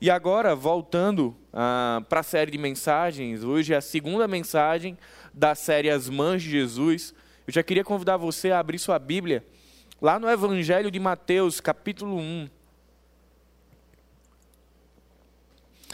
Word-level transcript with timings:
E 0.00 0.08
agora, 0.08 0.56
voltando 0.56 1.36
ah, 1.52 2.02
para 2.08 2.20
a 2.20 2.22
série 2.22 2.50
de 2.50 2.56
mensagens, 2.56 3.44
hoje 3.44 3.74
é 3.74 3.76
a 3.76 3.82
segunda 3.82 4.26
mensagem 4.26 4.96
da 5.34 5.54
série 5.54 5.90
As 5.90 6.08
Mães 6.08 6.42
de 6.42 6.48
Jesus. 6.48 7.12
Eu 7.46 7.52
já 7.52 7.62
queria 7.62 7.84
convidar 7.84 8.16
você 8.16 8.50
a 8.50 8.58
abrir 8.58 8.78
sua 8.78 8.98
Bíblia 8.98 9.44
lá 10.00 10.18
no 10.18 10.26
Evangelho 10.26 10.90
de 10.90 10.98
Mateus, 10.98 11.60
capítulo 11.60 12.16
1. 12.16 12.48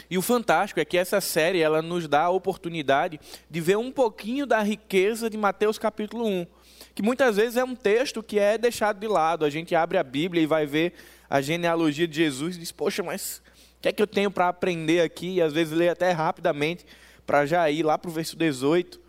E 0.09 0.17
o 0.17 0.21
fantástico 0.21 0.79
é 0.79 0.85
que 0.85 0.97
essa 0.97 1.19
série 1.19 1.59
ela 1.59 1.81
nos 1.81 2.07
dá 2.07 2.21
a 2.21 2.29
oportunidade 2.29 3.19
de 3.49 3.59
ver 3.59 3.77
um 3.77 3.91
pouquinho 3.91 4.45
da 4.45 4.61
riqueza 4.63 5.29
de 5.29 5.37
Mateus 5.37 5.77
capítulo 5.77 6.25
1, 6.25 6.47
que 6.95 7.01
muitas 7.01 7.35
vezes 7.35 7.57
é 7.57 7.63
um 7.65 7.75
texto 7.75 8.23
que 8.23 8.39
é 8.39 8.57
deixado 8.57 9.01
de 9.01 9.07
lado. 9.07 9.43
A 9.43 9.49
gente 9.49 9.75
abre 9.75 9.97
a 9.97 10.03
Bíblia 10.03 10.41
e 10.41 10.45
vai 10.45 10.65
ver 10.65 10.93
a 11.29 11.41
genealogia 11.41 12.07
de 12.07 12.15
Jesus 12.15 12.55
e 12.55 12.59
diz: 12.59 12.71
"Poxa, 12.71 13.03
mas 13.03 13.41
o 13.77 13.81
que 13.81 13.89
é 13.89 13.91
que 13.91 14.01
eu 14.01 14.07
tenho 14.07 14.31
para 14.31 14.47
aprender 14.47 15.01
aqui?" 15.01 15.35
E 15.35 15.41
às 15.41 15.53
vezes 15.53 15.73
lê 15.73 15.89
até 15.89 16.11
rapidamente 16.11 16.85
para 17.25 17.45
já 17.45 17.69
ir 17.69 17.83
lá 17.83 17.97
para 17.97 18.09
o 18.09 18.13
verso 18.13 18.35
18, 18.35 19.07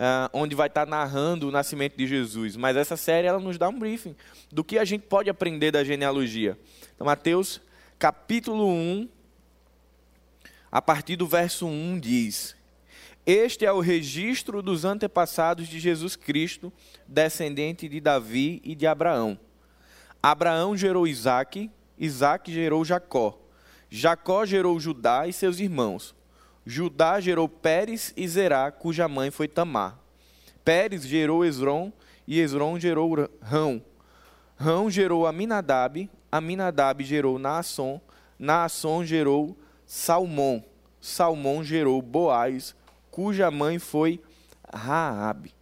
Uh, 0.00 0.32
onde 0.32 0.54
vai 0.54 0.66
estar 0.66 0.86
tá 0.86 0.90
narrando 0.90 1.46
o 1.46 1.50
nascimento 1.50 1.94
de 1.94 2.06
Jesus. 2.06 2.56
Mas 2.56 2.74
essa 2.74 2.96
série 2.96 3.26
ela 3.26 3.38
nos 3.38 3.58
dá 3.58 3.68
um 3.68 3.78
briefing 3.78 4.16
do 4.50 4.64
que 4.64 4.78
a 4.78 4.84
gente 4.86 5.02
pode 5.02 5.28
aprender 5.28 5.70
da 5.70 5.84
genealogia. 5.84 6.58
Então, 6.94 7.06
Mateus 7.06 7.60
capítulo 8.00 8.66
1, 8.66 9.06
a 10.72 10.80
partir 10.80 11.16
do 11.16 11.26
verso 11.26 11.66
1 11.66 12.00
diz: 12.00 12.56
Este 13.26 13.66
é 13.66 13.72
o 13.72 13.80
registro 13.80 14.62
dos 14.62 14.86
antepassados 14.86 15.68
de 15.68 15.78
Jesus 15.78 16.16
Cristo, 16.16 16.72
descendente 17.06 17.86
de 17.86 18.00
Davi 18.00 18.62
e 18.64 18.74
de 18.74 18.86
Abraão. 18.86 19.38
Abraão 20.22 20.74
gerou 20.74 21.06
Isaque, 21.06 21.70
Isaque 21.98 22.50
gerou 22.50 22.84
Jacó. 22.86 23.38
Jacó 23.90 24.46
gerou 24.46 24.78
Judá 24.78 25.26
e 25.26 25.32
seus 25.32 25.58
irmãos. 25.58 26.14
Judá 26.64 27.18
gerou 27.18 27.48
Pérez 27.48 28.14
e 28.16 28.28
Zerá, 28.28 28.70
cuja 28.70 29.08
mãe 29.08 29.30
foi 29.30 29.48
Tamar. 29.48 29.98
Pérez 30.64 31.02
gerou 31.02 31.44
Esron 31.44 31.92
e 32.26 32.38
Esron 32.38 32.78
gerou 32.78 33.28
Rão. 33.42 33.82
Rão 34.56 34.88
gerou 34.88 35.26
Aminadab, 35.26 36.08
Aminadab 36.30 37.02
gerou 37.02 37.38
Naasson, 37.38 38.00
Naasson 38.38 39.04
gerou 39.04 39.58
Salmão. 39.84 40.64
Salmão 41.00 41.64
gerou 41.64 42.00
Boaz, 42.00 42.76
cuja 43.10 43.50
mãe 43.50 43.78
foi 43.80 44.20
Raabe. 44.72 45.52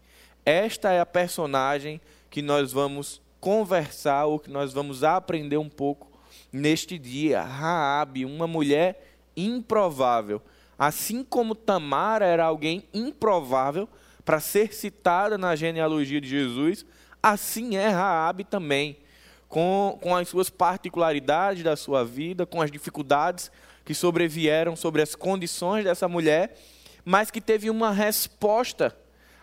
Esta 0.44 0.92
é 0.92 1.00
a 1.00 1.06
personagem 1.06 2.00
que 2.28 2.42
nós 2.42 2.72
vamos 2.72 3.22
conversar 3.40 4.26
ou 4.26 4.38
que 4.38 4.50
nós 4.50 4.72
vamos 4.72 5.04
aprender 5.04 5.56
um 5.56 5.68
pouco 5.68 6.07
neste 6.52 6.98
dia. 6.98 7.42
Raabe, 7.42 8.24
uma 8.24 8.46
mulher 8.46 9.14
improvável. 9.36 10.40
Assim 10.78 11.24
como 11.24 11.54
Tamara 11.54 12.24
era 12.24 12.44
alguém 12.44 12.84
improvável 12.94 13.88
para 14.24 14.40
ser 14.40 14.74
citada 14.74 15.38
na 15.38 15.56
genealogia 15.56 16.20
de 16.20 16.28
Jesus, 16.28 16.84
assim 17.22 17.76
é 17.76 17.88
Raabe 17.88 18.44
também, 18.44 18.98
com, 19.48 19.98
com 20.02 20.14
as 20.14 20.28
suas 20.28 20.50
particularidades 20.50 21.62
da 21.62 21.76
sua 21.76 22.04
vida, 22.04 22.44
com 22.44 22.60
as 22.60 22.70
dificuldades 22.70 23.50
que 23.84 23.94
sobrevieram 23.94 24.76
sobre 24.76 25.00
as 25.00 25.14
condições 25.14 25.84
dessa 25.84 26.06
mulher, 26.06 26.56
mas 27.04 27.30
que 27.30 27.40
teve 27.40 27.70
uma 27.70 27.90
resposta 27.90 28.94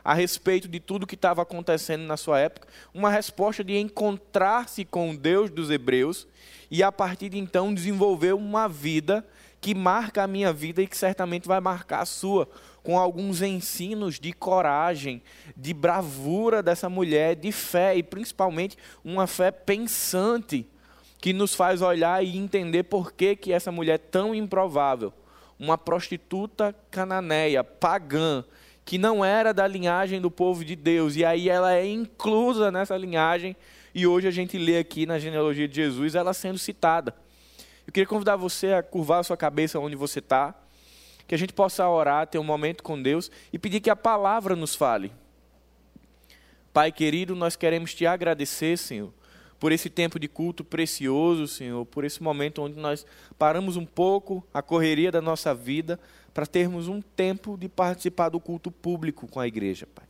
a 0.06 0.14
respeito 0.14 0.68
de 0.68 0.80
tudo 0.80 1.08
que 1.08 1.16
estava 1.16 1.42
acontecendo 1.42 2.04
na 2.04 2.16
sua 2.16 2.40
época, 2.40 2.68
uma 2.94 3.10
resposta 3.10 3.64
de 3.64 3.76
encontrar-se 3.76 4.86
com 4.86 5.10
o 5.10 5.18
Deus 5.18 5.50
dos 5.50 5.72
hebreus 5.72 6.28
e 6.70 6.84
a 6.84 6.92
partir 6.92 7.30
de 7.30 7.40
então 7.40 7.74
desenvolver 7.74 8.36
uma 8.36 8.70
vida 8.70 9.26
que 9.60 9.74
marca 9.74 10.22
a 10.22 10.28
minha 10.28 10.54
vida 10.54 10.84
e 10.84 10.86
que 10.86 10.96
certamente 10.96 11.48
vai 11.48 11.60
marcar 11.60 12.02
a 12.02 12.06
sua, 12.06 12.48
com 12.84 13.00
alguns 13.00 13.42
ensinos 13.42 14.20
de 14.20 14.32
coragem, 14.32 15.24
de 15.58 15.74
bravura 15.74 16.62
dessa 16.62 16.88
mulher, 16.88 17.36
de 17.36 17.52
fé 17.52 17.96
e 17.96 18.04
principalmente 18.04 18.78
uma 19.04 19.26
fé 19.26 19.50
pensante 19.50 20.68
que 21.20 21.34
nos 21.34 21.56
faz 21.56 21.82
olhar 21.82 22.24
e 22.24 22.38
entender 22.38 22.84
por 22.84 23.12
que, 23.12 23.36
que 23.36 23.52
essa 23.52 23.72
mulher 23.72 23.98
tão 23.98 24.36
improvável, 24.36 25.12
uma 25.58 25.80
prostituta 25.80 26.76
cananeia, 26.92 27.64
pagã, 27.64 28.46
que 28.86 29.00
não 29.00 29.26
era 29.26 29.52
da 29.52 29.68
linhagem 29.68 30.22
do 30.22 30.30
povo 30.30 30.64
de 30.64 30.76
Deus, 30.76 31.16
e 31.16 31.26
aí 31.26 31.50
ela 31.50 31.74
é 31.74 31.86
inclusa 31.86 32.72
nessa 32.72 32.96
linhagem, 32.96 33.56
e 33.96 34.06
hoje 34.06 34.28
a 34.28 34.32
gente 34.32 34.60
lê 34.60 34.78
aqui 34.78 35.08
na 35.08 35.18
genealogia 35.18 35.68
de 35.68 35.76
Jesus 35.76 36.14
ela 36.14 36.34
sendo 36.34 36.60
citada. 36.60 37.16
Eu 37.88 37.92
queria 37.92 38.08
convidar 38.08 38.36
você 38.36 38.74
a 38.74 38.84
curvar 38.84 39.22
a 39.22 39.24
sua 39.24 39.36
cabeça 39.36 39.80
onde 39.80 39.96
você 39.96 40.20
está, 40.20 40.54
que 41.28 41.34
a 41.34 41.38
gente 41.38 41.52
possa 41.52 41.90
orar, 41.90 42.28
ter 42.28 42.38
um 42.38 42.44
momento 42.44 42.84
com 42.84 43.02
Deus 43.02 43.32
e 43.52 43.58
pedir 43.58 43.80
que 43.80 43.90
a 43.90 43.96
palavra 43.96 44.56
nos 44.56 44.76
fale. 44.76 45.12
Pai 46.72 46.92
querido, 46.92 47.36
nós 47.36 47.56
queremos 47.56 47.96
te 47.96 48.06
agradecer, 48.06 48.78
Senhor, 48.78 49.12
por 49.60 49.72
esse 49.72 49.90
tempo 49.90 50.20
de 50.20 50.28
culto 50.28 50.64
precioso, 50.64 51.48
Senhor, 51.48 51.86
por 51.86 52.04
esse 52.04 52.22
momento 52.22 52.62
onde 52.62 52.78
nós 52.78 53.06
paramos 53.40 53.78
um 53.78 53.86
pouco 53.86 54.46
a 54.54 54.62
correria 54.62 55.12
da 55.12 55.22
nossa 55.22 55.56
vida 55.56 56.00
para 56.36 56.46
termos 56.46 56.90
um 56.90 57.02
tempo 57.02 57.58
de 57.58 57.70
participar 57.70 58.28
do 58.28 58.42
culto 58.42 58.70
público 58.70 59.26
com 59.26 59.40
a 59.40 59.48
igreja, 59.48 59.88
Pai. 59.96 60.04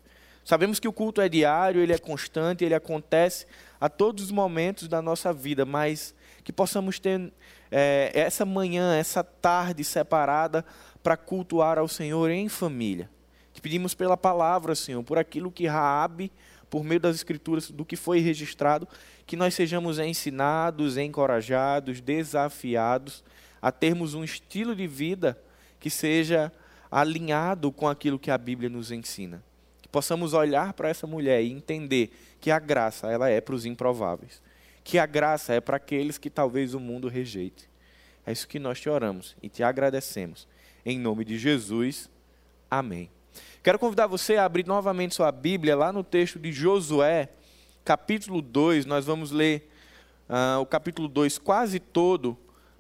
Sabemos 0.44 0.80
que 0.80 0.88
o 0.88 0.92
culto 0.92 1.22
é 1.22 1.30
diário, 1.30 1.80
ele 1.80 1.94
é 1.94 2.00
constante, 2.00 2.66
ele 2.66 2.74
acontece 2.74 3.46
a 3.80 3.88
todos 3.88 4.24
os 4.24 4.32
momentos 4.32 4.88
da 4.88 5.04
nossa 5.04 5.32
vida, 5.32 5.66
mas 5.66 6.16
que 6.44 6.52
possamos 6.52 6.98
ter 6.98 7.32
é, 7.72 8.12
essa 8.16 8.44
manhã, 8.44 8.96
essa 8.96 9.24
tarde 9.24 9.84
separada 9.84 10.66
para 11.04 11.16
cultuar 11.16 11.78
ao 11.78 11.88
Senhor 11.88 12.32
em 12.32 12.50
família. 12.50 13.08
Te 13.54 13.62
pedimos 13.62 13.94
pela 13.94 14.18
palavra, 14.18 14.74
Senhor, 14.74 15.04
por 15.04 15.20
aquilo 15.20 15.52
que 15.52 15.68
Raabe 15.68 16.32
por 16.72 16.84
meio 16.84 17.00
das 17.00 17.16
escrituras, 17.16 17.70
do 17.70 17.86
que 17.86 17.96
foi 17.96 18.20
registrado, 18.20 18.88
que 19.28 19.38
nós 19.38 19.54
sejamos 19.54 20.00
ensinados, 20.00 20.98
encorajados, 20.98 22.02
desafiados 22.02 23.24
a 23.62 23.72
termos 23.72 24.16
um 24.16 24.24
estilo 24.24 24.76
de 24.76 24.88
vida 24.88 25.40
que 25.86 25.90
seja 25.92 26.52
alinhado 26.90 27.72
com 27.72 27.88
aquilo 27.88 28.18
que 28.18 28.32
a 28.32 28.40
Bíblia 28.40 28.68
nos 28.68 28.90
ensina. 28.90 29.44
Que 29.84 29.88
possamos 29.88 30.34
olhar 30.34 30.74
para 30.74 30.90
essa 30.90 31.06
mulher 31.06 31.44
e 31.44 31.52
entender 31.52 32.12
que 32.42 32.50
a 32.50 32.58
graça 32.58 33.12
ela 33.12 33.30
é 33.30 33.40
para 33.40 33.54
os 33.54 33.68
improváveis, 33.68 34.42
que 34.84 34.98
a 34.98 35.06
graça 35.06 35.54
é 35.54 35.62
para 35.62 35.78
aqueles 35.78 36.18
que 36.18 36.28
talvez 36.28 36.74
o 36.74 36.80
mundo 36.80 37.08
rejeite. 37.08 37.70
É 38.26 38.32
isso 38.32 38.48
que 38.48 38.58
nós 38.58 38.82
te 38.82 38.90
oramos 38.90 39.36
e 39.44 39.48
te 39.48 39.62
agradecemos. 39.62 40.48
Em 40.84 40.98
nome 40.98 41.24
de 41.24 41.38
Jesus. 41.38 42.10
Amém. 42.68 43.12
Quero 43.62 43.78
convidar 43.78 44.08
você 44.08 44.38
a 44.38 44.46
abrir 44.46 44.66
novamente 44.66 45.14
sua 45.14 45.32
Bíblia 45.32 45.76
lá 45.76 45.94
no 45.94 46.04
texto 46.04 46.40
de 46.40 46.52
Josué, 46.52 47.30
capítulo 47.84 48.42
2. 48.42 48.88
Nós 48.88 49.06
vamos 49.06 49.30
ler 49.30 49.70
uh, 50.28 50.60
o 50.60 50.66
capítulo 50.66 51.08
2 51.08 51.38
quase 51.38 51.80
todo, 51.80 52.36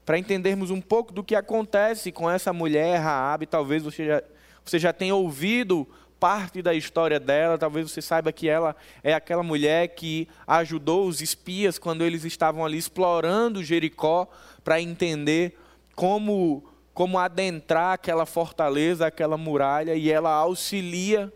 para 0.05 0.19
entendermos 0.19 0.69
um 0.69 0.79
pouco 0.79 1.11
do 1.11 1.23
que 1.23 1.35
acontece 1.35 2.11
com 2.11 2.29
essa 2.29 2.53
mulher, 2.53 2.99
Raabe. 2.99 3.45
Talvez 3.45 3.83
você 3.83 4.05
já, 4.05 4.23
você 4.63 4.77
já 4.77 4.93
tenha 4.93 5.15
ouvido 5.15 5.87
parte 6.19 6.61
da 6.61 6.73
história 6.73 7.19
dela, 7.19 7.57
talvez 7.57 7.91
você 7.91 8.01
saiba 8.01 8.31
que 8.31 8.47
ela 8.47 8.75
é 9.03 9.13
aquela 9.13 9.43
mulher 9.43 9.89
que 9.89 10.27
ajudou 10.47 11.07
os 11.07 11.21
espias 11.21 11.77
quando 11.77 12.03
eles 12.03 12.23
estavam 12.23 12.63
ali 12.63 12.77
explorando 12.77 13.63
Jericó 13.63 14.27
para 14.63 14.79
entender 14.79 15.57
como 15.95 16.63
como 16.93 17.19
adentrar 17.19 17.91
aquela 17.91 18.25
fortaleza, 18.25 19.05
aquela 19.05 19.35
muralha, 19.35 19.95
e 19.95 20.09
ela 20.09 20.31
auxilia 20.31 21.31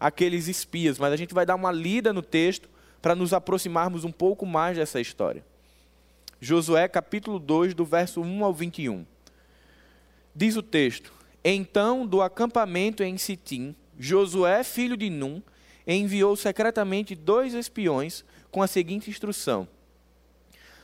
aqueles 0.00 0.48
espias. 0.48 0.98
Mas 0.98 1.12
a 1.12 1.16
gente 1.16 1.34
vai 1.34 1.44
dar 1.44 1.54
uma 1.54 1.70
lida 1.70 2.14
no 2.14 2.22
texto 2.22 2.66
para 3.02 3.14
nos 3.14 3.34
aproximarmos 3.34 4.04
um 4.04 4.10
pouco 4.10 4.46
mais 4.46 4.78
dessa 4.78 5.02
história. 5.02 5.44
Josué 6.44 6.88
capítulo 6.88 7.38
2, 7.38 7.72
do 7.72 7.84
verso 7.84 8.20
1 8.20 8.44
ao 8.44 8.52
21. 8.52 9.06
Diz 10.34 10.56
o 10.56 10.62
texto: 10.62 11.12
Então, 11.44 12.04
do 12.04 12.20
acampamento 12.20 13.04
em 13.04 13.16
Sitim, 13.16 13.76
Josué, 13.96 14.64
filho 14.64 14.96
de 14.96 15.08
Num, 15.08 15.40
enviou 15.86 16.34
secretamente 16.34 17.14
dois 17.14 17.54
espiões 17.54 18.24
com 18.50 18.60
a 18.60 18.66
seguinte 18.66 19.08
instrução: 19.08 19.68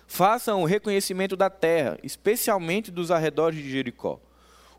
Façam 0.07 0.63
o 0.63 0.65
reconhecimento 0.65 1.35
da 1.35 1.51
terra, 1.51 1.99
especialmente 2.05 2.93
dos 2.93 3.11
arredores 3.11 3.59
de 3.59 3.69
Jericó. 3.69 4.21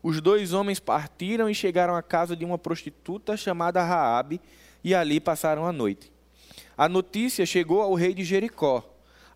Os 0.02 0.22
dois 0.22 0.54
homens 0.54 0.80
partiram 0.80 1.50
e 1.50 1.54
chegaram 1.54 1.94
à 1.94 2.02
casa 2.02 2.34
de 2.34 2.42
uma 2.42 2.56
prostituta 2.56 3.36
chamada 3.36 3.84
Raabe 3.84 4.40
e 4.82 4.94
ali 4.94 5.20
passaram 5.20 5.66
a 5.66 5.74
noite. 5.74 6.10
A 6.74 6.88
notícia 6.88 7.44
chegou 7.44 7.82
ao 7.82 7.92
rei 7.92 8.14
de 8.14 8.24
Jericó. 8.24 8.82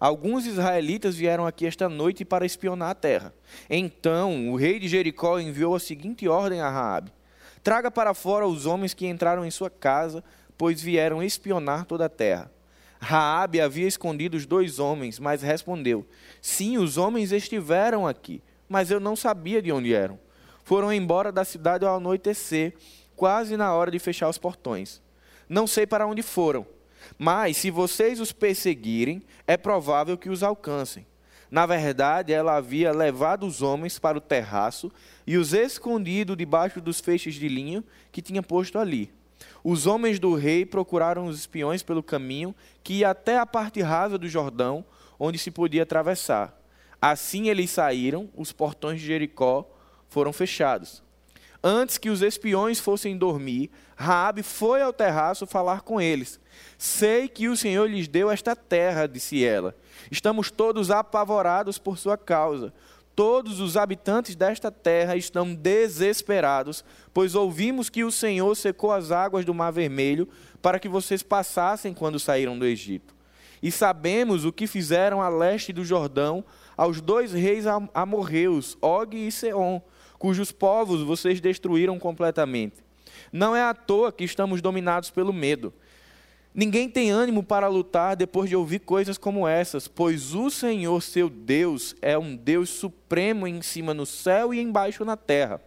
Alguns 0.04 0.44
israelitas 0.44 1.16
vieram 1.16 1.46
aqui 1.46 1.64
esta 1.64 1.88
noite 1.88 2.26
para 2.26 2.44
espionar 2.44 2.90
a 2.90 2.94
terra. 2.94 3.32
Então, 3.70 4.50
o 4.50 4.54
rei 4.54 4.78
de 4.78 4.86
Jericó 4.86 5.40
enviou 5.40 5.74
a 5.74 5.80
seguinte 5.80 6.28
ordem 6.28 6.60
a 6.60 6.68
Raabe: 6.68 7.10
Traga 7.62 7.90
para 7.90 8.12
fora 8.12 8.46
os 8.46 8.66
homens 8.66 8.92
que 8.92 9.06
entraram 9.06 9.46
em 9.46 9.50
sua 9.50 9.70
casa, 9.70 10.22
pois 10.58 10.82
vieram 10.82 11.22
espionar 11.22 11.86
toda 11.86 12.04
a 12.04 12.10
terra. 12.10 12.52
Raabe 13.00 13.62
havia 13.62 13.88
escondido 13.88 14.36
os 14.36 14.44
dois 14.44 14.78
homens, 14.78 15.18
mas 15.18 15.40
respondeu: 15.40 16.06
Sim, 16.38 16.76
os 16.76 16.98
homens 16.98 17.32
estiveram 17.32 18.06
aqui, 18.06 18.42
mas 18.68 18.90
eu 18.90 19.00
não 19.00 19.16
sabia 19.16 19.62
de 19.62 19.72
onde 19.72 19.94
eram. 19.94 20.18
Foram 20.64 20.92
embora 20.92 21.32
da 21.32 21.46
cidade 21.46 21.86
ao 21.86 21.96
anoitecer, 21.96 22.74
quase 23.16 23.56
na 23.56 23.72
hora 23.72 23.90
de 23.90 23.98
fechar 23.98 24.28
os 24.28 24.36
portões. 24.36 25.00
Não 25.48 25.66
sei 25.66 25.86
para 25.86 26.06
onde 26.06 26.20
foram, 26.20 26.66
mas 27.18 27.56
se 27.56 27.70
vocês 27.70 28.20
os 28.20 28.32
perseguirem, 28.32 29.22
é 29.46 29.56
provável 29.56 30.18
que 30.18 30.28
os 30.28 30.42
alcancem. 30.42 31.06
Na 31.50 31.66
verdade, 31.66 32.32
ela 32.32 32.56
havia 32.56 32.90
levado 32.90 33.46
os 33.46 33.62
homens 33.62 33.96
para 33.98 34.18
o 34.18 34.20
terraço 34.20 34.90
e 35.24 35.36
os 35.36 35.52
escondido 35.52 36.34
debaixo 36.34 36.80
dos 36.80 36.98
feixes 36.98 37.36
de 37.36 37.46
linho 37.46 37.84
que 38.10 38.20
tinha 38.20 38.42
posto 38.42 38.76
ali. 38.76 39.12
Os 39.62 39.86
homens 39.86 40.18
do 40.18 40.34
rei 40.34 40.66
procuraram 40.66 41.26
os 41.26 41.38
espiões 41.38 41.80
pelo 41.82 42.02
caminho 42.02 42.54
que 42.82 42.94
ia 42.94 43.10
até 43.10 43.38
a 43.38 43.46
parte 43.46 43.80
rasa 43.80 44.18
do 44.18 44.28
Jordão, 44.28 44.84
onde 45.18 45.38
se 45.38 45.50
podia 45.50 45.84
atravessar. 45.84 46.60
Assim 47.00 47.48
eles 47.48 47.70
saíram, 47.70 48.28
os 48.34 48.50
portões 48.50 49.00
de 49.00 49.06
Jericó 49.06 49.70
foram 50.08 50.32
fechados. 50.32 51.03
Antes 51.66 51.96
que 51.96 52.10
os 52.10 52.20
espiões 52.20 52.78
fossem 52.78 53.16
dormir, 53.16 53.70
Raabe 53.96 54.42
foi 54.42 54.82
ao 54.82 54.92
terraço 54.92 55.46
falar 55.46 55.80
com 55.80 55.98
eles. 55.98 56.38
Sei 56.76 57.26
que 57.26 57.48
o 57.48 57.56
Senhor 57.56 57.88
lhes 57.88 58.06
deu 58.06 58.30
esta 58.30 58.54
terra, 58.54 59.08
disse 59.08 59.42
ela. 59.42 59.74
Estamos 60.10 60.50
todos 60.50 60.90
apavorados 60.90 61.78
por 61.78 61.96
sua 61.96 62.18
causa. 62.18 62.70
Todos 63.16 63.60
os 63.60 63.78
habitantes 63.78 64.36
desta 64.36 64.70
terra 64.70 65.16
estão 65.16 65.54
desesperados, 65.54 66.84
pois 67.14 67.34
ouvimos 67.34 67.88
que 67.88 68.04
o 68.04 68.12
Senhor 68.12 68.54
secou 68.56 68.92
as 68.92 69.10
águas 69.10 69.46
do 69.46 69.54
Mar 69.54 69.70
Vermelho 69.70 70.28
para 70.60 70.78
que 70.78 70.88
vocês 70.88 71.22
passassem 71.22 71.94
quando 71.94 72.20
saíram 72.20 72.58
do 72.58 72.66
Egito. 72.66 73.14
E 73.62 73.72
sabemos 73.72 74.44
o 74.44 74.52
que 74.52 74.66
fizeram 74.66 75.22
a 75.22 75.30
leste 75.30 75.72
do 75.72 75.82
Jordão 75.82 76.44
aos 76.76 77.00
dois 77.00 77.32
reis 77.32 77.64
amorreus, 77.94 78.76
Og 78.82 79.16
e 79.16 79.32
Seom, 79.32 79.80
cujos 80.24 80.50
povos 80.50 81.02
vocês 81.02 81.38
destruíram 81.38 81.98
completamente. 81.98 82.76
Não 83.30 83.54
é 83.54 83.62
à 83.62 83.74
toa 83.74 84.10
que 84.10 84.24
estamos 84.24 84.62
dominados 84.62 85.10
pelo 85.10 85.34
medo. 85.34 85.70
Ninguém 86.54 86.88
tem 86.88 87.10
ânimo 87.10 87.42
para 87.42 87.68
lutar 87.68 88.16
depois 88.16 88.48
de 88.48 88.56
ouvir 88.56 88.78
coisas 88.78 89.18
como 89.18 89.46
essas, 89.46 89.86
pois 89.86 90.34
o 90.34 90.48
Senhor, 90.48 91.02
seu 91.02 91.28
Deus, 91.28 91.94
é 92.00 92.16
um 92.16 92.34
Deus 92.34 92.70
supremo 92.70 93.46
em 93.46 93.60
cima 93.60 93.92
no 93.92 94.06
céu 94.06 94.54
e 94.54 94.62
embaixo 94.62 95.04
na 95.04 95.14
terra. 95.14 95.60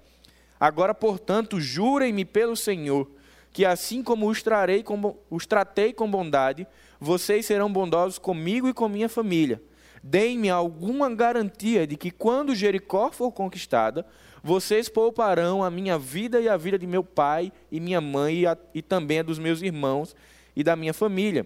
Agora, 0.59 0.95
portanto, 0.95 1.61
jurem-me 1.61 2.25
pelo 2.25 2.55
Senhor, 2.55 3.07
que 3.53 3.63
assim 3.63 4.01
como 4.01 4.27
os, 4.27 4.41
trarei 4.41 4.81
com, 4.81 5.15
os 5.29 5.45
tratei 5.45 5.93
com 5.93 6.09
bondade, 6.09 6.65
vocês 6.99 7.45
serão 7.45 7.71
bondosos 7.71 8.17
comigo 8.17 8.67
e 8.67 8.73
com 8.73 8.89
minha 8.89 9.07
família. 9.07 9.61
Deem-me 10.01 10.49
alguma 10.49 11.13
garantia 11.13 11.85
de 11.85 11.95
que 11.95 12.09
quando 12.09 12.55
Jericó 12.55 13.11
for 13.11 13.31
conquistada, 13.31 14.05
vocês 14.47 14.87
pouparão 14.87 15.61
a 15.61 15.69
minha 15.69 15.99
vida 15.99 16.39
e 16.39 16.47
a 16.47 16.55
vida 16.55 16.79
de 16.79 16.87
meu 16.87 17.03
pai 17.03 17.51
e 17.69 17.81
minha 17.81 17.99
mãe 17.99 18.39
e, 18.39 18.47
a, 18.47 18.57
e 18.73 18.81
também 18.81 19.19
a 19.19 19.23
dos 19.23 19.37
meus 19.37 19.61
irmãos 19.61 20.15
e 20.55 20.63
da 20.63 20.73
minha 20.73 20.93
família. 20.93 21.45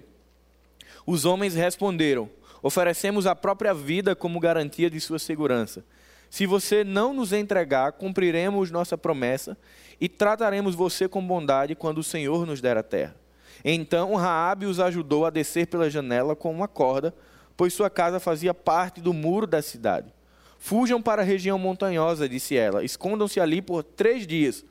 Os 1.03 1.25
homens 1.25 1.55
responderam: 1.55 2.29
Oferecemos 2.61 3.25
a 3.25 3.35
própria 3.35 3.73
vida 3.73 4.15
como 4.15 4.39
garantia 4.39 4.87
de 4.87 5.01
sua 5.01 5.17
segurança. 5.17 5.83
Se 6.29 6.45
você 6.45 6.83
não 6.83 7.11
nos 7.11 7.33
entregar, 7.33 7.93
cumpriremos 7.93 8.69
nossa 8.69 8.95
promessa 8.95 9.57
e 9.99 10.07
trataremos 10.07 10.75
você 10.75 11.07
com 11.07 11.25
bondade 11.25 11.73
quando 11.73 11.97
o 11.97 12.03
Senhor 12.03 12.45
nos 12.45 12.61
der 12.61 12.77
a 12.77 12.83
terra. 12.83 13.15
Então 13.65 14.13
Raabe 14.13 14.67
os 14.67 14.79
ajudou 14.79 15.25
a 15.25 15.31
descer 15.31 15.65
pela 15.65 15.89
janela 15.89 16.35
com 16.35 16.51
uma 16.51 16.67
corda, 16.67 17.15
pois 17.57 17.73
sua 17.73 17.89
casa 17.89 18.19
fazia 18.19 18.53
parte 18.53 19.01
do 19.01 19.11
muro 19.11 19.47
da 19.47 19.59
cidade. 19.59 20.13
Fujam 20.63 21.01
para 21.01 21.23
a 21.23 21.25
região 21.25 21.57
montanhosa, 21.57 22.29
disse 22.29 22.55
ela. 22.55 22.83
Escondam-se 22.83 23.39
ali 23.39 23.63
por 23.63 23.81
três 23.81 24.27
dias. 24.27 24.63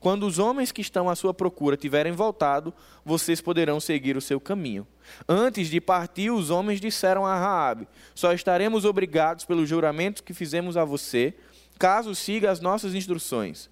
Quando 0.00 0.26
os 0.26 0.38
homens 0.38 0.72
que 0.72 0.80
estão 0.80 1.06
à 1.06 1.14
sua 1.14 1.34
procura 1.34 1.76
tiverem 1.76 2.12
voltado, 2.12 2.72
vocês 3.04 3.42
poderão 3.42 3.78
seguir 3.78 4.16
o 4.16 4.22
seu 4.22 4.40
caminho. 4.40 4.86
Antes 5.28 5.68
de 5.68 5.82
partir, 5.82 6.30
os 6.30 6.48
homens 6.48 6.80
disseram 6.80 7.26
a 7.26 7.38
Raabe: 7.38 7.86
Só 8.14 8.32
estaremos 8.32 8.86
obrigados 8.86 9.44
pelos 9.44 9.68
juramentos 9.68 10.22
que 10.22 10.32
fizemos 10.32 10.78
a 10.78 10.84
você, 10.84 11.34
caso 11.78 12.14
siga 12.14 12.50
as 12.50 12.60
nossas 12.60 12.94
instruções. 12.94 13.68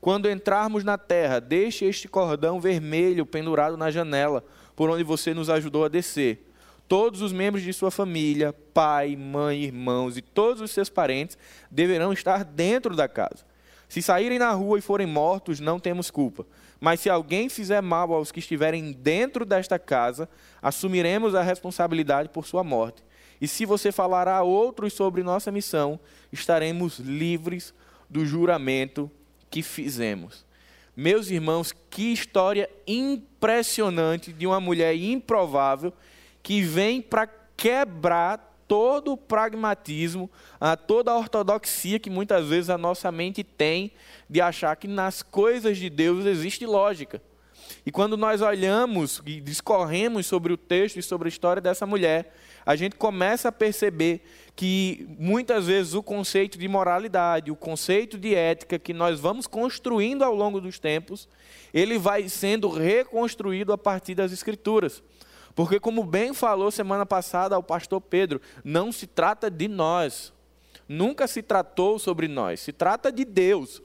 Quando 0.00 0.30
entrarmos 0.30 0.84
na 0.84 0.96
terra, 0.96 1.40
deixe 1.40 1.84
este 1.84 2.06
cordão 2.06 2.60
vermelho 2.60 3.26
pendurado 3.26 3.76
na 3.76 3.90
janela, 3.90 4.44
por 4.76 4.88
onde 4.88 5.02
você 5.02 5.34
nos 5.34 5.50
ajudou 5.50 5.84
a 5.84 5.88
descer. 5.88 6.45
Todos 6.88 7.20
os 7.20 7.32
membros 7.32 7.64
de 7.64 7.72
sua 7.72 7.90
família, 7.90 8.52
pai, 8.52 9.16
mãe, 9.16 9.64
irmãos 9.64 10.16
e 10.16 10.22
todos 10.22 10.60
os 10.60 10.70
seus 10.70 10.88
parentes 10.88 11.36
deverão 11.70 12.12
estar 12.12 12.44
dentro 12.44 12.94
da 12.94 13.08
casa. 13.08 13.44
Se 13.88 14.02
saírem 14.02 14.38
na 14.38 14.50
rua 14.52 14.78
e 14.78 14.82
forem 14.82 15.06
mortos, 15.06 15.60
não 15.60 15.78
temos 15.78 16.10
culpa. 16.10 16.46
Mas 16.80 17.00
se 17.00 17.08
alguém 17.08 17.48
fizer 17.48 17.80
mal 17.80 18.12
aos 18.12 18.30
que 18.30 18.40
estiverem 18.40 18.92
dentro 18.92 19.44
desta 19.44 19.78
casa, 19.78 20.28
assumiremos 20.60 21.34
a 21.34 21.42
responsabilidade 21.42 22.28
por 22.28 22.46
sua 22.46 22.62
morte. 22.62 23.02
E 23.40 23.46
se 23.46 23.64
você 23.64 23.92
falar 23.92 24.28
a 24.28 24.42
outros 24.42 24.92
sobre 24.92 25.22
nossa 25.22 25.50
missão, 25.52 26.00
estaremos 26.32 26.98
livres 26.98 27.74
do 28.08 28.24
juramento 28.24 29.10
que 29.50 29.62
fizemos. 29.62 30.44
Meus 30.96 31.30
irmãos, 31.30 31.72
que 31.90 32.12
história 32.12 32.70
impressionante 32.86 34.32
de 34.32 34.46
uma 34.46 34.60
mulher 34.60 34.96
improvável 34.96 35.92
que 36.46 36.62
vem 36.62 37.02
para 37.02 37.26
quebrar 37.56 38.62
todo 38.68 39.14
o 39.14 39.16
pragmatismo, 39.16 40.30
a 40.60 40.76
toda 40.76 41.10
a 41.10 41.18
ortodoxia 41.18 41.98
que 41.98 42.08
muitas 42.08 42.46
vezes 42.46 42.70
a 42.70 42.78
nossa 42.78 43.10
mente 43.10 43.42
tem 43.42 43.90
de 44.30 44.40
achar 44.40 44.76
que 44.76 44.86
nas 44.86 45.24
coisas 45.24 45.76
de 45.76 45.90
Deus 45.90 46.24
existe 46.24 46.64
lógica. 46.64 47.20
E 47.84 47.90
quando 47.90 48.16
nós 48.16 48.42
olhamos 48.42 49.20
e 49.26 49.40
discorremos 49.40 50.26
sobre 50.26 50.52
o 50.52 50.56
texto 50.56 50.98
e 50.98 51.02
sobre 51.02 51.26
a 51.26 51.30
história 51.30 51.60
dessa 51.60 51.84
mulher, 51.84 52.32
a 52.64 52.76
gente 52.76 52.94
começa 52.94 53.48
a 53.48 53.52
perceber 53.52 54.22
que 54.54 55.04
muitas 55.18 55.66
vezes 55.66 55.94
o 55.94 56.02
conceito 56.02 56.56
de 56.56 56.68
moralidade, 56.68 57.50
o 57.50 57.56
conceito 57.56 58.16
de 58.16 58.36
ética 58.36 58.78
que 58.78 58.94
nós 58.94 59.18
vamos 59.18 59.48
construindo 59.48 60.22
ao 60.22 60.32
longo 60.32 60.60
dos 60.60 60.78
tempos, 60.78 61.28
ele 61.74 61.98
vai 61.98 62.28
sendo 62.28 62.68
reconstruído 62.68 63.72
a 63.72 63.78
partir 63.78 64.14
das 64.14 64.30
escrituras. 64.30 65.02
Porque, 65.56 65.80
como 65.80 66.04
bem 66.04 66.34
falou 66.34 66.70
semana 66.70 67.06
passada 67.06 67.58
o 67.58 67.62
pastor 67.62 67.98
Pedro, 68.02 68.42
não 68.62 68.92
se 68.92 69.06
trata 69.06 69.50
de 69.50 69.66
nós. 69.66 70.30
Nunca 70.86 71.26
se 71.26 71.42
tratou 71.42 71.98
sobre 71.98 72.28
nós, 72.28 72.60
se 72.60 72.72
trata 72.72 73.10
de 73.10 73.24
Deus. 73.24 73.82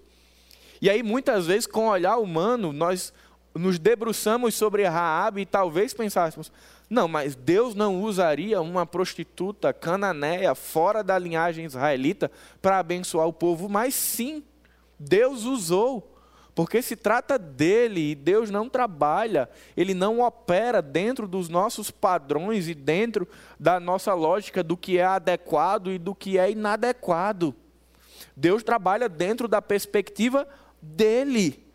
E 0.81 0.89
aí, 0.89 1.01
muitas 1.01 1.47
vezes, 1.47 1.65
com 1.65 1.87
o 1.87 1.89
olhar 1.89 2.17
humano, 2.17 2.73
nós 2.73 3.13
nos 3.55 3.79
debruçamos 3.79 4.53
sobre 4.53 4.83
Raabe 4.83 5.41
e 5.41 5.45
talvez 5.45 5.93
pensássemos: 5.93 6.51
não, 6.89 7.07
mas 7.07 7.35
Deus 7.35 7.73
não 7.73 8.03
usaria 8.03 8.61
uma 8.61 8.85
prostituta 8.85 9.71
cananeia 9.71 10.53
fora 10.53 11.01
da 11.01 11.17
linhagem 11.17 11.63
israelita 11.63 12.29
para 12.61 12.79
abençoar 12.79 13.27
o 13.27 13.33
povo, 13.33 13.69
mas 13.69 13.95
sim, 13.95 14.43
Deus 14.99 15.45
usou 15.45 16.10
porque 16.53 16.81
se 16.81 16.95
trata 16.95 17.39
dele 17.39 18.11
e 18.11 18.15
Deus 18.15 18.49
não 18.49 18.67
trabalha, 18.67 19.49
ele 19.75 19.93
não 19.93 20.19
opera 20.19 20.81
dentro 20.81 21.27
dos 21.27 21.47
nossos 21.47 21.89
padrões 21.89 22.67
e 22.67 22.73
dentro 22.73 23.27
da 23.59 23.79
nossa 23.79 24.13
lógica 24.13 24.61
do 24.61 24.75
que 24.75 24.97
é 24.97 25.05
adequado 25.05 25.91
e 25.91 25.97
do 25.97 26.13
que 26.13 26.37
é 26.37 26.51
inadequado. 26.51 27.55
Deus 28.35 28.63
trabalha 28.63 29.07
dentro 29.07 29.47
da 29.47 29.61
perspectiva 29.61 30.47
dele. 30.81 31.65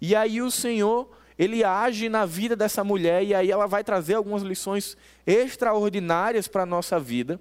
E 0.00 0.14
aí 0.14 0.42
o 0.42 0.50
Senhor, 0.50 1.08
ele 1.38 1.64
age 1.64 2.08
na 2.08 2.26
vida 2.26 2.54
dessa 2.54 2.84
mulher 2.84 3.24
e 3.24 3.34
aí 3.34 3.50
ela 3.50 3.66
vai 3.66 3.82
trazer 3.82 4.14
algumas 4.14 4.42
lições 4.42 4.96
extraordinárias 5.26 6.46
para 6.46 6.64
a 6.64 6.66
nossa 6.66 7.00
vida 7.00 7.40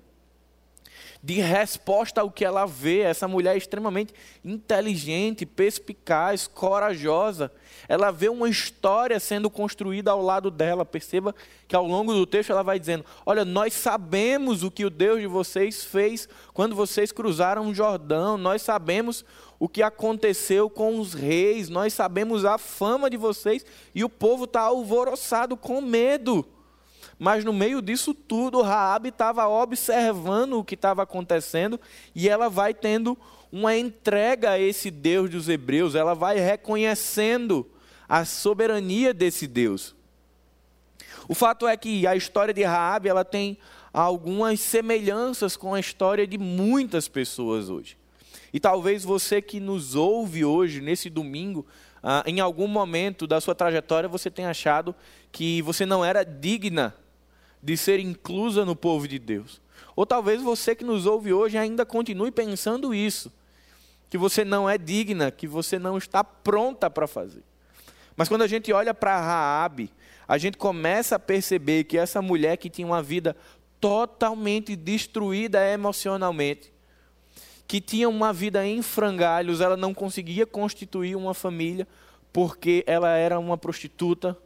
de 1.25 1.41
resposta 1.41 2.21
ao 2.21 2.29
que 2.29 2.45
ela 2.45 2.67
vê. 2.67 2.99
Essa 2.99 3.27
mulher 3.27 3.55
é 3.55 3.57
extremamente 3.57 4.13
inteligente, 4.43 5.43
perspicaz, 5.43 6.45
corajosa. 6.45 7.51
Ela 7.89 8.11
vê 8.11 8.29
uma 8.29 8.47
história 8.47 9.19
sendo 9.19 9.49
construída 9.49 10.11
ao 10.11 10.21
lado 10.21 10.51
dela. 10.51 10.85
Perceba 10.85 11.33
que 11.67 11.75
ao 11.75 11.87
longo 11.87 12.13
do 12.13 12.27
texto 12.27 12.51
ela 12.51 12.61
vai 12.61 12.79
dizendo: 12.79 13.03
Olha, 13.25 13.43
nós 13.43 13.73
sabemos 13.73 14.61
o 14.61 14.69
que 14.69 14.85
o 14.85 14.89
Deus 14.89 15.19
de 15.19 15.25
vocês 15.25 15.83
fez 15.83 16.29
quando 16.53 16.75
vocês 16.75 17.11
cruzaram 17.11 17.69
o 17.69 17.73
Jordão, 17.73 18.37
nós 18.37 18.61
sabemos 18.61 19.25
o 19.57 19.67
que 19.67 19.81
aconteceu 19.81 20.69
com 20.69 20.99
os 20.99 21.15
reis, 21.15 21.69
nós 21.69 21.91
sabemos 21.91 22.45
a 22.45 22.59
fama 22.59 23.09
de 23.09 23.17
vocês 23.17 23.65
e 23.95 24.03
o 24.03 24.09
povo 24.09 24.43
está 24.43 24.61
alvoroçado 24.61 25.57
com 25.57 25.81
medo. 25.81 26.45
Mas 27.17 27.45
no 27.45 27.53
meio 27.53 27.81
disso 27.81 28.13
tudo, 28.13 28.61
Raabe 28.61 29.09
estava 29.09 29.47
observando 29.47 30.53
o 30.53 30.63
que 30.63 30.75
estava 30.75 31.03
acontecendo 31.03 31.79
e 32.13 32.27
ela 32.27 32.49
vai 32.49 32.73
tendo 32.73 33.17
uma 33.51 33.75
entrega 33.75 34.51
a 34.51 34.59
esse 34.59 34.91
Deus 34.91 35.29
dos 35.29 35.47
hebreus, 35.47 35.95
ela 35.95 36.13
vai 36.13 36.39
reconhecendo 36.39 37.65
a 38.07 38.25
soberania 38.25 39.13
desse 39.13 39.47
Deus. 39.47 39.95
O 41.27 41.33
fato 41.33 41.67
é 41.67 41.75
que 41.77 42.05
a 42.05 42.15
história 42.15 42.53
de 42.53 42.63
Raabe, 42.63 43.07
ela 43.07 43.23
tem 43.23 43.57
algumas 43.93 44.59
semelhanças 44.59 45.55
com 45.55 45.73
a 45.73 45.79
história 45.79 46.27
de 46.27 46.37
muitas 46.37 47.07
pessoas 47.07 47.69
hoje. 47.69 47.97
E 48.53 48.59
talvez 48.59 49.03
você 49.03 49.41
que 49.41 49.59
nos 49.59 49.95
ouve 49.95 50.43
hoje, 50.43 50.81
nesse 50.81 51.09
domingo, 51.09 51.65
ah, 52.03 52.23
em 52.27 52.39
algum 52.39 52.67
momento 52.67 53.25
da 53.25 53.39
sua 53.39 53.55
trajetória, 53.55 54.07
você 54.07 54.29
tenha 54.29 54.49
achado 54.49 54.93
que 55.31 55.61
você 55.61 55.85
não 55.85 56.03
era 56.05 56.23
digna 56.23 56.93
de 57.65 57.75
ser 57.75 57.99
inclusa 57.99 58.63
no 58.63 58.75
povo 58.75 59.07
de 59.07 59.17
Deus. 59.17 59.59
Ou 59.95 60.05
talvez 60.05 60.39
você 60.39 60.75
que 60.75 60.83
nos 60.83 61.07
ouve 61.07 61.33
hoje 61.33 61.57
ainda 61.57 61.83
continue 61.83 62.29
pensando 62.29 62.93
isso, 62.93 63.33
que 64.07 64.19
você 64.19 64.45
não 64.45 64.69
é 64.69 64.77
digna, 64.77 65.31
que 65.31 65.47
você 65.47 65.79
não 65.79 65.97
está 65.97 66.23
pronta 66.23 66.91
para 66.91 67.07
fazer. 67.07 67.41
Mas 68.15 68.29
quando 68.29 68.43
a 68.43 68.47
gente 68.47 68.71
olha 68.71 68.93
para 68.93 69.19
Raabe, 69.19 69.91
a 70.27 70.37
gente 70.37 70.59
começa 70.59 71.15
a 71.15 71.19
perceber 71.19 71.85
que 71.85 71.97
essa 71.97 72.21
mulher 72.21 72.57
que 72.57 72.69
tinha 72.69 72.85
uma 72.85 73.01
vida 73.01 73.35
totalmente 73.81 74.75
destruída 74.75 75.67
emocionalmente, 75.67 76.71
que 77.67 77.81
tinha 77.81 78.07
uma 78.07 78.31
vida 78.31 78.63
em 78.63 78.83
frangalhos, 78.83 79.59
ela 79.59 79.75
não 79.75 79.91
conseguia 79.91 80.45
constituir 80.45 81.15
uma 81.15 81.33
família 81.33 81.87
porque 82.31 82.83
ela 82.85 83.09
era 83.09 83.39
uma 83.39 83.57
prostituta, 83.57 84.37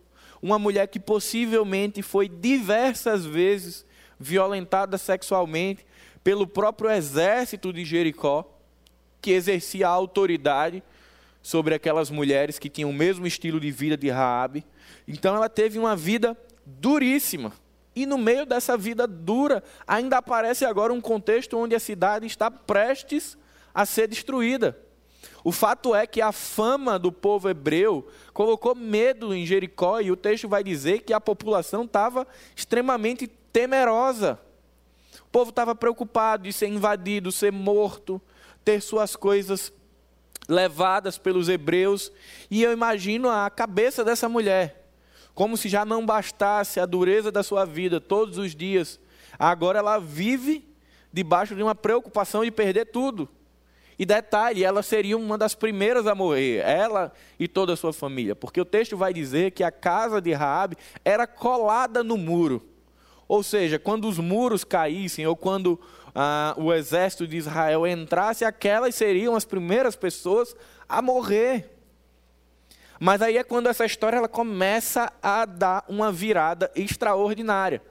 uma 0.41 0.60
mulher 0.60 0.88
que 0.88 1.00
possivelmente 1.00 2.01
foi 2.01 2.29
diversas 2.29 3.25
vezes 3.25 3.86
violentada 4.19 4.98
sexualmente 4.98 5.86
pelo 6.24 6.46
próprio 6.46 6.89
exército 6.89 7.72
de 7.72 7.86
Jericó, 7.86 8.50
que 9.22 9.31
exercia 9.31 9.88
a 9.88 9.91
autoridade 9.91 10.84
sobre 11.41 11.74
aquelas 11.74 12.10
mulheres 12.10 12.60
que 12.60 12.69
tinham 12.69 12.89
o 12.89 12.93
mesmo 12.93 13.25
estilo 13.25 13.60
de 13.60 13.72
vida 13.72 13.98
de 13.98 14.10
Raabe. 14.10 14.65
Então 15.08 15.36
ela 15.36 15.50
teve 15.50 15.79
uma 15.79 15.96
vida 15.96 16.38
duríssima. 16.65 17.53
E 17.96 18.05
no 18.05 18.17
meio 18.17 18.46
dessa 18.46 18.77
vida 18.77 19.08
dura, 19.08 19.63
ainda 19.88 20.17
aparece 20.17 20.63
agora 20.63 20.93
um 20.93 21.01
contexto 21.01 21.58
onde 21.58 21.75
a 21.75 21.79
cidade 21.79 22.27
está 22.27 22.50
prestes 22.51 23.38
a 23.74 23.86
ser 23.86 24.08
destruída. 24.08 24.77
O 25.43 25.51
fato 25.51 25.96
é 25.96 26.05
que 26.05 26.22
a 26.22 26.31
fama 26.31 27.00
do 27.00 27.12
povo 27.12 27.50
hebreu 27.50 28.08
colocou 28.34 28.75
medo 28.75 29.34
em 29.34 29.46
Jericó, 29.46 30.01
e 30.01 30.12
o 30.12 30.17
texto 30.17 30.48
vai 30.48 30.63
dizer 30.63 31.00
que 31.03 31.13
a 31.13 31.22
população 31.22 31.84
estava 31.84 32.27
extremamente 32.55 33.27
temerosa. 33.27 34.39
O 35.22 35.31
povo 35.31 35.50
estava 35.51 35.75
preocupado 35.75 36.43
de 36.43 36.53
ser 36.53 36.67
invadido, 36.67 37.31
ser 37.31 37.51
morto, 37.51 38.22
ter 38.65 38.81
suas 38.81 39.15
coisas 39.15 39.72
levadas 40.48 41.17
pelos 41.17 41.48
hebreus. 41.48 42.12
E 42.50 42.63
eu 42.63 42.72
imagino 42.74 43.29
a 43.29 43.50
cabeça 43.50 44.03
dessa 44.03 44.27
mulher, 44.27 44.89
como 45.34 45.55
se 45.55 45.69
já 45.69 45.86
não 45.86 46.05
bastasse 46.05 46.79
a 46.79 46.86
dureza 46.86 47.31
da 47.31 47.43
sua 47.43 47.63
vida 47.63 48.01
todos 48.01 48.38
os 48.38 48.55
dias. 48.55 49.00
Agora 49.38 49.79
ela 49.79 50.00
vive 50.00 50.67
debaixo 51.13 51.55
de 51.55 51.63
uma 51.63 51.75
preocupação 51.75 52.43
de 52.43 52.51
perder 52.51 52.86
tudo. 52.86 53.29
E 54.00 54.06
detalhe, 54.06 54.63
ela 54.63 54.82
seria 54.82 55.18
uma 55.18 55.38
das 55.38 55.53
primeiras 55.53 56.08
a 56.08 56.15
morrer, 56.15 56.60
ela 56.60 57.12
e 57.38 57.50
toda 57.50 57.74
a 57.74 57.75
sua 57.75 57.91
família, 57.91 58.34
porque 58.34 58.62
o 58.62 58.65
texto 58.65 58.96
vai 58.96 59.13
dizer 59.13 59.51
que 59.51 59.62
a 59.62 59.70
casa 59.70 60.22
de 60.22 60.32
Raabe 60.32 60.77
era 61.03 61.27
colada 61.27 62.01
no 62.01 62.15
muro. 62.15 62.65
Ou 63.27 63.44
seja, 63.44 63.77
quando 63.77 64.08
os 64.08 64.18
muros 64.18 64.63
caíssem 64.63 65.27
ou 65.27 65.36
quando 65.36 65.77
ah, 66.15 66.56
o 66.58 66.74
exército 66.74 67.27
de 67.27 67.36
Israel 67.36 67.86
entrasse, 67.86 68.46
aquelas 68.46 68.96
seriam 68.96 69.36
as 69.36 69.44
primeiras 69.44 69.98
pessoas 69.98 70.56
a 70.88 71.01
morrer. 71.01 71.70
Mas 73.01 73.22
aí 73.22 73.38
é 73.38 73.44
quando 73.44 73.68
essa 73.68 73.86
história 73.86 74.15
ela 74.15 74.29
começa 74.29 75.12
a 75.22 75.44
dar 75.44 75.84
uma 75.89 76.10
virada 76.10 76.72
extraordinária. 76.74 77.82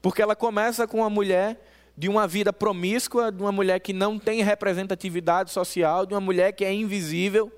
Porque 0.00 0.22
ela 0.22 0.36
começa 0.36 0.86
com 0.86 0.98
uma 0.98 1.10
mulher 1.10 1.60
de 1.96 2.08
uma 2.08 2.26
vida 2.26 2.52
promíscua, 2.52 3.30
de 3.30 3.42
uma 3.42 3.52
mulher 3.52 3.78
que 3.80 3.92
não 3.92 4.18
tem 4.18 4.42
representatividade 4.42 5.50
social, 5.50 6.06
de 6.06 6.14
uma 6.14 6.20
mulher 6.20 6.52
que 6.52 6.64
é 6.64 6.72
invisível, 6.72 7.52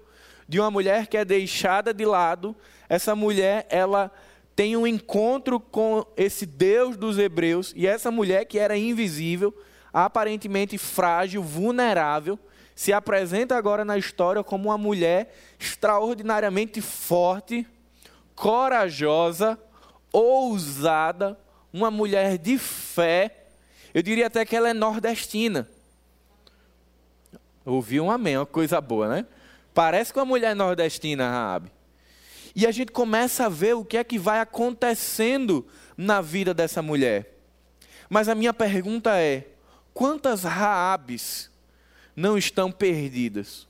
de 0.49 0.59
uma 0.59 0.71
mulher 0.71 1.07
que 1.07 1.17
é 1.17 1.25
deixada 1.25 1.95
de 1.95 2.05
lado. 2.05 2.55
Essa 2.88 3.14
mulher, 3.14 3.67
ela 3.71 4.11
tem 4.57 4.76
um 4.76 4.87
encontro 4.87 5.59
com 5.59 6.05
esse 6.17 6.47
Deus 6.47 6.97
dos 6.97 7.19
hebreus, 7.19 7.73
e 7.76 7.87
essa 7.87 8.11
mulher 8.11 8.45
que 8.45 8.59
era 8.59 8.76
invisível, 8.76 9.55
aparentemente 9.93 10.76
frágil, 10.79 11.43
vulnerável, 11.43 12.38
se 12.75 12.93
apresenta 12.93 13.57
agora 13.57 13.85
na 13.85 13.97
história 13.97 14.43
como 14.43 14.69
uma 14.69 14.79
mulher 14.79 15.33
extraordinariamente 15.59 16.81
forte, 16.81 17.67
corajosa, 18.35 19.57
ousada, 20.12 21.38
uma 21.73 21.91
mulher 21.91 22.37
de 22.37 22.59
fé 22.59 23.44
eu 23.95 24.03
diria 24.03 24.27
até 24.27 24.45
que 24.45 24.57
ela 24.57 24.69
é 24.69 24.75
nordestina. 24.75 25.69
Ouvi 27.65 28.01
um 28.01 28.11
amém, 28.11 28.37
uma 28.37 28.45
coisa 28.45 28.81
boa, 28.81 29.09
né? 29.09 29.27
Parece 29.73 30.13
com 30.13 30.21
a 30.21 30.25
mulher 30.25 30.55
nordestina, 30.55 31.31
Raabe. 31.31 31.71
E 32.55 32.67
a 32.67 32.71
gente 32.71 32.93
começa 32.93 33.47
a 33.47 33.49
ver 33.49 33.75
o 33.75 33.85
que 33.85 33.97
é 33.97 34.05
que 34.05 34.19
vai 34.19 34.41
acontecendo 34.41 35.67
na 35.97 36.21
vida 36.21 36.53
dessa 36.53 36.83
mulher. 36.83 37.39
Mas 38.09 38.29
a 38.29 38.35
minha 38.35 38.53
pergunta 38.53 39.17
é: 39.17 39.49
quantas 39.93 40.45
Raabes 40.45 41.51
não 42.15 42.37
estão 42.37 42.71
perdidas? 42.71 43.67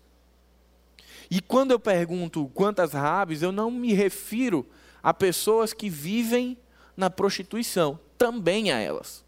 E 1.31 1.41
quando 1.41 1.71
eu 1.71 1.81
pergunto 1.81 2.51
quantas 2.55 2.93
Raabes, 2.93 3.43
eu 3.43 3.53
não 3.53 3.71
me 3.71 3.93
refiro 3.95 4.67
a 5.03 5.15
pessoas 5.15 5.73
que 5.73 5.89
vivem 5.89 6.57
na 6.97 7.09
prostituição, 7.09 7.99
também 8.19 8.71
a 8.71 8.79
elas. 8.79 9.24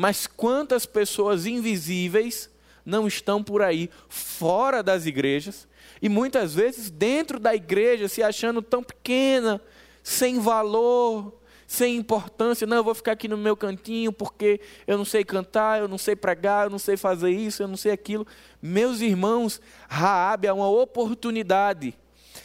Mas 0.00 0.26
quantas 0.26 0.86
pessoas 0.86 1.44
invisíveis 1.44 2.48
não 2.86 3.06
estão 3.06 3.44
por 3.44 3.60
aí, 3.60 3.90
fora 4.08 4.82
das 4.82 5.04
igrejas, 5.04 5.68
e 6.00 6.08
muitas 6.08 6.54
vezes 6.54 6.88
dentro 6.88 7.38
da 7.38 7.54
igreja, 7.54 8.08
se 8.08 8.22
achando 8.22 8.62
tão 8.62 8.82
pequena, 8.82 9.60
sem 10.02 10.40
valor, 10.40 11.38
sem 11.66 11.98
importância. 11.98 12.66
Não, 12.66 12.78
eu 12.78 12.82
vou 12.82 12.94
ficar 12.94 13.12
aqui 13.12 13.28
no 13.28 13.36
meu 13.36 13.54
cantinho 13.54 14.10
porque 14.10 14.58
eu 14.86 14.96
não 14.96 15.04
sei 15.04 15.22
cantar, 15.22 15.80
eu 15.80 15.86
não 15.86 15.98
sei 15.98 16.16
pregar, 16.16 16.64
eu 16.64 16.70
não 16.70 16.78
sei 16.78 16.96
fazer 16.96 17.30
isso, 17.30 17.62
eu 17.62 17.68
não 17.68 17.76
sei 17.76 17.92
aquilo. 17.92 18.26
Meus 18.62 19.02
irmãos, 19.02 19.60
Raabe 19.86 20.46
é 20.46 20.52
uma 20.54 20.70
oportunidade. 20.70 21.94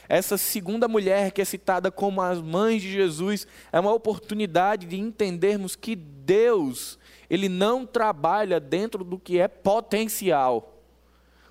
Essa 0.09 0.38
segunda 0.38 0.89
mulher 0.89 1.31
que 1.31 1.41
é 1.41 1.45
citada 1.45 1.89
como 1.89 2.21
as 2.21 2.41
mães 2.41 2.81
de 2.81 2.91
Jesus 2.91 3.47
é 3.71 3.79
uma 3.79 3.93
oportunidade 3.93 4.85
de 4.85 5.00
entendermos 5.00 5.74
que 5.74 5.95
Deus 5.95 7.00
ele 7.29 7.50
não 7.50 7.86
trabalha 7.86 8.60
dentro 8.60 9.03
do 9.03 9.17
que 9.17 9.39
é 9.39 9.48
potencial. 9.48 10.82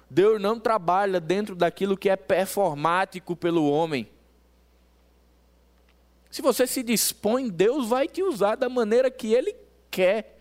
Deus 0.09 0.41
não 0.41 0.61
trabalha 0.61 1.21
dentro 1.21 1.55
daquilo 1.55 1.97
que 1.97 2.09
é 2.09 2.17
performático 2.17 3.35
pelo 3.35 3.69
homem. 3.69 4.09
Se 6.31 6.43
você 6.43 6.67
se 6.67 6.83
dispõe, 6.83 7.49
Deus 7.49 7.89
vai 7.89 8.09
te 8.09 8.23
usar 8.23 8.57
da 8.57 8.69
maneira 8.69 9.11
que 9.11 9.33
Ele 9.33 9.55
quer. 9.91 10.41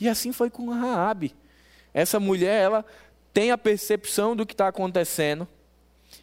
E 0.00 0.08
assim 0.08 0.32
foi 0.32 0.50
com 0.50 0.68
Raabe. 0.70 1.34
Essa 1.92 2.18
mulher, 2.18 2.62
ela 2.62 2.84
tem 3.32 3.50
a 3.50 3.58
percepção 3.58 4.36
do 4.36 4.46
que 4.46 4.54
está 4.54 4.68
acontecendo. 4.68 5.46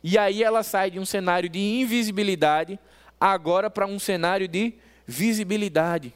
E 0.04 0.18
aí 0.18 0.44
ela 0.44 0.64
sai 0.64 0.92
de 0.92 1.00
um 1.00 1.06
cenário 1.06 1.50
de 1.50 1.60
invisibilidade 1.60 2.80
agora 3.20 3.70
para 3.70 3.86
um 3.86 4.00
cenário 4.00 4.48
de 4.48 4.74
visibilidade. 5.06 6.14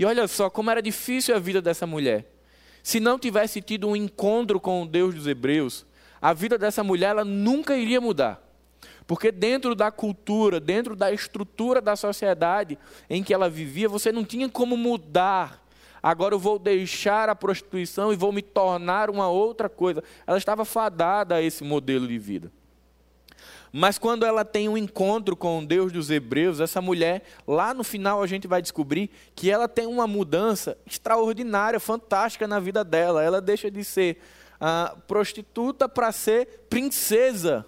E 0.00 0.04
olha 0.06 0.26
só 0.26 0.48
como 0.48 0.70
era 0.70 0.80
difícil 0.80 1.36
a 1.36 1.38
vida 1.38 1.60
dessa 1.60 1.86
mulher. 1.86 2.24
Se 2.82 2.98
não 2.98 3.18
tivesse 3.18 3.60
tido 3.60 3.86
um 3.86 3.94
encontro 3.94 4.58
com 4.58 4.82
o 4.82 4.86
Deus 4.86 5.14
dos 5.14 5.26
Hebreus, 5.26 5.84
a 6.22 6.32
vida 6.32 6.56
dessa 6.56 6.82
mulher 6.82 7.10
ela 7.10 7.22
nunca 7.22 7.76
iria 7.76 8.00
mudar. 8.00 8.42
Porque 9.06 9.30
dentro 9.30 9.74
da 9.74 9.90
cultura, 9.90 10.58
dentro 10.58 10.96
da 10.96 11.12
estrutura 11.12 11.82
da 11.82 11.96
sociedade 11.96 12.78
em 13.10 13.22
que 13.22 13.34
ela 13.34 13.50
vivia, 13.50 13.90
você 13.90 14.10
não 14.10 14.24
tinha 14.24 14.48
como 14.48 14.74
mudar. 14.74 15.62
Agora 16.02 16.34
eu 16.34 16.38
vou 16.38 16.58
deixar 16.58 17.28
a 17.28 17.36
prostituição 17.36 18.10
e 18.10 18.16
vou 18.16 18.32
me 18.32 18.40
tornar 18.40 19.10
uma 19.10 19.28
outra 19.28 19.68
coisa. 19.68 20.02
Ela 20.26 20.38
estava 20.38 20.64
fadada 20.64 21.34
a 21.34 21.42
esse 21.42 21.62
modelo 21.62 22.08
de 22.08 22.18
vida. 22.18 22.50
Mas 23.72 23.98
quando 23.98 24.26
ela 24.26 24.44
tem 24.44 24.68
um 24.68 24.76
encontro 24.76 25.36
com 25.36 25.60
o 25.60 25.66
Deus 25.66 25.92
dos 25.92 26.10
Hebreus, 26.10 26.58
essa 26.58 26.80
mulher, 26.80 27.22
lá 27.46 27.72
no 27.72 27.84
final 27.84 28.22
a 28.22 28.26
gente 28.26 28.48
vai 28.48 28.60
descobrir 28.60 29.10
que 29.34 29.50
ela 29.50 29.68
tem 29.68 29.86
uma 29.86 30.06
mudança 30.06 30.76
extraordinária, 30.84 31.78
fantástica 31.78 32.48
na 32.48 32.58
vida 32.58 32.82
dela. 32.82 33.22
Ela 33.22 33.40
deixa 33.40 33.70
de 33.70 33.84
ser 33.84 34.20
ah, 34.60 34.96
prostituta 35.06 35.88
para 35.88 36.10
ser 36.10 36.66
princesa. 36.68 37.64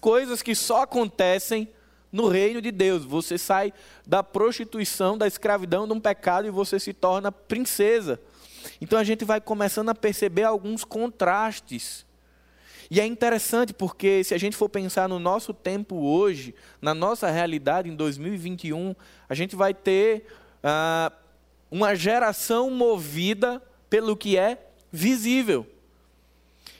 Coisas 0.00 0.42
que 0.42 0.54
só 0.54 0.82
acontecem 0.82 1.68
no 2.12 2.28
reino 2.28 2.60
de 2.60 2.70
Deus. 2.70 3.04
Você 3.04 3.38
sai 3.38 3.72
da 4.06 4.22
prostituição, 4.22 5.16
da 5.16 5.26
escravidão, 5.26 5.86
de 5.86 5.94
um 5.94 6.00
pecado 6.00 6.46
e 6.46 6.50
você 6.50 6.78
se 6.78 6.92
torna 6.92 7.32
princesa. 7.32 8.20
Então 8.78 8.98
a 8.98 9.04
gente 9.04 9.24
vai 9.24 9.40
começando 9.40 9.88
a 9.88 9.94
perceber 9.94 10.44
alguns 10.44 10.84
contrastes 10.84 12.06
e 12.90 13.00
é 13.00 13.06
interessante 13.06 13.74
porque, 13.74 14.24
se 14.24 14.34
a 14.34 14.38
gente 14.38 14.56
for 14.56 14.68
pensar 14.68 15.08
no 15.08 15.18
nosso 15.18 15.52
tempo 15.52 15.96
hoje, 15.96 16.54
na 16.80 16.94
nossa 16.94 17.30
realidade 17.30 17.88
em 17.88 17.94
2021, 17.94 18.94
a 19.28 19.34
gente 19.34 19.54
vai 19.54 19.74
ter 19.74 20.24
ah, 20.62 21.12
uma 21.70 21.94
geração 21.94 22.70
movida 22.70 23.62
pelo 23.90 24.16
que 24.16 24.38
é 24.38 24.58
visível. 24.90 25.66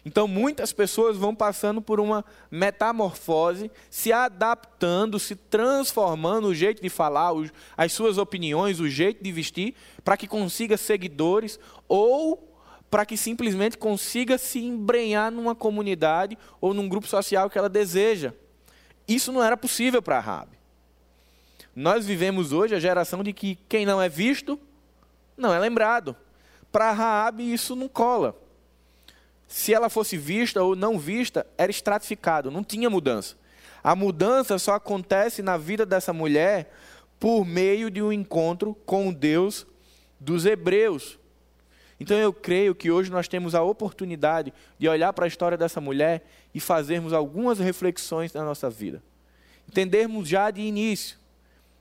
Então, 0.03 0.27
muitas 0.27 0.73
pessoas 0.73 1.19
vão 1.19 1.35
passando 1.35 1.83
por 1.83 2.01
uma 2.01 2.25
metamorfose, 2.51 3.71
se 3.91 4.11
adaptando, 4.11 5.19
se 5.19 5.37
transformando 5.37 6.49
o 6.49 6.55
jeito 6.55 6.81
de 6.81 6.89
falar, 6.89 7.33
as 7.77 7.93
suas 7.93 8.17
opiniões, 8.17 8.81
o 8.81 8.89
jeito 8.89 9.23
de 9.23 9.31
vestir, 9.31 9.75
para 10.03 10.17
que 10.17 10.27
consiga 10.27 10.79
seguidores 10.79 11.61
ou 11.87 12.48
para 12.91 13.05
que 13.05 13.17
simplesmente 13.17 13.77
consiga 13.77 14.39
se 14.39 14.59
embrenhar 14.59 15.31
numa 15.31 15.55
comunidade 15.55 16.39
ou 16.61 16.73
num 16.73 16.89
grupo 16.89 17.07
social 17.07 17.51
que 17.51 17.59
ela 17.59 17.69
deseja. 17.69 18.33
Isso 19.07 19.33
não 19.33 19.43
era 19.43 19.57
possível 19.57 20.03
para 20.03 20.21
Rabi. 20.21 20.59
Nós 21.75 22.07
vivemos 22.07 22.53
hoje 22.53 22.75
a 22.75 22.81
geração 22.81 23.23
de 23.23 23.33
que 23.33 23.57
quem 23.69 23.87
não 23.87 24.01
é 24.03 24.09
visto 24.09 24.59
não 25.37 25.55
é 25.55 25.59
lembrado. 25.59 26.17
Para 26.73 26.91
Raabe 26.91 27.53
isso 27.53 27.77
não 27.77 27.89
cola. 27.89 28.37
Se 29.47 29.73
ela 29.73 29.89
fosse 29.89 30.17
vista 30.17 30.63
ou 30.63 30.77
não 30.77 30.99
vista, 30.99 31.47
era 31.57 31.71
estratificado, 31.71 32.51
não 32.51 32.63
tinha 32.63 32.91
mudança. 32.91 33.37
A 33.83 33.95
mudança 33.95 34.59
só 34.59 34.75
acontece 34.75 35.41
na 35.41 35.57
vida 35.57 35.87
dessa 35.87 36.13
mulher 36.13 36.75
por 37.19 37.45
meio 37.47 37.91
de 37.91 38.03
um 38.03 38.13
encontro 38.13 38.75
com 38.85 39.09
o 39.09 39.15
Deus 39.15 39.67
dos 40.21 40.45
hebreus. 40.45 41.19
Então 42.01 42.17
eu 42.17 42.33
creio 42.33 42.75
que 42.75 42.91
hoje 42.91 43.11
nós 43.11 43.27
temos 43.27 43.55
a 43.55 43.63
oportunidade 43.63 44.53
de 44.79 44.89
olhar 44.89 45.13
para 45.13 45.25
a 45.25 45.29
história 45.29 45.59
dessa 45.59 45.81
mulher 45.81 46.25
e 46.55 46.61
fazermos 46.61 47.13
algumas 47.13 47.59
reflexões 47.59 48.33
na 48.33 48.45
nossa 48.45 48.71
vida. 48.71 49.03
Entendermos 49.69 50.29
já 50.29 50.51
de 50.51 50.61
início 50.61 51.19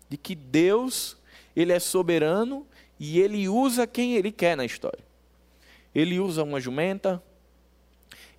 de 0.09 0.17
que 0.17 0.33
Deus, 0.33 1.17
ele 1.55 1.71
é 1.71 1.79
soberano 1.79 2.65
e 2.99 3.19
ele 3.19 3.47
usa 3.47 3.85
quem 3.85 4.15
ele 4.15 4.31
quer 4.31 4.57
na 4.57 4.65
história. 4.65 5.05
Ele 5.93 6.19
usa 6.19 6.43
uma 6.43 6.59
jumenta, 6.59 7.21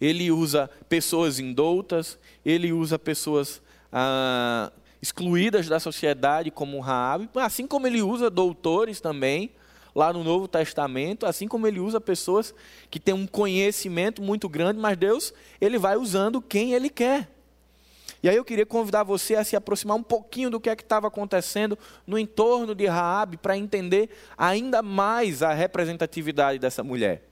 ele 0.00 0.30
usa 0.30 0.70
pessoas 0.88 1.38
indoutas, 1.38 2.18
ele 2.44 2.72
usa 2.72 2.98
pessoas 2.98 3.60
ah, 3.92 4.72
excluídas 5.00 5.68
da 5.68 5.80
sociedade, 5.80 6.50
como 6.50 6.80
Raab, 6.80 7.28
assim 7.36 7.66
como 7.66 7.86
ele 7.86 8.02
usa 8.02 8.30
doutores 8.30 9.00
também, 9.00 9.50
lá 9.98 10.12
no 10.12 10.22
Novo 10.22 10.46
Testamento, 10.46 11.26
assim 11.26 11.48
como 11.48 11.66
ele 11.66 11.80
usa 11.80 12.00
pessoas 12.00 12.54
que 12.88 13.00
têm 13.00 13.12
um 13.12 13.26
conhecimento 13.26 14.22
muito 14.22 14.48
grande, 14.48 14.78
mas 14.78 14.96
Deus, 14.96 15.34
ele 15.60 15.76
vai 15.76 15.96
usando 15.96 16.40
quem 16.40 16.72
ele 16.72 16.88
quer. 16.88 17.28
E 18.22 18.28
aí 18.28 18.36
eu 18.36 18.44
queria 18.44 18.64
convidar 18.64 19.02
você 19.02 19.34
a 19.34 19.42
se 19.42 19.56
aproximar 19.56 19.96
um 19.96 20.02
pouquinho 20.02 20.50
do 20.50 20.60
que 20.60 20.70
é 20.70 20.76
que 20.76 20.84
estava 20.84 21.08
acontecendo 21.08 21.76
no 22.06 22.16
entorno 22.16 22.76
de 22.76 22.86
Raabe 22.86 23.38
para 23.38 23.58
entender 23.58 24.08
ainda 24.36 24.82
mais 24.82 25.42
a 25.42 25.52
representatividade 25.52 26.60
dessa 26.60 26.84
mulher. 26.84 27.24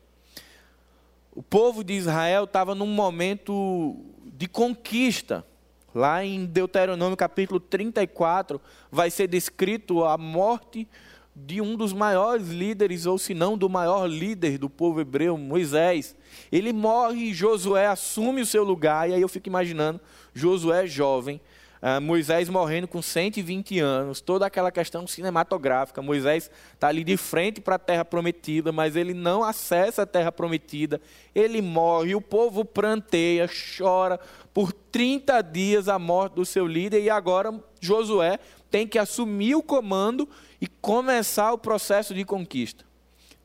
O 1.37 1.45
povo 1.45 1.85
de 1.85 1.93
Israel 1.93 2.45
estava 2.45 2.75
num 2.75 2.87
momento 2.87 3.95
de 4.25 4.49
conquista. 4.49 5.47
Lá 5.95 6.25
em 6.25 6.45
Deuteronômio 6.45 7.17
capítulo 7.17 7.61
34 7.61 8.61
vai 8.91 9.09
ser 9.09 9.29
descrito 9.29 10.05
a 10.05 10.19
morte 10.19 10.89
de 11.38 11.61
um 11.61 11.76
dos 11.76 11.93
maiores 11.93 12.49
líderes, 12.49 13.05
ou 13.05 13.19
se 13.19 13.35
não 13.35 13.59
do 13.59 13.69
maior 13.69 14.07
líder 14.07 14.57
do 14.57 14.71
povo 14.71 15.02
hebreu, 15.02 15.37
Moisés. 15.37 16.16
Ele 16.50 16.73
morre 16.73 17.25
e 17.25 17.35
Josué 17.35 17.87
assume 17.87 18.40
o 18.40 18.47
seu 18.47 18.64
lugar, 18.64 19.11
e 19.11 19.12
aí 19.12 19.21
eu 19.21 19.28
fico 19.28 19.47
imaginando 19.47 20.00
Josué 20.33 20.87
jovem, 20.87 21.38
uh, 21.83 22.00
Moisés 22.00 22.49
morrendo 22.49 22.88
com 22.88 23.02
120 23.02 23.78
anos, 23.81 24.23
toda 24.23 24.47
aquela 24.47 24.73
questão 24.73 25.07
cinematográfica. 25.07 26.00
Moisés 26.00 26.50
está 26.73 26.88
ali 26.88 27.05
de 27.05 27.19
frente 27.19 27.61
para 27.61 27.75
a 27.75 27.78
terra 27.78 28.05
prometida, 28.05 28.73
mas 28.73 28.97
ele 28.97 29.12
não 29.12 29.45
acessa 29.45 30.02
a 30.02 30.07
terra 30.07 30.33
prometida. 30.33 31.02
Ele 31.35 31.61
morre, 31.61 32.14
o 32.14 32.21
povo 32.21 32.64
pranteia, 32.64 33.47
chora 33.76 34.19
por 34.55 34.73
30 34.73 35.43
dias 35.43 35.87
a 35.87 35.99
morte 35.99 36.33
do 36.33 36.47
seu 36.47 36.66
líder, 36.66 37.02
e 37.02 37.11
agora 37.11 37.52
Josué 37.78 38.39
tem 38.71 38.87
que 38.87 38.99
assumir 38.99 39.55
o 39.55 39.63
comando 39.63 40.29
e 40.61 40.67
começar 40.67 41.52
o 41.52 41.59
processo 41.59 42.15
de 42.15 42.25
conquista. 42.25 42.85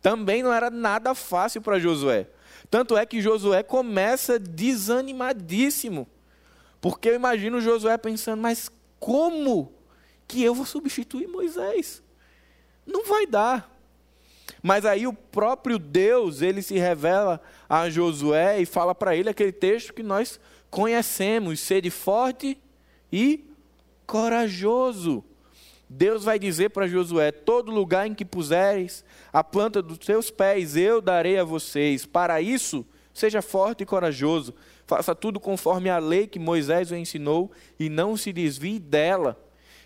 Também 0.02 0.42
não 0.42 0.52
era 0.52 0.70
nada 0.70 1.14
fácil 1.14 1.62
para 1.62 1.80
Josué. 1.80 2.28
Tanto 2.70 2.98
é 2.98 3.06
que 3.06 3.22
Josué 3.22 3.62
começa 3.64 4.40
desanimadíssimo. 4.40 6.08
Porque 6.80 7.10
eu 7.10 7.16
imagino 7.16 7.62
Josué 7.62 7.98
pensando, 7.98 8.42
mas 8.42 8.70
como 9.00 9.72
que 10.28 10.44
eu 10.44 10.56
vou 10.56 10.66
substituir 10.66 11.28
Moisés? 11.28 12.02
Não 12.86 13.06
vai 13.06 13.28
dar. 13.28 13.70
Mas 14.64 14.86
aí 14.86 15.06
o 15.06 15.14
próprio 15.14 15.78
Deus, 15.78 16.42
ele 16.42 16.62
se 16.62 16.78
revela 16.78 17.42
a 17.70 17.90
Josué 17.90 18.62
e 18.62 18.66
fala 18.66 18.94
para 18.94 19.16
ele 19.16 19.30
aquele 19.30 19.52
texto 19.52 19.94
que 19.94 20.04
nós 20.04 20.40
conhecemos: 20.70 21.60
sede 21.60 21.90
forte 21.90 22.58
e 23.12 23.51
corajoso. 24.12 25.24
Deus 25.90 26.26
vai 26.26 26.38
dizer 26.38 26.72
para 26.72 26.86
Josué: 26.86 27.32
todo 27.32 27.72
lugar 27.72 28.06
em 28.06 28.14
que 28.14 28.26
puseres 28.26 29.06
a 29.32 29.42
planta 29.42 29.82
dos 29.82 30.06
seus 30.06 30.30
pés, 30.30 30.76
eu 30.76 31.00
darei 31.00 31.40
a 31.40 31.46
vocês. 31.46 32.06
Para 32.06 32.42
isso, 32.42 32.86
seja 33.14 33.42
forte 33.42 33.84
e 33.84 33.86
corajoso. 33.86 34.54
Faça 34.86 35.16
tudo 35.16 35.40
conforme 35.40 35.90
a 35.90 35.98
lei 35.98 36.28
que 36.28 36.38
Moisés 36.38 36.92
o 36.92 36.96
ensinou 36.96 37.50
e 37.80 37.88
não 37.88 38.18
se 38.18 38.34
desvie 38.34 38.80
dela. 38.80 39.42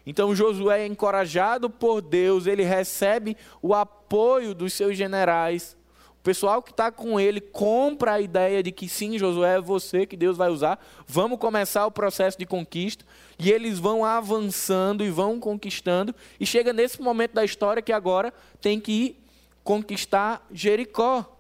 Então 0.08 0.36
Josué 0.36 0.82
é 0.82 0.88
encorajado 0.88 1.70
por 1.70 2.02
Deus, 2.02 2.48
ele 2.48 2.64
recebe 2.64 3.38
o 3.62 3.76
apoio 3.76 4.56
dos 4.56 4.74
seus 4.74 4.98
generais 4.98 5.78
pessoal 6.26 6.60
que 6.64 6.72
está 6.72 6.92
com 6.92 7.20
ele 7.20 7.40
compra 7.40 8.14
a 8.14 8.20
ideia 8.20 8.64
de 8.64 8.72
que 8.72 8.90
sim, 8.90 9.16
Josué, 9.16 9.58
é 9.58 9.62
você 9.62 10.08
que 10.08 10.18
Deus 10.18 10.36
vai 10.36 10.50
usar. 10.50 10.84
Vamos 11.06 11.38
começar 11.38 11.86
o 11.86 11.92
processo 11.92 12.36
de 12.36 12.48
conquista. 12.48 13.06
E 13.38 13.52
eles 13.52 13.78
vão 13.78 14.04
avançando 14.04 15.06
e 15.06 15.12
vão 15.12 15.40
conquistando. 15.40 16.16
E 16.40 16.46
chega 16.46 16.74
nesse 16.74 17.00
momento 17.00 17.34
da 17.34 17.46
história 17.46 17.80
que 17.80 17.94
agora 17.94 18.34
tem 18.60 18.80
que 18.80 19.16
conquistar 19.64 20.44
Jericó. 20.52 21.38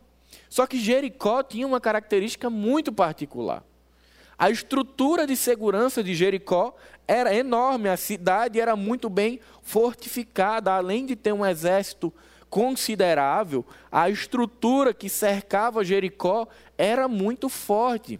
Só 0.47 0.67
que 0.67 0.79
Jericó 0.79 1.41
tinha 1.41 1.65
uma 1.65 1.81
característica 1.81 2.47
muito 2.47 2.93
particular. 2.93 3.63
A 4.37 4.51
estrutura 4.51 5.25
de 5.25 5.35
segurança 5.35 6.03
de 6.03 6.13
Jericó 6.13 6.75
era 7.07 7.33
enorme, 7.33 7.89
a 7.89 7.97
cidade 7.97 8.59
era 8.59 8.75
muito 8.75 9.09
bem 9.09 9.39
fortificada, 9.63 10.71
além 10.73 11.07
de 11.07 11.15
ter 11.15 11.33
um 11.33 11.45
exército 11.45 12.13
considerável, 12.55 13.65
a 13.91 14.09
estrutura 14.09 14.93
que 14.93 15.09
cercava 15.09 15.83
Jericó 15.83 16.47
era 16.77 17.05
muito 17.05 17.49
forte. 17.49 18.17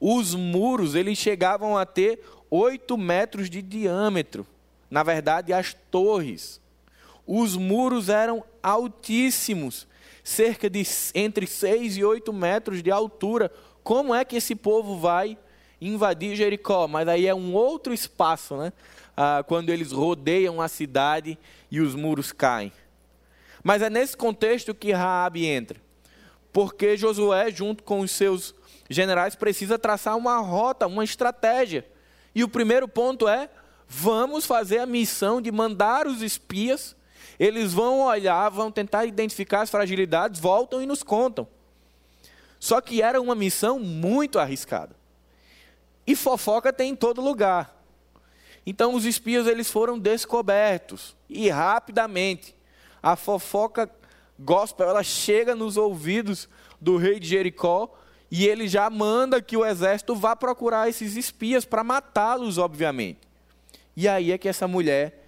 Os 0.00 0.34
muros 0.34 0.96
eles 0.96 1.16
chegavam 1.16 1.78
a 1.78 1.86
ter 1.86 2.24
oito 2.50 2.98
metros 2.98 3.48
de 3.48 3.62
diâmetro. 3.62 4.44
Na 4.90 5.04
verdade, 5.04 5.52
as 5.52 5.72
torres. 5.92 6.60
Os 7.24 7.54
muros 7.54 8.08
eram 8.08 8.42
altíssimos, 8.60 9.86
cerca 10.24 10.68
de 10.68 10.84
entre 11.14 11.46
seis 11.46 11.96
e 11.96 12.02
oito 12.02 12.32
metros 12.32 12.82
de 12.82 12.90
altura. 12.90 13.52
Como 13.84 14.12
é 14.12 14.24
que 14.24 14.34
esse 14.34 14.56
povo 14.56 14.98
vai 14.98 15.38
invadir 15.80 16.34
Jericó? 16.34 16.88
Mas 16.88 17.06
aí 17.06 17.28
é 17.28 17.34
um 17.34 17.54
outro 17.54 17.94
espaço, 17.94 18.56
né? 18.56 18.72
Ah, 19.16 19.44
quando 19.46 19.70
eles 19.70 19.92
rodeiam 19.92 20.60
a 20.60 20.66
cidade 20.66 21.38
e 21.70 21.80
os 21.80 21.94
muros 21.94 22.32
caem. 22.32 22.72
Mas 23.62 23.82
é 23.82 23.90
nesse 23.90 24.16
contexto 24.16 24.74
que 24.74 24.92
Raabe 24.92 25.46
entra. 25.46 25.80
Porque 26.52 26.96
Josué, 26.96 27.50
junto 27.50 27.82
com 27.82 28.00
os 28.00 28.10
seus 28.10 28.54
generais, 28.88 29.34
precisa 29.34 29.78
traçar 29.78 30.16
uma 30.16 30.38
rota, 30.38 30.86
uma 30.86 31.04
estratégia. 31.04 31.86
E 32.34 32.42
o 32.42 32.48
primeiro 32.48 32.88
ponto 32.88 33.28
é: 33.28 33.48
vamos 33.86 34.46
fazer 34.46 34.78
a 34.78 34.86
missão 34.86 35.40
de 35.40 35.52
mandar 35.52 36.06
os 36.06 36.22
espias. 36.22 36.96
Eles 37.38 37.72
vão 37.72 38.00
olhar, 38.00 38.48
vão 38.50 38.70
tentar 38.70 39.06
identificar 39.06 39.62
as 39.62 39.70
fragilidades, 39.70 40.40
voltam 40.40 40.82
e 40.82 40.86
nos 40.86 41.02
contam. 41.02 41.48
Só 42.58 42.80
que 42.80 43.00
era 43.00 43.20
uma 43.20 43.34
missão 43.34 43.78
muito 43.78 44.38
arriscada. 44.38 44.94
E 46.06 46.14
fofoca 46.14 46.72
tem 46.72 46.90
em 46.90 46.96
todo 46.96 47.22
lugar. 47.22 47.74
Então 48.66 48.94
os 48.94 49.06
espias 49.06 49.46
eles 49.46 49.70
foram 49.70 49.98
descobertos 49.98 51.16
e 51.28 51.48
rapidamente 51.48 52.54
a 53.02 53.16
fofoca 53.16 53.90
gospel, 54.38 54.88
ela 54.88 55.02
chega 55.02 55.54
nos 55.54 55.76
ouvidos 55.76 56.48
do 56.80 56.96
rei 56.96 57.20
de 57.20 57.28
Jericó 57.28 57.94
e 58.30 58.46
ele 58.46 58.68
já 58.68 58.88
manda 58.88 59.42
que 59.42 59.56
o 59.56 59.66
exército 59.66 60.14
vá 60.14 60.36
procurar 60.36 60.88
esses 60.88 61.16
espias 61.16 61.64
para 61.64 61.82
matá-los, 61.82 62.58
obviamente. 62.58 63.20
E 63.96 64.08
aí 64.08 64.32
é 64.32 64.38
que 64.38 64.48
essa 64.48 64.68
mulher 64.68 65.26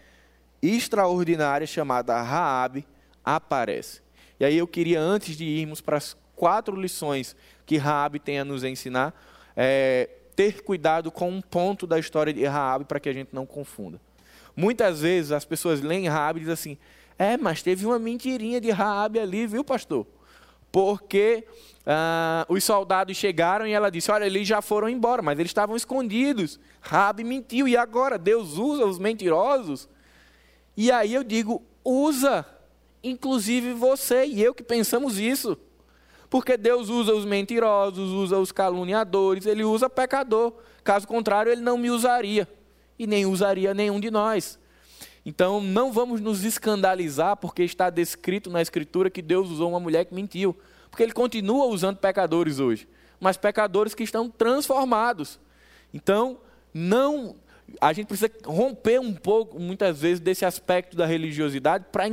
extraordinária 0.62 1.66
chamada 1.66 2.20
Raabe 2.22 2.86
aparece. 3.24 4.00
E 4.38 4.44
aí 4.44 4.56
eu 4.56 4.66
queria 4.66 5.00
antes 5.00 5.36
de 5.36 5.44
irmos 5.44 5.80
para 5.80 5.96
as 5.96 6.16
quatro 6.36 6.80
lições 6.80 7.36
que 7.66 7.76
Raabe 7.76 8.18
tem 8.18 8.38
a 8.38 8.44
nos 8.44 8.64
ensinar, 8.64 9.12
é, 9.56 10.08
ter 10.34 10.62
cuidado 10.62 11.10
com 11.10 11.28
um 11.28 11.40
ponto 11.40 11.86
da 11.86 11.98
história 11.98 12.32
de 12.32 12.44
Raabe 12.44 12.84
para 12.84 13.00
que 13.00 13.08
a 13.08 13.12
gente 13.12 13.30
não 13.32 13.44
confunda. 13.44 14.00
Muitas 14.54 15.00
vezes 15.00 15.32
as 15.32 15.44
pessoas 15.44 15.80
leem 15.80 16.08
Raabe 16.08 16.38
e 16.38 16.40
dizem 16.40 16.52
assim: 16.52 16.78
é, 17.22 17.36
mas 17.36 17.62
teve 17.62 17.86
uma 17.86 17.98
mentirinha 17.98 18.60
de 18.60 18.70
Raabe 18.70 19.18
ali, 19.18 19.46
viu, 19.46 19.64
pastor? 19.64 20.06
porque 20.72 21.44
ah, 21.86 22.46
os 22.48 22.64
soldados 22.64 23.14
chegaram 23.16 23.66
e 23.66 23.72
ela 23.72 23.90
disse: 23.90 24.10
Olha, 24.10 24.24
eles 24.24 24.48
já 24.48 24.62
foram 24.62 24.88
embora, 24.88 25.20
mas 25.20 25.38
eles 25.38 25.50
estavam 25.50 25.76
escondidos. 25.76 26.58
Rabi 26.80 27.22
mentiu, 27.22 27.68
e 27.68 27.76
agora? 27.76 28.16
Deus 28.16 28.56
usa 28.56 28.86
os 28.86 28.98
mentirosos? 28.98 29.86
E 30.74 30.90
aí 30.90 31.12
eu 31.12 31.22
digo: 31.22 31.62
usa, 31.84 32.46
inclusive 33.04 33.74
você 33.74 34.24
e 34.24 34.42
eu 34.42 34.54
que 34.54 34.62
pensamos 34.62 35.18
isso. 35.18 35.56
Porque 36.30 36.56
Deus 36.56 36.88
usa 36.88 37.12
os 37.12 37.26
mentirosos, 37.26 38.10
usa 38.10 38.38
os 38.38 38.50
caluniadores, 38.50 39.44
ele 39.44 39.62
usa 39.62 39.90
pecador. 39.90 40.54
Caso 40.82 41.06
contrário, 41.06 41.52
ele 41.52 41.60
não 41.60 41.76
me 41.76 41.90
usaria 41.90 42.48
e 42.98 43.06
nem 43.06 43.26
usaria 43.26 43.74
nenhum 43.74 44.00
de 44.00 44.10
nós. 44.10 44.58
Então, 45.24 45.60
não 45.60 45.92
vamos 45.92 46.20
nos 46.20 46.44
escandalizar 46.44 47.36
porque 47.36 47.62
está 47.62 47.90
descrito 47.90 48.50
na 48.50 48.60
Escritura 48.60 49.10
que 49.10 49.22
Deus 49.22 49.50
usou 49.50 49.70
uma 49.70 49.80
mulher 49.80 50.04
que 50.04 50.14
mentiu. 50.14 50.56
Porque 50.90 51.02
Ele 51.02 51.12
continua 51.12 51.66
usando 51.66 51.96
pecadores 51.96 52.58
hoje, 52.58 52.88
mas 53.20 53.36
pecadores 53.36 53.94
que 53.94 54.02
estão 54.02 54.28
transformados. 54.28 55.38
Então, 55.94 56.38
não. 56.74 57.36
A 57.80 57.92
gente 57.92 58.06
precisa 58.06 58.30
romper 58.44 59.00
um 59.00 59.14
pouco, 59.14 59.58
muitas 59.58 60.00
vezes, 60.00 60.20
desse 60.20 60.44
aspecto 60.44 60.96
da 60.96 61.06
religiosidade 61.06 61.86
para 61.90 62.08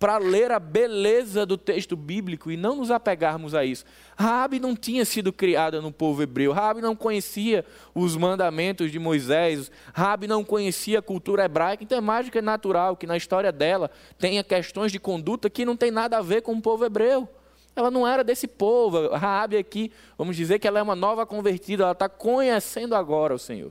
para 0.00 0.16
ler 0.16 0.50
a 0.50 0.58
beleza 0.58 1.44
do 1.44 1.58
texto 1.58 1.94
bíblico 1.94 2.50
e 2.50 2.56
não 2.56 2.76
nos 2.76 2.90
apegarmos 2.90 3.54
a 3.54 3.66
isso. 3.66 3.84
Raabe 4.16 4.58
não 4.58 4.74
tinha 4.74 5.04
sido 5.04 5.30
criada 5.30 5.78
no 5.82 5.92
povo 5.92 6.22
hebreu. 6.22 6.52
Raabe 6.52 6.80
não 6.80 6.96
conhecia 6.96 7.66
os 7.94 8.16
mandamentos 8.16 8.90
de 8.90 8.98
Moisés. 8.98 9.70
Raabe 9.92 10.26
não 10.26 10.42
conhecia 10.42 11.00
a 11.00 11.02
cultura 11.02 11.44
hebraica. 11.44 11.84
Então 11.84 11.98
é 11.98 12.24
que 12.30 12.40
natural 12.40 12.96
que 12.96 13.06
na 13.06 13.14
história 13.14 13.52
dela 13.52 13.90
tenha 14.18 14.42
questões 14.42 14.90
de 14.90 14.98
conduta 14.98 15.50
que 15.50 15.66
não 15.66 15.76
tem 15.76 15.90
nada 15.90 16.16
a 16.16 16.22
ver 16.22 16.40
com 16.40 16.54
o 16.54 16.62
povo 16.62 16.86
hebreu. 16.86 17.28
Ela 17.76 17.90
não 17.90 18.08
era 18.08 18.24
desse 18.24 18.48
povo. 18.48 19.10
Raabe 19.10 19.58
aqui, 19.58 19.92
vamos 20.16 20.34
dizer 20.34 20.58
que 20.58 20.66
ela 20.66 20.78
é 20.78 20.82
uma 20.82 20.96
nova 20.96 21.26
convertida. 21.26 21.82
Ela 21.82 21.92
está 21.92 22.08
conhecendo 22.08 22.94
agora 22.94 23.34
o 23.34 23.38
Senhor. 23.38 23.70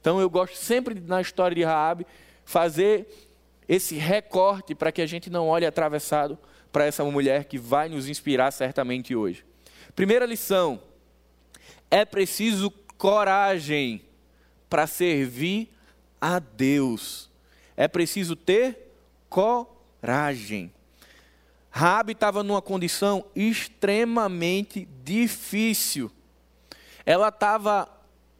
Então 0.00 0.18
eu 0.18 0.30
gosto 0.30 0.56
sempre 0.56 0.98
na 0.98 1.20
história 1.20 1.54
de 1.54 1.64
Raabe 1.64 2.06
fazer 2.46 3.25
esse 3.68 3.96
recorte 3.96 4.74
para 4.74 4.92
que 4.92 5.02
a 5.02 5.06
gente 5.06 5.28
não 5.28 5.48
olhe 5.48 5.66
atravessado 5.66 6.38
para 6.70 6.84
essa 6.84 7.04
mulher 7.04 7.44
que 7.44 7.58
vai 7.58 7.88
nos 7.88 8.08
inspirar 8.08 8.50
certamente 8.52 9.14
hoje. 9.14 9.44
Primeira 9.94 10.26
lição: 10.26 10.80
é 11.90 12.04
preciso 12.04 12.70
coragem 12.98 14.02
para 14.68 14.86
servir 14.86 15.70
a 16.20 16.38
Deus. 16.38 17.30
É 17.76 17.86
preciso 17.88 18.34
ter 18.36 18.92
coragem. 19.28 20.72
Rabi 21.70 22.12
estava 22.12 22.42
numa 22.42 22.62
condição 22.62 23.26
extremamente 23.34 24.88
difícil. 25.04 26.10
Ela 27.04 27.28
estava 27.28 27.88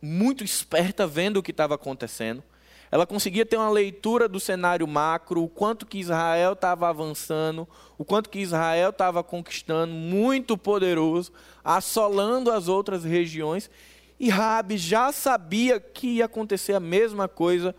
muito 0.01 0.43
esperta 0.43 1.07
vendo 1.07 1.39
o 1.39 1.43
que 1.43 1.51
estava 1.51 1.75
acontecendo 1.75 2.43
ela 2.91 3.07
conseguia 3.07 3.45
ter 3.45 3.57
uma 3.57 3.71
leitura 3.71 4.29
do 4.29 4.39
cenário 4.39 4.87
macro, 4.87 5.43
o 5.43 5.49
quanto 5.49 5.87
que 5.87 5.99
Israel 5.99 6.53
estava 6.53 6.89
avançando, 6.89 7.67
o 7.99 8.05
quanto 8.05 8.31
que 8.31 8.39
Israel 8.39 8.91
estava 8.91 9.23
conquistando, 9.23 9.93
muito 9.93 10.57
poderoso, 10.57 11.33
assolando 11.65 12.51
as 12.51 12.69
outras 12.69 13.05
regiões. 13.05 13.71
E 14.19 14.29
Rabi 14.29 14.79
já 14.79 15.13
sabia 15.13 15.79
que 15.81 16.07
ia 16.07 16.25
acontecer 16.25 16.75
a 16.75 16.81
mesma 16.81 17.29
coisa 17.29 17.75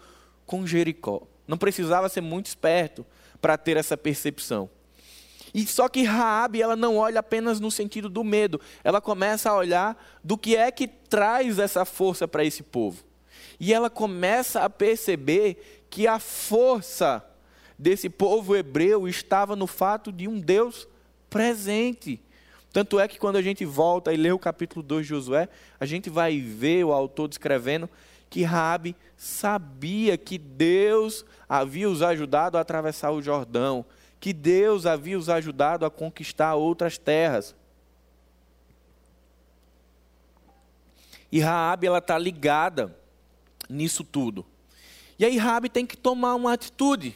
com 0.46 0.68
Jericó. 0.68 1.24
Não 1.48 1.58
precisava 1.58 2.10
ser 2.10 2.22
muito 2.22 2.48
esperto 2.48 3.06
para 3.42 3.58
ter 3.58 3.78
essa 3.78 3.96
percepção. 3.96 4.70
E 5.54 5.66
só 5.66 5.88
que 5.88 6.04
Raabe, 6.04 6.62
ela 6.62 6.76
não 6.76 6.98
olha 6.98 7.20
apenas 7.20 7.60
no 7.60 7.72
sentido 7.72 8.10
do 8.10 8.24
medo, 8.24 8.60
ela 8.84 9.00
começa 9.00 9.50
a 9.50 9.56
olhar 9.56 9.98
do 10.24 10.38
que 10.38 10.56
é 10.56 10.70
que 10.72 10.88
traz 10.88 11.58
essa 11.58 11.86
força 11.86 12.28
para 12.28 12.44
esse 12.44 12.62
povo. 12.62 13.07
E 13.60 13.74
ela 13.74 13.90
começa 13.90 14.62
a 14.62 14.70
perceber 14.70 15.86
que 15.90 16.08
a 16.08 16.20
força 16.20 17.26
desse 17.78 18.10
povo 18.10 18.56
hebreu 18.56 19.08
estava 19.08 19.56
no 19.56 19.68
fato 19.68 20.12
de 20.12 20.28
um 20.28 20.40
Deus 20.40 20.88
presente. 21.30 22.20
Tanto 22.72 23.00
é 23.00 23.08
que 23.08 23.18
quando 23.18 23.38
a 23.38 23.42
gente 23.42 23.66
volta 23.66 24.14
e 24.14 24.18
lê 24.18 24.32
o 24.32 24.40
capítulo 24.40 24.84
2 24.84 25.06
de 25.06 25.10
Josué, 25.10 25.50
a 25.80 25.86
gente 25.86 26.10
vai 26.10 26.40
ver 26.40 26.84
o 26.84 26.92
autor 26.92 27.28
descrevendo 27.28 27.90
que 28.30 28.44
Raabe 28.44 28.96
sabia 29.16 30.18
que 30.18 30.38
Deus 30.38 31.26
havia 31.48 31.90
os 31.90 32.02
ajudado 32.02 32.58
a 32.58 32.62
atravessar 32.62 33.12
o 33.12 33.22
Jordão, 33.22 33.86
que 34.20 34.34
Deus 34.34 34.86
havia 34.86 35.18
os 35.18 35.30
ajudado 35.30 35.86
a 35.86 35.90
conquistar 35.90 36.56
outras 36.56 36.98
terras. 36.98 37.56
E 41.32 41.40
Raabe 41.40 41.88
ela 41.88 42.00
está 42.00 42.18
ligada 42.18 42.97
nisso 43.70 44.04
tudo. 44.04 44.46
E 45.20 45.26
aí 45.26 45.38
Rabi 45.38 45.70
tem 45.70 45.86
que 45.86 45.98
tomar 45.98 46.36
uma 46.36 46.54
atitude. 46.54 47.16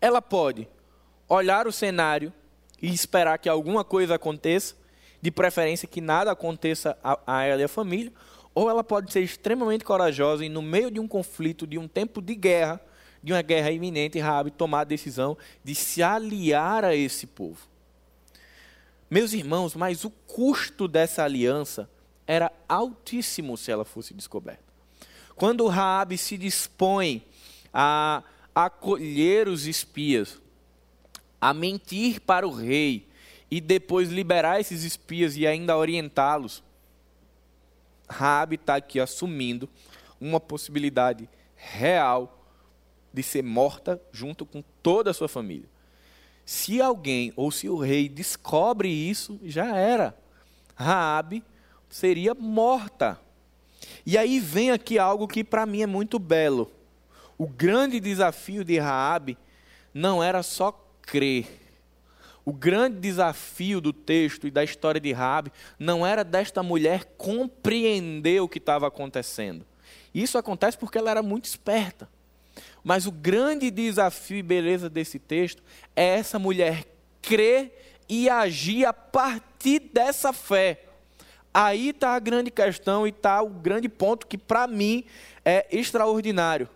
Ela 0.00 0.22
pode 0.22 0.68
olhar 1.28 1.66
o 1.66 1.72
cenário 1.72 2.32
e 2.80 2.92
esperar 2.92 3.38
que 3.38 3.48
alguma 3.48 3.84
coisa 3.84 4.14
aconteça, 4.14 4.74
de 5.20 5.30
preferência 5.30 5.88
que 5.88 6.00
nada 6.00 6.30
aconteça 6.30 6.96
a, 7.02 7.42
ela 7.42 7.60
e 7.60 7.64
a 7.64 7.68
família, 7.68 8.12
ou 8.54 8.70
ela 8.70 8.84
pode 8.84 9.12
ser 9.12 9.20
extremamente 9.20 9.84
corajosa 9.84 10.44
e 10.44 10.48
no 10.48 10.62
meio 10.62 10.90
de 10.90 11.00
um 11.00 11.08
conflito, 11.08 11.66
de 11.66 11.76
um 11.76 11.88
tempo 11.88 12.22
de 12.22 12.34
guerra, 12.34 12.80
de 13.22 13.32
uma 13.32 13.42
guerra 13.42 13.70
iminente, 13.70 14.18
Rabi 14.18 14.50
tomar 14.50 14.80
a 14.80 14.84
decisão 14.84 15.36
de 15.62 15.74
se 15.74 16.02
aliar 16.02 16.84
a 16.84 16.94
esse 16.94 17.26
povo. 17.26 17.58
Meus 19.10 19.32
irmãos, 19.32 19.74
mas 19.74 20.04
o 20.04 20.10
custo 20.10 20.86
dessa 20.86 21.24
aliança 21.24 21.90
era 22.26 22.52
altíssimo 22.68 23.56
se 23.56 23.70
ela 23.70 23.84
fosse 23.84 24.14
descoberta. 24.14 24.67
Quando 25.38 25.68
Raabe 25.68 26.18
se 26.18 26.36
dispõe 26.36 27.24
a 27.72 28.24
acolher 28.52 29.46
os 29.46 29.68
espias, 29.68 30.42
a 31.40 31.54
mentir 31.54 32.20
para 32.20 32.44
o 32.44 32.50
rei 32.50 33.06
e 33.48 33.60
depois 33.60 34.08
liberar 34.08 34.58
esses 34.58 34.82
espias 34.82 35.36
e 35.36 35.46
ainda 35.46 35.76
orientá-los, 35.76 36.60
Raabe 38.10 38.56
está 38.56 38.74
aqui 38.74 38.98
assumindo 38.98 39.68
uma 40.20 40.40
possibilidade 40.40 41.30
real 41.54 42.44
de 43.14 43.22
ser 43.22 43.44
morta 43.44 44.02
junto 44.10 44.44
com 44.44 44.60
toda 44.82 45.12
a 45.12 45.14
sua 45.14 45.28
família. 45.28 45.68
Se 46.44 46.82
alguém 46.82 47.32
ou 47.36 47.52
se 47.52 47.68
o 47.68 47.76
rei 47.76 48.08
descobre 48.08 48.88
isso, 48.88 49.38
já 49.44 49.76
era. 49.76 50.18
Raabe 50.74 51.44
seria 51.88 52.34
morta. 52.34 53.20
E 54.08 54.16
aí 54.16 54.40
vem 54.40 54.70
aqui 54.70 54.98
algo 54.98 55.28
que 55.28 55.44
para 55.44 55.66
mim 55.66 55.82
é 55.82 55.86
muito 55.86 56.18
belo. 56.18 56.72
O 57.36 57.46
grande 57.46 58.00
desafio 58.00 58.64
de 58.64 58.78
Raabe 58.78 59.36
não 59.92 60.24
era 60.24 60.42
só 60.42 60.72
crer. 61.02 61.46
O 62.42 62.50
grande 62.50 63.00
desafio 63.00 63.82
do 63.82 63.92
texto 63.92 64.46
e 64.46 64.50
da 64.50 64.64
história 64.64 64.98
de 64.98 65.12
Raabe 65.12 65.52
não 65.78 66.06
era 66.06 66.24
desta 66.24 66.62
mulher 66.62 67.04
compreender 67.18 68.40
o 68.40 68.48
que 68.48 68.56
estava 68.56 68.86
acontecendo. 68.86 69.66
Isso 70.14 70.38
acontece 70.38 70.78
porque 70.78 70.96
ela 70.96 71.10
era 71.10 71.22
muito 71.22 71.44
esperta. 71.44 72.08
Mas 72.82 73.06
o 73.06 73.12
grande 73.12 73.70
desafio 73.70 74.38
e 74.38 74.42
beleza 74.42 74.88
desse 74.88 75.18
texto 75.18 75.62
é 75.94 76.16
essa 76.16 76.38
mulher 76.38 76.86
crer 77.20 78.00
e 78.08 78.30
agir 78.30 78.86
a 78.86 78.92
partir 78.94 79.80
dessa 79.80 80.32
fé. 80.32 80.87
Aí 81.60 81.88
está 81.88 82.14
a 82.14 82.20
grande 82.20 82.52
questão 82.52 83.04
e 83.04 83.10
está 83.10 83.42
o 83.42 83.48
grande 83.48 83.88
ponto 83.88 84.28
que 84.28 84.38
para 84.38 84.68
mim 84.68 85.04
é 85.44 85.66
extraordinário. 85.72 86.68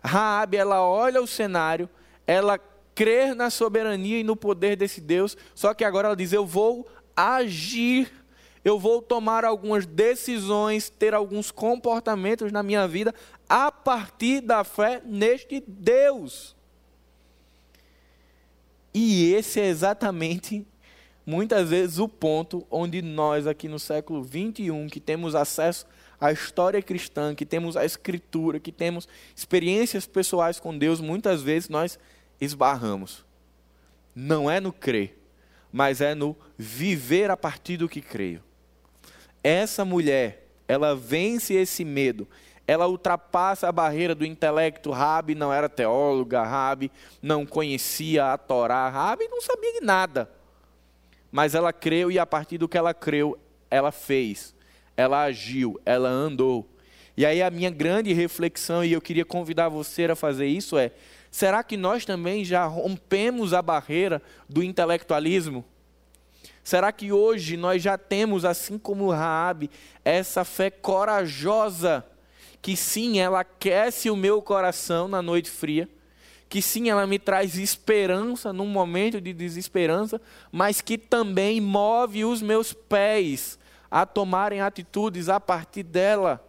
Raabe, 0.00 0.56
ela 0.56 0.80
olha 0.80 1.20
o 1.20 1.26
cenário, 1.26 1.90
ela 2.24 2.56
crê 2.94 3.34
na 3.34 3.50
soberania 3.50 4.20
e 4.20 4.22
no 4.22 4.36
poder 4.36 4.76
desse 4.76 5.00
Deus, 5.00 5.36
só 5.56 5.74
que 5.74 5.82
agora 5.82 6.06
ela 6.06 6.16
diz: 6.16 6.32
eu 6.32 6.46
vou 6.46 6.86
agir, 7.16 8.12
eu 8.64 8.78
vou 8.78 9.02
tomar 9.02 9.44
algumas 9.44 9.84
decisões, 9.84 10.88
ter 10.88 11.14
alguns 11.14 11.50
comportamentos 11.50 12.52
na 12.52 12.62
minha 12.62 12.86
vida 12.86 13.12
a 13.48 13.72
partir 13.72 14.40
da 14.40 14.62
fé 14.62 15.02
neste 15.04 15.60
Deus. 15.66 16.54
E 18.94 19.32
esse 19.34 19.58
é 19.58 19.66
exatamente 19.66 20.64
muitas 21.28 21.68
vezes 21.68 21.98
o 21.98 22.08
ponto 22.08 22.66
onde 22.70 23.02
nós, 23.02 23.46
aqui 23.46 23.68
no 23.68 23.78
século 23.78 24.22
21, 24.22 24.86
que 24.88 24.98
temos 24.98 25.34
acesso 25.34 25.86
à 26.18 26.32
história 26.32 26.80
cristã, 26.80 27.34
que 27.34 27.44
temos 27.44 27.76
a 27.76 27.84
escritura, 27.84 28.58
que 28.58 28.72
temos 28.72 29.06
experiências 29.36 30.06
pessoais 30.06 30.58
com 30.58 30.76
Deus, 30.76 31.02
muitas 31.02 31.42
vezes 31.42 31.68
nós 31.68 31.98
esbarramos. 32.40 33.26
Não 34.14 34.50
é 34.50 34.58
no 34.58 34.72
crer, 34.72 35.18
mas 35.70 36.00
é 36.00 36.14
no 36.14 36.34
viver 36.56 37.30
a 37.30 37.36
partir 37.36 37.76
do 37.76 37.90
que 37.90 38.00
creio. 38.00 38.42
Essa 39.44 39.84
mulher, 39.84 40.48
ela 40.66 40.96
vence 40.96 41.52
esse 41.52 41.84
medo, 41.84 42.26
ela 42.66 42.88
ultrapassa 42.88 43.68
a 43.68 43.72
barreira 43.72 44.14
do 44.14 44.24
intelecto. 44.24 44.90
Rabi 44.92 45.34
não 45.34 45.52
era 45.52 45.68
teóloga, 45.68 46.42
Rabi 46.42 46.90
não 47.20 47.44
conhecia 47.44 48.32
a 48.32 48.38
Torá, 48.38 48.88
Rabi 48.88 49.28
não 49.28 49.42
sabia 49.42 49.74
de 49.74 49.80
nada 49.84 50.37
mas 51.30 51.54
ela 51.54 51.72
creu 51.72 52.10
e 52.10 52.18
a 52.18 52.26
partir 52.26 52.58
do 52.58 52.68
que 52.68 52.78
ela 52.78 52.94
creu, 52.94 53.38
ela 53.70 53.92
fez, 53.92 54.54
ela 54.96 55.22
agiu, 55.22 55.80
ela 55.84 56.08
andou. 56.08 56.68
E 57.16 57.26
aí 57.26 57.42
a 57.42 57.50
minha 57.50 57.70
grande 57.70 58.12
reflexão, 58.12 58.84
e 58.84 58.92
eu 58.92 59.00
queria 59.00 59.24
convidar 59.24 59.68
você 59.68 60.04
a 60.04 60.16
fazer 60.16 60.46
isso, 60.46 60.78
é: 60.78 60.92
será 61.30 61.62
que 61.62 61.76
nós 61.76 62.04
também 62.04 62.44
já 62.44 62.64
rompemos 62.64 63.52
a 63.52 63.60
barreira 63.60 64.22
do 64.48 64.62
intelectualismo? 64.62 65.64
Será 66.62 66.92
que 66.92 67.10
hoje 67.10 67.56
nós 67.56 67.82
já 67.82 67.96
temos, 67.96 68.44
assim 68.44 68.78
como 68.78 69.10
Raabe, 69.10 69.70
essa 70.04 70.44
fé 70.44 70.70
corajosa 70.70 72.04
que 72.60 72.76
sim, 72.76 73.18
ela 73.18 73.40
aquece 73.40 74.10
o 74.10 74.16
meu 74.16 74.42
coração 74.42 75.08
na 75.08 75.22
noite 75.22 75.50
fria, 75.50 75.88
que 76.48 76.62
sim, 76.62 76.88
ela 76.88 77.06
me 77.06 77.18
traz 77.18 77.56
esperança 77.56 78.52
num 78.52 78.66
momento 78.66 79.20
de 79.20 79.32
desesperança, 79.32 80.20
mas 80.50 80.80
que 80.80 80.96
também 80.96 81.60
move 81.60 82.24
os 82.24 82.40
meus 82.40 82.72
pés 82.72 83.58
a 83.90 84.06
tomarem 84.06 84.60
atitudes 84.60 85.28
a 85.28 85.38
partir 85.38 85.82
dela. 85.82 86.44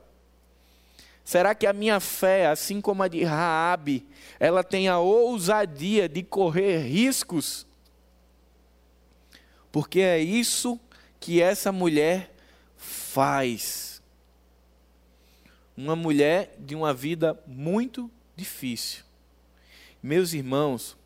Será 1.23 1.53
que 1.53 1.67
a 1.67 1.73
minha 1.73 1.99
fé, 1.99 2.47
assim 2.47 2.81
como 2.81 3.03
a 3.03 3.07
de 3.07 3.23
Raabe, 3.23 4.07
ela 4.39 4.63
tem 4.63 4.87
a 4.87 4.99
ousadia 4.99 6.07
de 6.07 6.23
correr 6.23 6.79
riscos? 6.79 7.67
Porque 9.71 9.99
é 9.99 10.17
isso 10.17 10.79
que 11.19 11.41
essa 11.41 11.71
mulher 11.71 12.33
faz. 12.77 14.01
Uma 15.77 15.95
mulher 15.95 16.55
de 16.57 16.73
uma 16.73 16.93
vida 16.93 17.39
muito 17.45 18.09
difícil. 18.35 19.08
Meus 20.01 20.33
irmãos, 20.33 20.97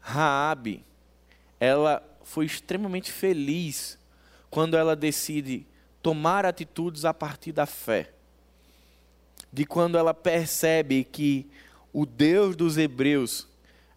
Raabe, 0.00 0.84
ela 1.58 2.02
foi 2.22 2.46
extremamente 2.46 3.10
feliz 3.10 3.98
quando 4.48 4.76
ela 4.76 4.94
decide 4.94 5.66
tomar 6.02 6.46
atitudes 6.46 7.04
a 7.04 7.12
partir 7.12 7.52
da 7.52 7.66
fé. 7.66 8.10
De 9.52 9.64
quando 9.64 9.98
ela 9.98 10.14
percebe 10.14 11.04
que 11.04 11.50
o 11.92 12.06
Deus 12.06 12.54
dos 12.54 12.78
hebreus 12.78 13.48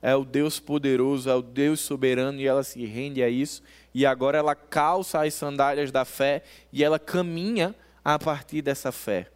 é 0.01 0.15
o 0.15 0.25
Deus 0.25 0.59
poderoso, 0.59 1.29
é 1.29 1.35
o 1.35 1.41
Deus 1.41 1.79
soberano 1.79 2.39
e 2.39 2.47
ela 2.47 2.63
se 2.63 2.85
rende 2.85 3.23
a 3.23 3.29
isso. 3.29 3.63
E 3.93 4.05
agora 4.05 4.37
ela 4.37 4.55
calça 4.55 5.23
as 5.23 5.33
sandálias 5.33 5.91
da 5.91 6.03
fé 6.03 6.43
e 6.71 6.83
ela 6.83 6.99
caminha 6.99 7.73
a 8.03 8.19
partir 8.19 8.61
dessa 8.61 8.91
fé. 8.91 9.32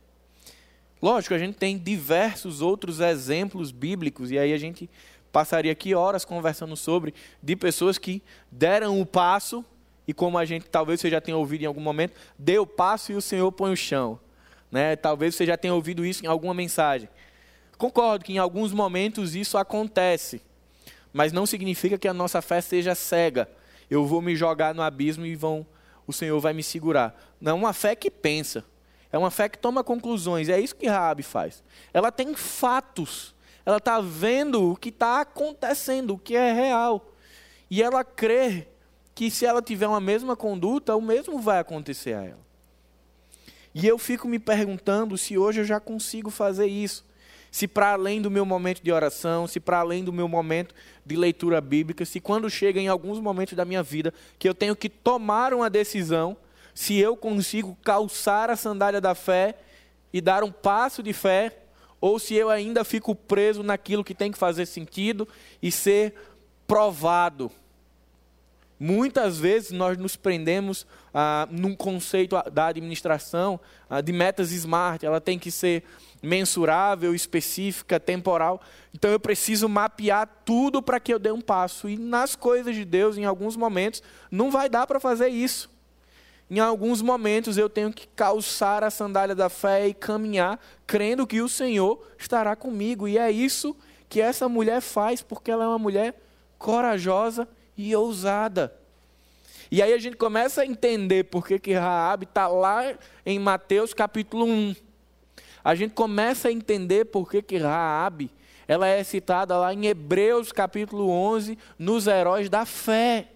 Lógico, 1.02 1.34
a 1.34 1.38
gente 1.38 1.56
tem 1.56 1.78
diversos 1.78 2.62
outros 2.62 3.00
exemplos 3.00 3.72
bíblicos, 3.72 4.32
e 4.32 4.40
aí 4.40 4.54
a 4.54 4.58
gente 4.58 4.90
passaria 5.32 5.72
aqui 5.72 5.94
horas 5.94 6.26
conversando 6.26 6.76
sobre, 6.76 7.14
de 7.42 7.56
pessoas 7.56 7.98
que 7.98 8.24
deram 8.52 9.00
o 9.00 9.06
passo, 9.06 9.64
e 10.08 10.14
como 10.14 10.38
a 10.38 10.46
gente 10.46 10.66
talvez 10.68 11.00
você 11.00 11.10
já 11.10 11.22
tenha 11.22 11.38
ouvido 11.38 11.64
em 11.64 11.66
algum 11.66 11.82
momento, 11.82 12.14
deu 12.40 12.64
o 12.64 12.68
passo 12.68 13.12
e 13.12 13.16
o 13.16 13.22
Senhor 13.22 13.52
põe 13.52 13.72
o 13.72 13.76
chão. 13.76 14.20
Né? 14.72 14.96
Talvez 14.96 15.36
você 15.36 15.46
já 15.46 15.58
tenha 15.58 15.74
ouvido 15.74 16.06
isso 16.06 16.24
em 16.26 16.28
alguma 16.28 16.54
mensagem. 16.54 17.10
Concordo 17.78 18.26
que 18.26 18.34
em 18.34 18.38
alguns 18.38 18.74
momentos 18.74 19.36
isso 19.36 19.58
acontece, 19.58 20.42
mas 21.14 21.32
não 21.32 21.46
significa 21.46 21.98
que 21.98 22.08
a 22.08 22.14
nossa 22.14 22.42
fé 22.42 22.60
seja 22.60 22.96
cega. 22.96 23.48
Eu 23.90 24.06
vou 24.06 24.22
me 24.22 24.36
jogar 24.36 24.74
no 24.74 24.82
abismo 24.82 25.26
e 25.26 25.36
vão, 25.36 25.66
o 26.08 26.14
Senhor 26.14 26.40
vai 26.40 26.54
me 26.54 26.64
segurar. 26.64 27.16
Não, 27.40 27.52
é 27.52 27.56
uma 27.56 27.74
fé 27.74 27.96
que 27.96 28.10
pensa. 28.10 28.66
É 29.12 29.18
uma 29.18 29.32
fé 29.32 29.48
que 29.48 29.58
toma 29.58 29.84
conclusões. 29.84 30.50
É 30.50 30.60
isso 30.60 30.76
que 30.76 30.88
Raabe 30.88 31.24
faz. 31.24 31.64
Ela 31.94 32.12
tem 32.12 32.34
fatos. 32.36 33.36
Ela 33.66 33.78
está 33.78 34.00
vendo 34.00 34.72
o 34.72 34.76
que 34.76 34.90
está 34.90 35.22
acontecendo, 35.22 36.14
o 36.14 36.18
que 36.18 36.36
é 36.36 36.54
real. 36.54 37.14
E 37.70 37.82
ela 37.82 38.04
crê 38.04 38.68
que 39.14 39.32
se 39.32 39.46
ela 39.46 39.62
tiver 39.62 39.88
uma 39.88 40.00
mesma 40.00 40.36
conduta, 40.36 40.96
o 40.96 41.02
mesmo 41.02 41.40
vai 41.40 41.60
acontecer 41.60 42.14
a 42.14 42.24
ela. 42.24 42.48
E 43.74 43.86
eu 43.86 43.98
fico 43.98 44.28
me 44.28 44.40
perguntando 44.40 45.18
se 45.18 45.38
hoje 45.38 45.62
eu 45.62 45.66
já 45.66 45.80
consigo 45.80 46.30
fazer 46.30 46.68
isso. 46.68 47.06
Se 47.52 47.68
para 47.68 47.94
além 47.94 48.22
do 48.22 48.30
meu 48.30 48.46
momento 48.46 48.82
de 48.82 48.92
oração, 48.92 49.48
se 49.48 49.60
para 49.60 49.80
além 49.80 50.04
do 50.04 50.14
meu 50.14 50.28
momento 50.28 50.76
de 51.06 51.16
leitura 51.16 51.60
bíblica, 51.60 52.06
se 52.06 52.20
quando 52.20 52.50
chega 52.50 52.80
em 52.80 52.88
alguns 52.88 53.20
momentos 53.20 53.56
da 53.56 53.66
minha 53.66 53.82
vida 53.82 54.14
que 54.38 54.48
eu 54.48 54.54
tenho 54.54 54.76
que 54.76 54.90
tomar 54.90 55.54
uma 55.54 55.70
decisão, 55.70 56.38
se 56.78 56.96
eu 56.96 57.18
consigo 57.18 57.76
calçar 57.84 58.52
a 58.52 58.56
sandália 58.56 59.02
da 59.02 59.16
fé 59.16 59.56
e 60.14 60.22
dar 60.22 60.44
um 60.44 60.52
passo 60.52 61.02
de 61.02 61.12
fé, 61.12 61.58
ou 62.00 62.20
se 62.20 62.36
eu 62.36 62.52
ainda 62.52 62.84
fico 62.84 63.16
preso 63.16 63.64
naquilo 63.64 64.04
que 64.04 64.14
tem 64.14 64.32
que 64.32 64.38
fazer 64.38 64.68
sentido 64.68 65.28
e 65.60 65.72
ser 65.72 66.14
provado. 66.68 67.52
Muitas 68.80 69.40
vezes 69.40 69.72
nós 69.72 69.98
nos 69.98 70.16
prendemos 70.16 70.86
ah, 71.12 71.48
num 71.50 71.76
conceito 71.76 72.36
da 72.52 72.68
administração 72.68 73.60
ah, 73.90 74.00
de 74.00 74.14
metas 74.14 74.52
smart, 74.52 75.04
ela 75.04 75.20
tem 75.20 75.40
que 75.40 75.50
ser 75.50 75.84
mensurável, 76.22 77.16
específica, 77.16 78.00
temporal. 78.00 78.62
Então 78.94 79.10
eu 79.10 79.20
preciso 79.20 79.68
mapear 79.68 80.30
tudo 80.46 80.80
para 80.80 81.00
que 81.00 81.12
eu 81.12 81.18
dê 81.18 81.32
um 81.32 81.42
passo. 81.42 81.90
E 81.90 81.98
nas 81.98 82.36
coisas 82.36 82.76
de 82.76 82.86
Deus, 82.86 83.18
em 83.18 83.26
alguns 83.26 83.56
momentos, 83.56 84.04
não 84.30 84.52
vai 84.52 84.70
dar 84.70 84.86
para 84.86 85.00
fazer 85.00 85.30
isso. 85.30 85.76
Em 86.50 86.60
alguns 86.60 87.02
momentos 87.02 87.58
eu 87.58 87.70
tenho 87.70 87.92
que 87.92 88.08
calçar 88.16 88.84
a 88.84 88.90
sandália 88.90 89.36
da 89.36 89.50
fé 89.50 89.88
e 89.88 89.94
caminhar, 89.94 90.60
crendo 90.86 91.28
que 91.28 91.42
o 91.42 91.50
Senhor 91.50 92.02
estará 92.18 92.56
comigo. 92.56 93.08
E 93.08 93.18
é 93.18 93.30
isso 93.30 93.76
que 94.08 94.22
essa 94.22 94.48
mulher 94.48 94.82
faz, 94.82 95.22
porque 95.22 95.52
ela 95.52 95.66
é 95.66 95.68
uma 95.68 95.80
mulher 95.80 96.16
corajosa 96.58 97.48
e 97.78 97.94
ousada. 97.96 98.74
E 99.70 99.82
aí 99.82 99.92
a 99.92 99.98
gente 99.98 100.16
começa 100.16 100.62
a 100.62 100.66
entender 100.66 101.26
por 101.26 101.46
que, 101.46 101.60
que 101.60 101.74
Raab 101.74 102.24
está 102.24 102.48
lá 102.48 102.96
em 103.26 103.38
Mateus 103.38 103.94
capítulo 103.94 104.46
1. 104.46 104.76
A 105.62 105.76
gente 105.76 105.94
começa 105.94 106.48
a 106.48 106.52
entender 106.52 107.06
por 107.06 107.30
que, 107.30 107.42
que 107.42 107.58
Raab 107.58 108.32
ela 108.68 108.88
é 108.88 109.04
citada 109.04 109.58
lá 109.58 109.74
em 109.74 109.86
Hebreus 109.86 110.52
capítulo 110.52 111.10
11, 111.10 111.58
nos 111.80 112.06
heróis 112.06 112.50
da 112.50 112.66
fé. 112.66 113.30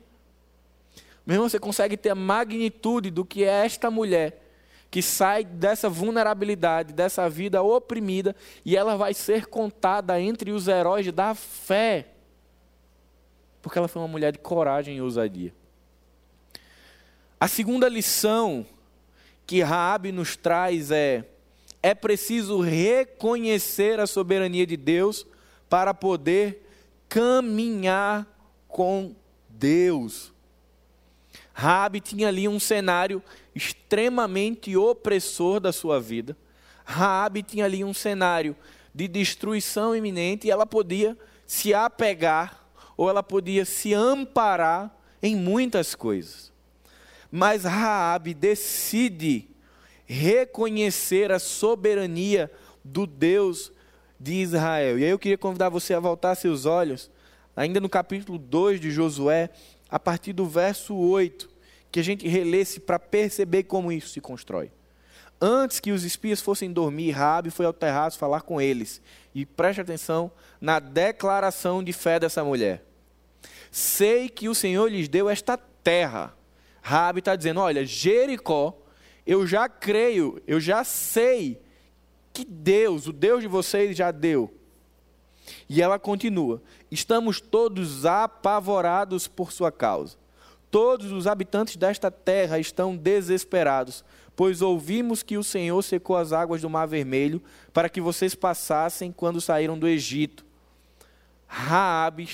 Meu 1.25 1.35
irmão, 1.35 1.49
você 1.49 1.59
consegue 1.59 1.95
ter 1.95 2.09
a 2.09 2.15
magnitude 2.15 3.11
do 3.11 3.23
que 3.23 3.43
é 3.43 3.65
esta 3.65 3.91
mulher 3.91 4.41
que 4.91 5.01
sai 5.01 5.45
dessa 5.45 5.89
vulnerabilidade, 5.89 6.91
dessa 6.91 7.29
vida 7.29 7.61
oprimida, 7.61 8.35
e 8.65 8.75
ela 8.75 8.97
vai 8.97 9.13
ser 9.13 9.45
contada 9.45 10.19
entre 10.19 10.51
os 10.51 10.67
heróis 10.67 11.09
da 11.13 11.33
fé. 11.33 12.07
Porque 13.61 13.77
ela 13.77 13.87
foi 13.87 14.01
uma 14.01 14.07
mulher 14.07 14.33
de 14.33 14.39
coragem 14.39 14.97
e 14.97 15.01
ousadia. 15.01 15.53
A 17.39 17.47
segunda 17.47 17.87
lição 17.87 18.65
que 19.47 19.61
Raabe 19.61 20.11
nos 20.11 20.35
traz 20.35 20.91
é: 20.91 21.25
é 21.81 21.95
preciso 21.95 22.59
reconhecer 22.59 23.97
a 23.99 24.05
soberania 24.05 24.67
de 24.67 24.75
Deus 24.75 25.25
para 25.69 25.93
poder 25.93 26.67
caminhar 27.07 28.27
com 28.67 29.15
Deus. 29.47 30.33
Raabe 31.61 32.01
tinha 32.01 32.27
ali 32.27 32.47
um 32.47 32.59
cenário 32.59 33.21
extremamente 33.53 34.75
opressor 34.75 35.59
da 35.59 35.71
sua 35.71 36.01
vida. 36.01 36.35
Raabe 36.83 37.43
tinha 37.43 37.65
ali 37.65 37.83
um 37.83 37.93
cenário 37.93 38.55
de 38.95 39.07
destruição 39.07 39.95
iminente 39.95 40.47
e 40.47 40.49
ela 40.49 40.65
podia 40.65 41.15
se 41.45 41.71
apegar 41.71 42.65
ou 42.97 43.07
ela 43.07 43.21
podia 43.21 43.63
se 43.63 43.93
amparar 43.93 44.91
em 45.21 45.35
muitas 45.35 45.93
coisas. 45.93 46.51
Mas 47.31 47.63
Raabe 47.63 48.33
decide 48.33 49.47
reconhecer 50.07 51.31
a 51.31 51.37
soberania 51.37 52.51
do 52.83 53.05
Deus 53.05 53.71
de 54.19 54.33
Israel. 54.33 54.97
E 54.97 55.03
aí 55.03 55.11
eu 55.11 55.19
queria 55.19 55.37
convidar 55.37 55.69
você 55.69 55.93
a 55.93 55.99
voltar 55.99 56.33
seus 56.33 56.65
olhos, 56.65 57.11
ainda 57.55 57.79
no 57.79 57.87
capítulo 57.87 58.39
2 58.39 58.81
de 58.81 58.89
Josué, 58.89 59.51
a 59.87 59.99
partir 59.99 60.33
do 60.33 60.47
verso 60.47 60.95
8, 60.95 61.50
que 61.91 61.99
a 61.99 62.03
gente 62.03 62.27
relesse 62.27 62.79
para 62.79 62.97
perceber 62.97 63.63
como 63.63 63.91
isso 63.91 64.09
se 64.09 64.21
constrói. 64.21 64.71
Antes 65.39 65.79
que 65.79 65.91
os 65.91 66.03
espias 66.03 66.39
fossem 66.39 66.71
dormir, 66.71 67.11
Rabi 67.11 67.49
foi 67.49 67.65
ao 67.65 67.73
terraço 67.73 68.19
falar 68.19 68.41
com 68.41 68.61
eles. 68.61 69.01
E 69.33 69.45
preste 69.45 69.81
atenção 69.81 70.31
na 70.59 70.79
declaração 70.79 71.83
de 71.83 71.91
fé 71.91 72.19
dessa 72.19 72.43
mulher. 72.43 72.83
Sei 73.71 74.29
que 74.29 74.47
o 74.47 74.55
Senhor 74.55 74.89
lhes 74.91 75.07
deu 75.07 75.27
esta 75.27 75.57
terra. 75.57 76.35
Rabi 76.81 77.19
está 77.19 77.35
dizendo: 77.35 77.59
olha, 77.59 77.83
Jericó, 77.83 78.77
eu 79.25 79.47
já 79.47 79.67
creio, 79.67 80.41
eu 80.45 80.59
já 80.59 80.83
sei 80.83 81.59
que 82.31 82.45
Deus, 82.45 83.07
o 83.07 83.13
Deus 83.13 83.41
de 83.41 83.47
vocês, 83.47 83.97
já 83.97 84.11
deu. 84.11 84.53
E 85.67 85.81
ela 85.81 85.97
continua: 85.97 86.61
Estamos 86.91 87.41
todos 87.41 88.05
apavorados 88.05 89.27
por 89.27 89.51
sua 89.51 89.71
causa. 89.71 90.20
Todos 90.71 91.11
os 91.11 91.27
habitantes 91.27 91.75
desta 91.75 92.09
terra 92.09 92.57
estão 92.57 92.95
desesperados, 92.95 94.05
pois 94.37 94.61
ouvimos 94.61 95.21
que 95.21 95.37
o 95.37 95.43
Senhor 95.43 95.81
secou 95.83 96.15
as 96.15 96.31
águas 96.31 96.61
do 96.61 96.69
Mar 96.69 96.87
Vermelho 96.87 97.43
para 97.73 97.89
que 97.89 97.99
vocês 97.99 98.33
passassem 98.33 99.11
quando 99.11 99.41
saíram 99.41 99.77
do 99.77 99.85
Egito. 99.85 100.45
Raabe 101.45 102.29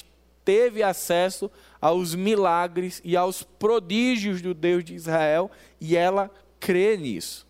teve 0.46 0.84
acesso 0.84 1.52
aos 1.82 2.14
milagres 2.14 3.02
e 3.04 3.18
aos 3.18 3.42
prodígios 3.42 4.42
do 4.42 4.54
Deus 4.54 4.86
de 4.86 4.94
Israel 4.94 5.50
e 5.82 5.98
ela 5.98 6.32
crê 6.60 6.96
nisso. 6.96 7.48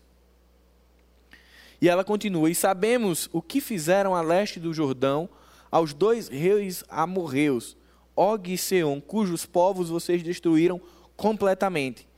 E 1.80 1.88
ela 1.88 2.02
continua: 2.02 2.50
E 2.50 2.54
sabemos 2.54 3.28
o 3.32 3.42
que 3.42 3.60
fizeram 3.60 4.14
a 4.14 4.22
leste 4.22 4.58
do 4.58 4.72
Jordão 4.72 5.28
aos 5.70 5.92
dois 5.92 6.28
reis 6.28 6.82
amorreus, 6.88 7.76
Og 8.18 8.48
e 8.48 8.58
Seon, 8.58 9.00
cujos 9.00 9.46
povos 9.46 9.90
vocês 9.90 10.24
destruíram 10.24 10.80
completamente. 11.16 12.08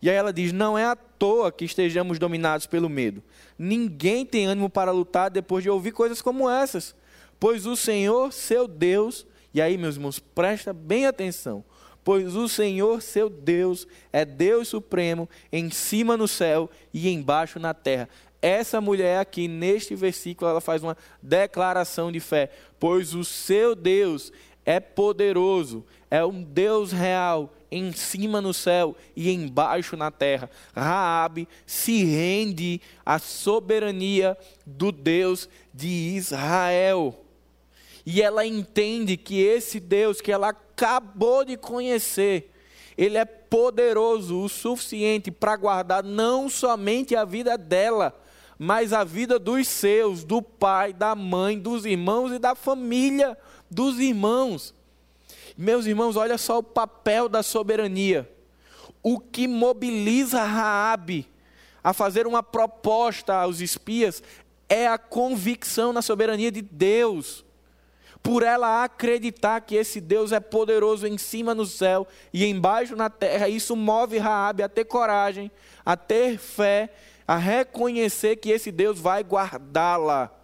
E 0.00 0.08
aí 0.08 0.14
ela 0.14 0.32
diz: 0.32 0.52
Não 0.52 0.78
é 0.78 0.84
à 0.84 0.94
toa 0.94 1.50
que 1.50 1.64
estejamos 1.64 2.16
dominados 2.16 2.64
pelo 2.64 2.88
medo. 2.88 3.20
Ninguém 3.58 4.24
tem 4.24 4.46
ânimo 4.46 4.70
para 4.70 4.92
lutar 4.92 5.28
depois 5.32 5.64
de 5.64 5.68
ouvir 5.68 5.90
coisas 5.90 6.22
como 6.22 6.48
essas. 6.48 6.94
Pois 7.40 7.66
o 7.66 7.74
Senhor, 7.74 8.32
seu 8.32 8.68
Deus, 8.68 9.26
e 9.52 9.60
aí, 9.60 9.76
meus 9.76 9.96
irmãos, 9.96 10.20
presta 10.20 10.72
bem 10.72 11.06
atenção. 11.06 11.64
Pois 12.04 12.36
o 12.36 12.48
Senhor, 12.48 13.02
seu 13.02 13.28
Deus, 13.28 13.84
é 14.12 14.24
Deus 14.24 14.68
supremo, 14.68 15.28
em 15.50 15.70
cima 15.70 16.16
no 16.16 16.28
céu 16.28 16.70
e 16.94 17.08
embaixo 17.08 17.58
na 17.58 17.74
terra. 17.74 18.08
Essa 18.40 18.80
mulher 18.80 19.18
aqui, 19.18 19.48
neste 19.48 19.96
versículo, 19.96 20.48
ela 20.48 20.60
faz 20.60 20.82
uma 20.82 20.96
declaração 21.20 22.12
de 22.12 22.20
fé. 22.20 22.50
Pois 22.78 23.12
o 23.12 23.24
seu 23.24 23.74
Deus 23.74 24.32
é 24.68 24.78
poderoso, 24.78 25.82
é 26.10 26.22
um 26.22 26.42
Deus 26.42 26.92
real, 26.92 27.54
em 27.70 27.90
cima 27.90 28.38
no 28.38 28.52
céu 28.52 28.94
e 29.16 29.32
embaixo 29.32 29.96
na 29.96 30.10
terra. 30.10 30.50
Raabe 30.76 31.48
se 31.64 32.04
rende 32.04 32.78
à 33.04 33.18
soberania 33.18 34.36
do 34.66 34.92
Deus 34.92 35.48
de 35.72 35.88
Israel. 35.88 37.18
E 38.04 38.20
ela 38.20 38.44
entende 38.44 39.16
que 39.16 39.40
esse 39.40 39.80
Deus 39.80 40.20
que 40.20 40.30
ela 40.30 40.50
acabou 40.50 41.46
de 41.46 41.56
conhecer, 41.56 42.52
ele 42.94 43.16
é 43.16 43.24
poderoso 43.24 44.38
o 44.38 44.50
suficiente 44.50 45.30
para 45.30 45.56
guardar 45.56 46.04
não 46.04 46.50
somente 46.50 47.16
a 47.16 47.24
vida 47.24 47.56
dela, 47.56 48.14
mas 48.58 48.92
a 48.92 49.02
vida 49.02 49.38
dos 49.38 49.66
seus, 49.66 50.24
do 50.24 50.42
pai, 50.42 50.92
da 50.92 51.14
mãe, 51.14 51.58
dos 51.58 51.86
irmãos 51.86 52.32
e 52.32 52.38
da 52.38 52.54
família 52.54 53.34
dos 53.70 53.98
irmãos. 53.98 54.74
Meus 55.56 55.86
irmãos, 55.86 56.16
olha 56.16 56.38
só 56.38 56.58
o 56.58 56.62
papel 56.62 57.28
da 57.28 57.42
soberania. 57.42 58.30
O 59.02 59.18
que 59.18 59.48
mobiliza 59.48 60.42
Raabe 60.42 61.28
a 61.82 61.92
fazer 61.92 62.26
uma 62.26 62.42
proposta 62.42 63.34
aos 63.34 63.60
espias 63.60 64.22
é 64.68 64.86
a 64.86 64.98
convicção 64.98 65.92
na 65.92 66.02
soberania 66.02 66.52
de 66.52 66.62
Deus. 66.62 67.44
Por 68.22 68.42
ela 68.42 68.84
acreditar 68.84 69.60
que 69.60 69.76
esse 69.76 70.00
Deus 70.00 70.32
é 70.32 70.40
poderoso 70.40 71.06
em 71.06 71.16
cima 71.16 71.54
no 71.54 71.64
céu 71.64 72.06
e 72.32 72.44
embaixo 72.44 72.94
na 72.94 73.08
terra, 73.08 73.48
isso 73.48 73.74
move 73.74 74.18
Raabe 74.18 74.62
a 74.62 74.68
ter 74.68 74.84
coragem, 74.84 75.50
a 75.84 75.96
ter 75.96 76.36
fé, 76.36 76.90
a 77.26 77.36
reconhecer 77.36 78.36
que 78.36 78.50
esse 78.50 78.70
Deus 78.70 78.98
vai 78.98 79.22
guardá-la. 79.22 80.37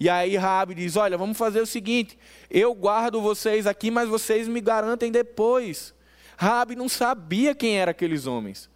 E 0.00 0.08
aí 0.08 0.34
Raabe 0.36 0.74
diz: 0.74 0.96
"Olha, 0.96 1.18
vamos 1.18 1.36
fazer 1.36 1.60
o 1.60 1.66
seguinte, 1.66 2.18
eu 2.50 2.74
guardo 2.74 3.20
vocês 3.20 3.66
aqui, 3.66 3.90
mas 3.90 4.08
vocês 4.08 4.48
me 4.48 4.60
garantem 4.60 5.12
depois". 5.12 5.94
Raabe 6.38 6.74
não 6.74 6.88
sabia 6.88 7.54
quem 7.54 7.78
eram 7.78 7.90
aqueles 7.90 8.26
homens. 8.26 8.70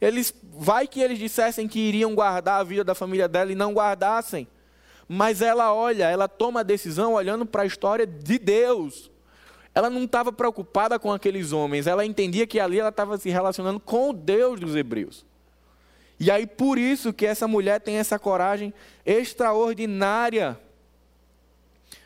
Eles 0.00 0.32
vai 0.44 0.86
que 0.86 1.00
eles 1.00 1.18
dissessem 1.18 1.66
que 1.66 1.80
iriam 1.80 2.14
guardar 2.14 2.60
a 2.60 2.62
vida 2.62 2.84
da 2.84 2.94
família 2.94 3.26
dela 3.26 3.50
e 3.50 3.56
não 3.56 3.74
guardassem. 3.74 4.46
Mas 5.08 5.42
ela 5.42 5.74
olha, 5.74 6.04
ela 6.04 6.28
toma 6.28 6.60
a 6.60 6.62
decisão 6.62 7.14
olhando 7.14 7.44
para 7.44 7.62
a 7.62 7.66
história 7.66 8.06
de 8.06 8.38
Deus. 8.38 9.10
Ela 9.74 9.90
não 9.90 10.04
estava 10.04 10.32
preocupada 10.32 10.98
com 10.98 11.12
aqueles 11.12 11.50
homens, 11.50 11.86
ela 11.86 12.04
entendia 12.04 12.46
que 12.46 12.60
ali 12.60 12.78
ela 12.78 12.90
estava 12.90 13.18
se 13.18 13.28
relacionando 13.28 13.80
com 13.80 14.10
o 14.10 14.12
Deus 14.12 14.60
dos 14.60 14.76
hebreus. 14.76 15.26
E 16.20 16.30
aí 16.30 16.46
por 16.46 16.78
isso 16.78 17.12
que 17.12 17.26
essa 17.26 17.46
mulher 17.46 17.80
tem 17.80 17.96
essa 17.96 18.18
coragem 18.18 18.74
extraordinária 19.06 20.58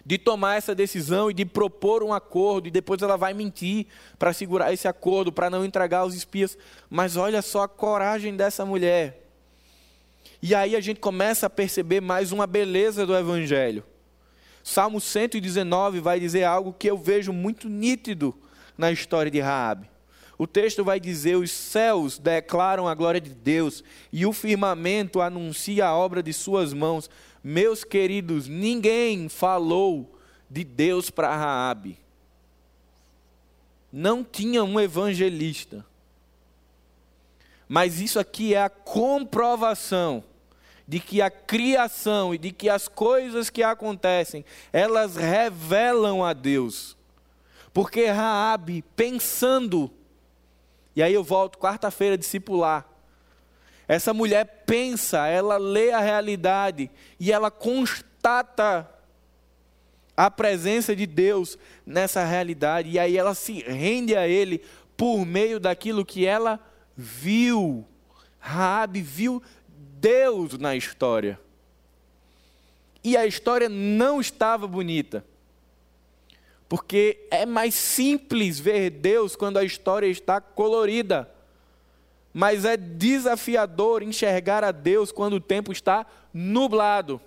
de 0.04 0.18
tomar 0.18 0.56
essa 0.56 0.74
decisão 0.74 1.30
e 1.30 1.34
de 1.34 1.44
propor 1.44 2.02
um 2.02 2.12
acordo, 2.12 2.66
e 2.66 2.70
depois 2.70 3.00
ela 3.02 3.16
vai 3.16 3.32
mentir 3.32 3.86
para 4.18 4.32
segurar 4.32 4.72
esse 4.72 4.88
acordo, 4.88 5.32
para 5.32 5.48
não 5.48 5.64
entregar 5.64 6.04
os 6.04 6.14
espias. 6.14 6.58
Mas 6.90 7.16
olha 7.16 7.40
só 7.40 7.62
a 7.62 7.68
coragem 7.68 8.36
dessa 8.36 8.64
mulher. 8.64 9.22
E 10.42 10.54
aí 10.54 10.74
a 10.74 10.80
gente 10.80 10.98
começa 10.98 11.46
a 11.46 11.50
perceber 11.50 12.00
mais 12.00 12.32
uma 12.32 12.46
beleza 12.46 13.06
do 13.06 13.16
Evangelho. 13.16 13.84
Salmo 14.64 15.00
119 15.00 16.00
vai 16.00 16.18
dizer 16.18 16.44
algo 16.44 16.72
que 16.72 16.88
eu 16.88 16.98
vejo 16.98 17.32
muito 17.32 17.68
nítido 17.68 18.36
na 18.76 18.90
história 18.90 19.30
de 19.30 19.40
Raabe. 19.40 19.91
O 20.42 20.46
texto 20.48 20.82
vai 20.82 20.98
dizer: 20.98 21.36
os 21.36 21.52
céus 21.52 22.18
declaram 22.18 22.88
a 22.88 22.94
glória 22.96 23.20
de 23.20 23.30
Deus 23.30 23.84
e 24.12 24.26
o 24.26 24.32
firmamento 24.32 25.20
anuncia 25.20 25.86
a 25.86 25.94
obra 25.94 26.20
de 26.20 26.32
suas 26.32 26.72
mãos. 26.72 27.08
Meus 27.44 27.84
queridos, 27.84 28.48
ninguém 28.48 29.28
falou 29.28 30.18
de 30.50 30.64
Deus 30.64 31.10
para 31.10 31.36
Raabe. 31.36 31.96
Não 33.92 34.24
tinha 34.24 34.64
um 34.64 34.80
evangelista. 34.80 35.86
Mas 37.68 38.00
isso 38.00 38.18
aqui 38.18 38.52
é 38.52 38.64
a 38.64 38.68
comprovação 38.68 40.24
de 40.88 40.98
que 40.98 41.22
a 41.22 41.30
criação 41.30 42.34
e 42.34 42.38
de 42.38 42.50
que 42.50 42.68
as 42.68 42.88
coisas 42.88 43.48
que 43.48 43.62
acontecem, 43.62 44.44
elas 44.72 45.14
revelam 45.14 46.24
a 46.24 46.32
Deus. 46.32 46.96
Porque 47.72 48.06
Raabe, 48.06 48.82
pensando 48.96 49.88
e 50.94 51.02
aí 51.02 51.14
eu 51.14 51.24
volto 51.24 51.58
quarta-feira 51.58 52.18
discipular. 52.18 52.86
Essa 53.88 54.14
mulher 54.14 54.64
pensa, 54.66 55.26
ela 55.26 55.56
lê 55.56 55.90
a 55.90 56.00
realidade 56.00 56.90
e 57.18 57.32
ela 57.32 57.50
constata 57.50 58.88
a 60.16 60.30
presença 60.30 60.94
de 60.94 61.06
Deus 61.06 61.58
nessa 61.84 62.24
realidade 62.24 62.90
e 62.90 62.98
aí 62.98 63.16
ela 63.16 63.34
se 63.34 63.60
rende 63.62 64.14
a 64.14 64.28
ele 64.28 64.62
por 64.96 65.24
meio 65.24 65.58
daquilo 65.58 66.04
que 66.04 66.26
ela 66.26 66.60
viu. 66.96 67.86
Raabe 68.38 69.00
viu 69.00 69.42
Deus 69.68 70.58
na 70.58 70.76
história. 70.76 71.40
E 73.04 73.16
a 73.16 73.26
história 73.26 73.68
não 73.68 74.20
estava 74.20 74.66
bonita. 74.66 75.24
Porque 76.72 77.26
é 77.30 77.44
mais 77.44 77.74
simples 77.74 78.58
ver 78.58 78.88
Deus 78.88 79.36
quando 79.36 79.58
a 79.58 79.62
história 79.62 80.06
está 80.06 80.40
colorida. 80.40 81.30
Mas 82.32 82.64
é 82.64 82.78
desafiador 82.78 84.02
enxergar 84.02 84.64
a 84.64 84.72
Deus 84.72 85.12
quando 85.12 85.34
o 85.34 85.40
tempo 85.40 85.70
está 85.70 86.06
nublado. 86.32 87.20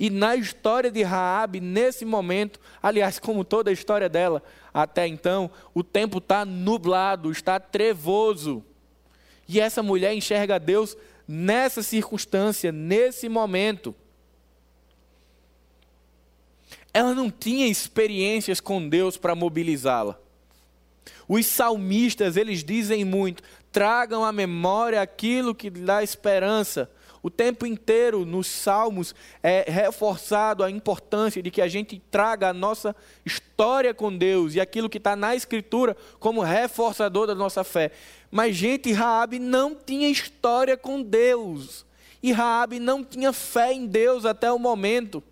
E 0.00 0.08
na 0.08 0.34
história 0.34 0.90
de 0.90 1.02
Raabe, 1.02 1.60
nesse 1.60 2.06
momento, 2.06 2.58
aliás, 2.82 3.18
como 3.18 3.44
toda 3.44 3.68
a 3.68 3.72
história 3.74 4.08
dela 4.08 4.42
até 4.72 5.06
então, 5.06 5.50
o 5.74 5.84
tempo 5.84 6.16
está 6.16 6.46
nublado, 6.46 7.30
está 7.30 7.60
trevoso. 7.60 8.64
E 9.46 9.60
essa 9.60 9.82
mulher 9.82 10.14
enxerga 10.14 10.58
Deus 10.58 10.96
nessa 11.28 11.82
circunstância, 11.82 12.72
nesse 12.72 13.28
momento 13.28 13.94
ela 16.94 17.12
não 17.12 17.28
tinha 17.28 17.66
experiências 17.66 18.60
com 18.60 18.88
Deus 18.88 19.16
para 19.16 19.34
mobilizá-la. 19.34 20.16
Os 21.28 21.44
salmistas, 21.46 22.36
eles 22.36 22.62
dizem 22.62 23.04
muito: 23.04 23.42
tragam 23.72 24.24
à 24.24 24.30
memória 24.30 25.02
aquilo 25.02 25.54
que 25.54 25.68
dá 25.68 26.04
esperança. 26.04 26.88
O 27.20 27.30
tempo 27.30 27.64
inteiro 27.64 28.26
nos 28.26 28.46
salmos 28.46 29.14
é 29.42 29.64
reforçado 29.66 30.62
a 30.62 30.70
importância 30.70 31.42
de 31.42 31.50
que 31.50 31.62
a 31.62 31.66
gente 31.66 32.00
traga 32.10 32.50
a 32.50 32.52
nossa 32.52 32.94
história 33.24 33.94
com 33.94 34.14
Deus 34.14 34.54
e 34.54 34.60
aquilo 34.60 34.90
que 34.90 34.98
está 34.98 35.16
na 35.16 35.34
Escritura 35.34 35.96
como 36.20 36.42
reforçador 36.42 37.26
da 37.26 37.34
nossa 37.34 37.64
fé. 37.64 37.90
Mas, 38.30 38.54
gente, 38.54 38.92
Raabe 38.92 39.38
não 39.38 39.74
tinha 39.74 40.10
história 40.10 40.76
com 40.76 41.02
Deus. 41.02 41.86
E 42.22 42.30
Raabe 42.30 42.78
não 42.78 43.02
tinha 43.02 43.32
fé 43.32 43.72
em 43.72 43.86
Deus 43.86 44.26
até 44.26 44.52
o 44.52 44.58
momento. 44.58 45.22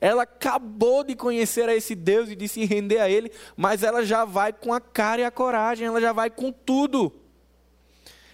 Ela 0.00 0.22
acabou 0.22 1.02
de 1.02 1.14
conhecer 1.14 1.68
a 1.68 1.74
esse 1.74 1.94
Deus 1.94 2.28
e 2.28 2.36
de 2.36 2.48
se 2.48 2.64
render 2.64 2.98
a 2.98 3.10
Ele, 3.10 3.30
mas 3.56 3.82
ela 3.82 4.04
já 4.04 4.24
vai 4.24 4.52
com 4.52 4.72
a 4.72 4.80
cara 4.80 5.22
e 5.22 5.24
a 5.24 5.30
coragem, 5.30 5.86
ela 5.86 6.00
já 6.00 6.12
vai 6.12 6.30
com 6.30 6.52
tudo. 6.52 7.12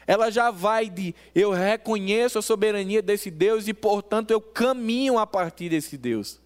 Ela 0.06 0.30
já 0.30 0.50
vai 0.50 0.90
de 0.90 1.14
eu 1.34 1.50
reconheço 1.50 2.38
a 2.38 2.42
soberania 2.42 3.00
desse 3.00 3.30
Deus 3.30 3.66
e, 3.68 3.72
portanto, 3.72 4.30
eu 4.30 4.40
caminho 4.40 5.18
a 5.18 5.26
partir 5.26 5.70
desse 5.70 5.96
Deus. 5.96 6.40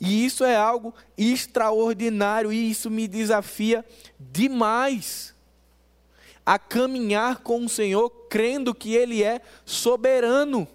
E 0.00 0.24
isso 0.24 0.44
é 0.44 0.54
algo 0.54 0.94
extraordinário 1.16 2.52
e 2.52 2.70
isso 2.70 2.88
me 2.88 3.08
desafia 3.08 3.84
demais 4.18 5.34
a 6.46 6.58
caminhar 6.58 7.38
com 7.38 7.64
o 7.64 7.68
Senhor 7.68 8.08
crendo 8.30 8.74
que 8.74 8.94
Ele 8.94 9.24
é 9.24 9.40
soberano. 9.64 10.68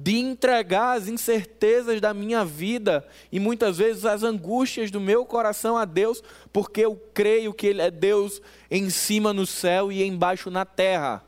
De 0.00 0.16
entregar 0.16 0.96
as 0.96 1.08
incertezas 1.08 2.00
da 2.00 2.14
minha 2.14 2.44
vida 2.44 3.04
e 3.32 3.40
muitas 3.40 3.78
vezes 3.78 4.04
as 4.04 4.22
angústias 4.22 4.92
do 4.92 5.00
meu 5.00 5.26
coração 5.26 5.76
a 5.76 5.84
Deus, 5.84 6.22
porque 6.52 6.82
eu 6.82 6.94
creio 7.12 7.52
que 7.52 7.66
Ele 7.66 7.82
é 7.82 7.90
Deus 7.90 8.40
em 8.70 8.90
cima 8.90 9.32
no 9.32 9.44
céu 9.44 9.90
e 9.90 10.04
embaixo 10.04 10.52
na 10.52 10.64
terra. 10.64 11.24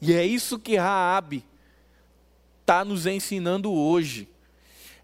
E 0.00 0.12
é 0.12 0.24
isso 0.24 0.60
que 0.60 0.76
Raabe 0.76 1.44
está 2.60 2.84
nos 2.84 3.04
ensinando 3.04 3.72
hoje. 3.72 4.28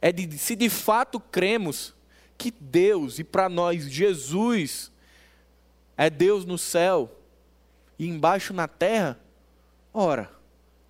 É 0.00 0.12
de 0.12 0.38
se 0.38 0.54
de 0.54 0.70
fato 0.70 1.18
cremos 1.18 1.92
que 2.38 2.52
Deus 2.52 3.18
e 3.18 3.24
para 3.24 3.48
nós 3.48 3.90
Jesus 3.90 4.92
é 5.96 6.08
Deus 6.08 6.44
no 6.44 6.56
céu 6.56 7.10
e 7.98 8.06
embaixo 8.06 8.54
na 8.54 8.68
terra, 8.68 9.18
ora, 9.92 10.30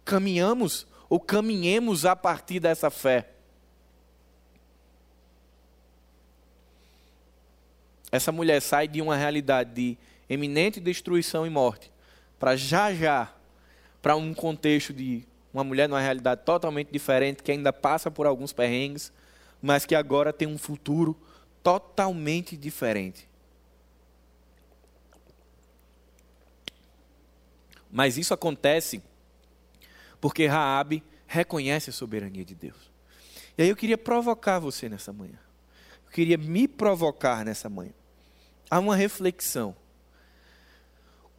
caminhamos 0.05 0.87
ou 1.09 1.21
caminhemos 1.21 2.05
a 2.05 2.17
partir 2.17 2.61
dessa 2.61 2.91
fé. 2.91 3.31
Essa 8.11 8.33
mulher 8.33 8.61
sai 8.61 8.89
de 8.89 9.03
uma 9.03 9.17
realidade 9.17 9.73
de 9.73 9.99
eminente 10.29 10.81
destruição 10.81 11.47
e 11.47 11.51
morte 11.51 11.93
para 12.39 12.57
já 12.57 12.93
já 12.93 13.33
para 14.01 14.17
um 14.17 14.33
contexto 14.33 14.93
de 14.93 15.27
uma 15.53 15.65
mulher 15.65 15.89
numa 15.89 16.01
realidade 16.01 16.43
totalmente 16.45 16.93
diferente 16.93 17.43
que 17.43 17.51
ainda 17.51 17.73
passa 17.73 18.11
por 18.11 18.27
alguns 18.27 18.53
perrengues, 18.53 19.13
mas 19.61 19.87
que 19.87 19.95
agora 19.95 20.33
tem 20.33 20.47
um 20.47 20.59
futuro 20.59 21.17
totalmente 21.63 22.57
diferente. 22.57 23.29
Mas 27.91 28.19
isso 28.19 28.35
acontece 28.35 29.03
porque 30.21 30.47
Raabe 30.47 31.03
reconhece 31.27 31.91
a 31.91 31.93
soberania 31.93 32.45
de 32.45 32.55
Deus. 32.55 32.91
E 33.57 33.63
aí 33.63 33.69
eu 33.69 33.77
queria 33.77 33.99
provocar 33.99 34.59
você 34.59 34.89
nessa 34.89 35.13
manhã. 35.13 35.39
Eu 36.07 36.13
queria 36.13 36.37
me 36.37 36.69
provocar 36.69 37.45
nessa 37.45 37.69
manhã. 37.69 37.93
Há 38.71 38.79
uma 38.79 38.97
reflexão. 38.97 39.75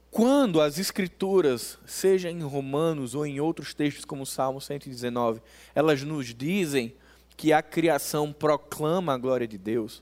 Quando 0.10 0.62
as 0.62 0.80
escrituras, 0.80 1.78
seja 1.86 2.30
em 2.30 2.42
Romanos 2.42 3.14
ou 3.14 3.26
em 3.26 3.40
outros 3.40 3.74
textos 3.74 4.06
como 4.06 4.24
o 4.24 4.26
Salmo 4.26 4.60
119, 4.60 5.42
elas 5.76 6.02
nos 6.02 6.34
dizem 6.34 6.96
que 7.36 7.54
a 7.54 7.62
criação 7.62 8.34
proclama 8.34 9.14
a 9.14 9.18
glória 9.18 9.48
de 9.48 9.58
Deus, 9.58 10.02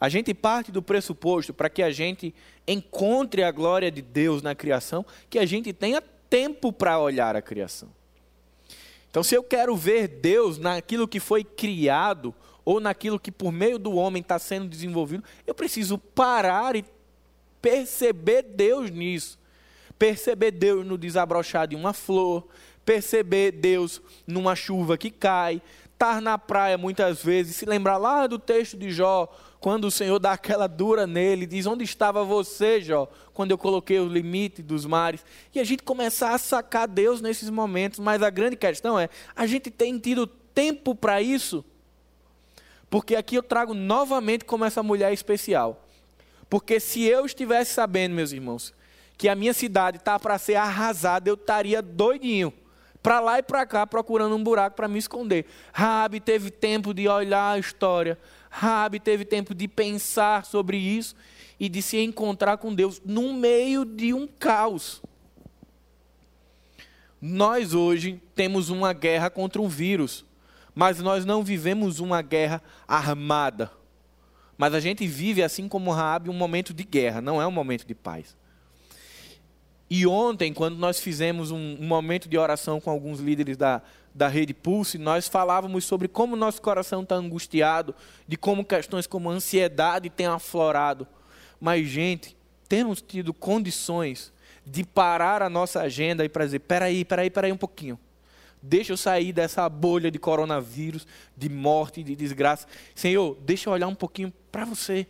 a 0.00 0.08
gente 0.08 0.34
parte 0.34 0.72
do 0.72 0.82
pressuposto 0.82 1.52
para 1.54 1.70
que 1.70 1.82
a 1.82 1.92
gente 1.92 2.34
encontre 2.66 3.44
a 3.44 3.52
glória 3.52 3.90
de 3.90 4.02
Deus 4.02 4.42
na 4.42 4.54
criação, 4.54 5.06
que 5.30 5.38
a 5.38 5.46
gente 5.46 5.72
tenha 5.72 6.00
tempo 6.00 6.72
para 6.72 6.98
olhar 6.98 7.36
a 7.36 7.42
criação. 7.42 7.88
Então, 9.12 9.22
se 9.22 9.34
eu 9.34 9.44
quero 9.44 9.76
ver 9.76 10.08
Deus 10.08 10.56
naquilo 10.56 11.06
que 11.06 11.20
foi 11.20 11.44
criado, 11.44 12.34
ou 12.64 12.80
naquilo 12.80 13.20
que 13.20 13.30
por 13.30 13.52
meio 13.52 13.78
do 13.78 13.92
homem 13.92 14.22
está 14.22 14.38
sendo 14.38 14.66
desenvolvido, 14.66 15.22
eu 15.46 15.54
preciso 15.54 15.98
parar 15.98 16.74
e 16.74 16.82
perceber 17.60 18.42
Deus 18.42 18.90
nisso. 18.90 19.38
Perceber 19.98 20.50
Deus 20.50 20.86
no 20.86 20.96
desabrochar 20.96 21.68
de 21.68 21.76
uma 21.76 21.92
flor, 21.92 22.48
perceber 22.86 23.52
Deus 23.52 24.00
numa 24.26 24.56
chuva 24.56 24.96
que 24.96 25.10
cai, 25.10 25.60
estar 25.92 26.22
na 26.22 26.38
praia 26.38 26.78
muitas 26.78 27.22
vezes, 27.22 27.56
se 27.56 27.66
lembrar 27.66 27.98
lá 27.98 28.26
do 28.26 28.38
texto 28.38 28.78
de 28.78 28.90
Jó, 28.90 29.28
quando 29.62 29.84
o 29.84 29.90
Senhor 29.92 30.18
dá 30.18 30.32
aquela 30.32 30.66
dura 30.66 31.06
nele, 31.06 31.46
diz: 31.46 31.66
Onde 31.66 31.84
estava 31.84 32.24
você, 32.24 32.80
Jó, 32.80 33.08
quando 33.32 33.52
eu 33.52 33.58
coloquei 33.58 34.00
o 34.00 34.08
limite 34.08 34.60
dos 34.60 34.84
mares? 34.84 35.24
E 35.54 35.60
a 35.60 35.64
gente 35.64 35.84
começar 35.84 36.34
a 36.34 36.38
sacar 36.38 36.88
Deus 36.88 37.20
nesses 37.20 37.48
momentos, 37.48 38.00
mas 38.00 38.24
a 38.24 38.28
grande 38.28 38.56
questão 38.56 38.98
é: 38.98 39.08
a 39.36 39.46
gente 39.46 39.70
tem 39.70 39.96
tido 40.00 40.26
tempo 40.26 40.96
para 40.96 41.22
isso? 41.22 41.64
Porque 42.90 43.14
aqui 43.14 43.36
eu 43.36 43.42
trago 43.42 43.72
novamente 43.72 44.44
como 44.44 44.64
essa 44.64 44.82
mulher 44.82 45.12
especial. 45.12 45.86
Porque 46.50 46.80
se 46.80 47.04
eu 47.04 47.24
estivesse 47.24 47.72
sabendo, 47.72 48.16
meus 48.16 48.32
irmãos, 48.32 48.74
que 49.16 49.28
a 49.28 49.36
minha 49.36 49.54
cidade 49.54 49.98
está 49.98 50.18
para 50.18 50.38
ser 50.38 50.56
arrasada, 50.56 51.30
eu 51.30 51.34
estaria 51.34 51.80
doidinho 51.80 52.52
para 53.00 53.20
lá 53.20 53.38
e 53.38 53.42
para 53.42 53.64
cá 53.64 53.86
procurando 53.86 54.36
um 54.36 54.42
buraco 54.42 54.76
para 54.76 54.88
me 54.88 54.98
esconder. 54.98 55.46
Rabi 55.72 56.20
teve 56.20 56.50
tempo 56.50 56.92
de 56.94 57.08
olhar 57.08 57.52
a 57.52 57.58
história. 57.58 58.18
Rabi 58.54 59.00
teve 59.00 59.24
tempo 59.24 59.54
de 59.54 59.66
pensar 59.66 60.44
sobre 60.44 60.76
isso 60.76 61.16
e 61.58 61.70
de 61.70 61.80
se 61.80 61.96
encontrar 61.96 62.58
com 62.58 62.74
Deus 62.74 63.00
no 63.02 63.32
meio 63.32 63.82
de 63.82 64.12
um 64.12 64.26
caos. 64.26 65.00
Nós 67.18 67.72
hoje 67.72 68.20
temos 68.34 68.68
uma 68.68 68.92
guerra 68.92 69.30
contra 69.30 69.62
um 69.62 69.68
vírus, 69.68 70.26
mas 70.74 71.00
nós 71.00 71.24
não 71.24 71.42
vivemos 71.42 71.98
uma 71.98 72.20
guerra 72.20 72.62
armada. 72.86 73.72
Mas 74.58 74.74
a 74.74 74.80
gente 74.80 75.06
vive, 75.06 75.42
assim 75.42 75.66
como 75.66 75.90
Rabi, 75.90 76.28
um 76.28 76.34
momento 76.34 76.74
de 76.74 76.84
guerra, 76.84 77.22
não 77.22 77.40
é 77.40 77.46
um 77.46 77.50
momento 77.50 77.86
de 77.86 77.94
paz. 77.94 78.36
E 79.94 80.06
ontem, 80.06 80.54
quando 80.54 80.78
nós 80.78 80.98
fizemos 80.98 81.50
um, 81.50 81.76
um 81.78 81.86
momento 81.86 82.26
de 82.26 82.38
oração 82.38 82.80
com 82.80 82.88
alguns 82.88 83.20
líderes 83.20 83.58
da, 83.58 83.82
da 84.14 84.26
Rede 84.26 84.54
Pulse, 84.54 84.96
nós 84.96 85.28
falávamos 85.28 85.84
sobre 85.84 86.08
como 86.08 86.34
nosso 86.34 86.62
coração 86.62 87.02
está 87.02 87.14
angustiado, 87.14 87.94
de 88.26 88.38
como 88.38 88.64
questões 88.64 89.06
como 89.06 89.28
ansiedade 89.28 90.08
têm 90.08 90.24
aflorado. 90.24 91.06
Mas, 91.60 91.88
gente, 91.88 92.34
temos 92.66 93.02
tido 93.02 93.34
condições 93.34 94.32
de 94.64 94.82
parar 94.82 95.42
a 95.42 95.50
nossa 95.50 95.82
agenda 95.82 96.24
e 96.24 96.28
para 96.30 96.46
dizer: 96.46 96.60
peraí, 96.60 97.04
peraí, 97.04 97.28
peraí 97.28 97.52
um 97.52 97.58
pouquinho. 97.58 98.00
Deixa 98.62 98.94
eu 98.94 98.96
sair 98.96 99.30
dessa 99.30 99.68
bolha 99.68 100.10
de 100.10 100.18
coronavírus, 100.18 101.06
de 101.36 101.50
morte, 101.50 102.02
de 102.02 102.16
desgraça. 102.16 102.66
Senhor, 102.94 103.36
deixa 103.42 103.68
eu 103.68 103.74
olhar 103.74 103.88
um 103.88 103.94
pouquinho 103.94 104.32
para 104.50 104.64
você. 104.64 105.06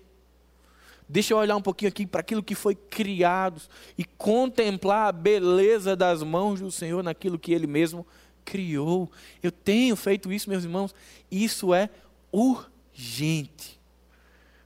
Deixa 1.08 1.34
eu 1.34 1.38
olhar 1.38 1.56
um 1.56 1.62
pouquinho 1.62 1.88
aqui 1.88 2.06
para 2.06 2.20
aquilo 2.20 2.42
que 2.42 2.54
foi 2.54 2.74
criado 2.74 3.60
e 3.98 4.04
contemplar 4.04 5.08
a 5.08 5.12
beleza 5.12 5.94
das 5.94 6.22
mãos 6.22 6.60
do 6.60 6.70
Senhor 6.70 7.02
naquilo 7.02 7.38
que 7.38 7.52
Ele 7.52 7.66
mesmo 7.66 8.06
criou. 8.44 9.10
Eu 9.42 9.52
tenho 9.52 9.94
feito 9.96 10.32
isso, 10.32 10.48
meus 10.48 10.64
irmãos. 10.64 10.94
Isso 11.30 11.74
é 11.74 11.90
urgente. 12.30 13.80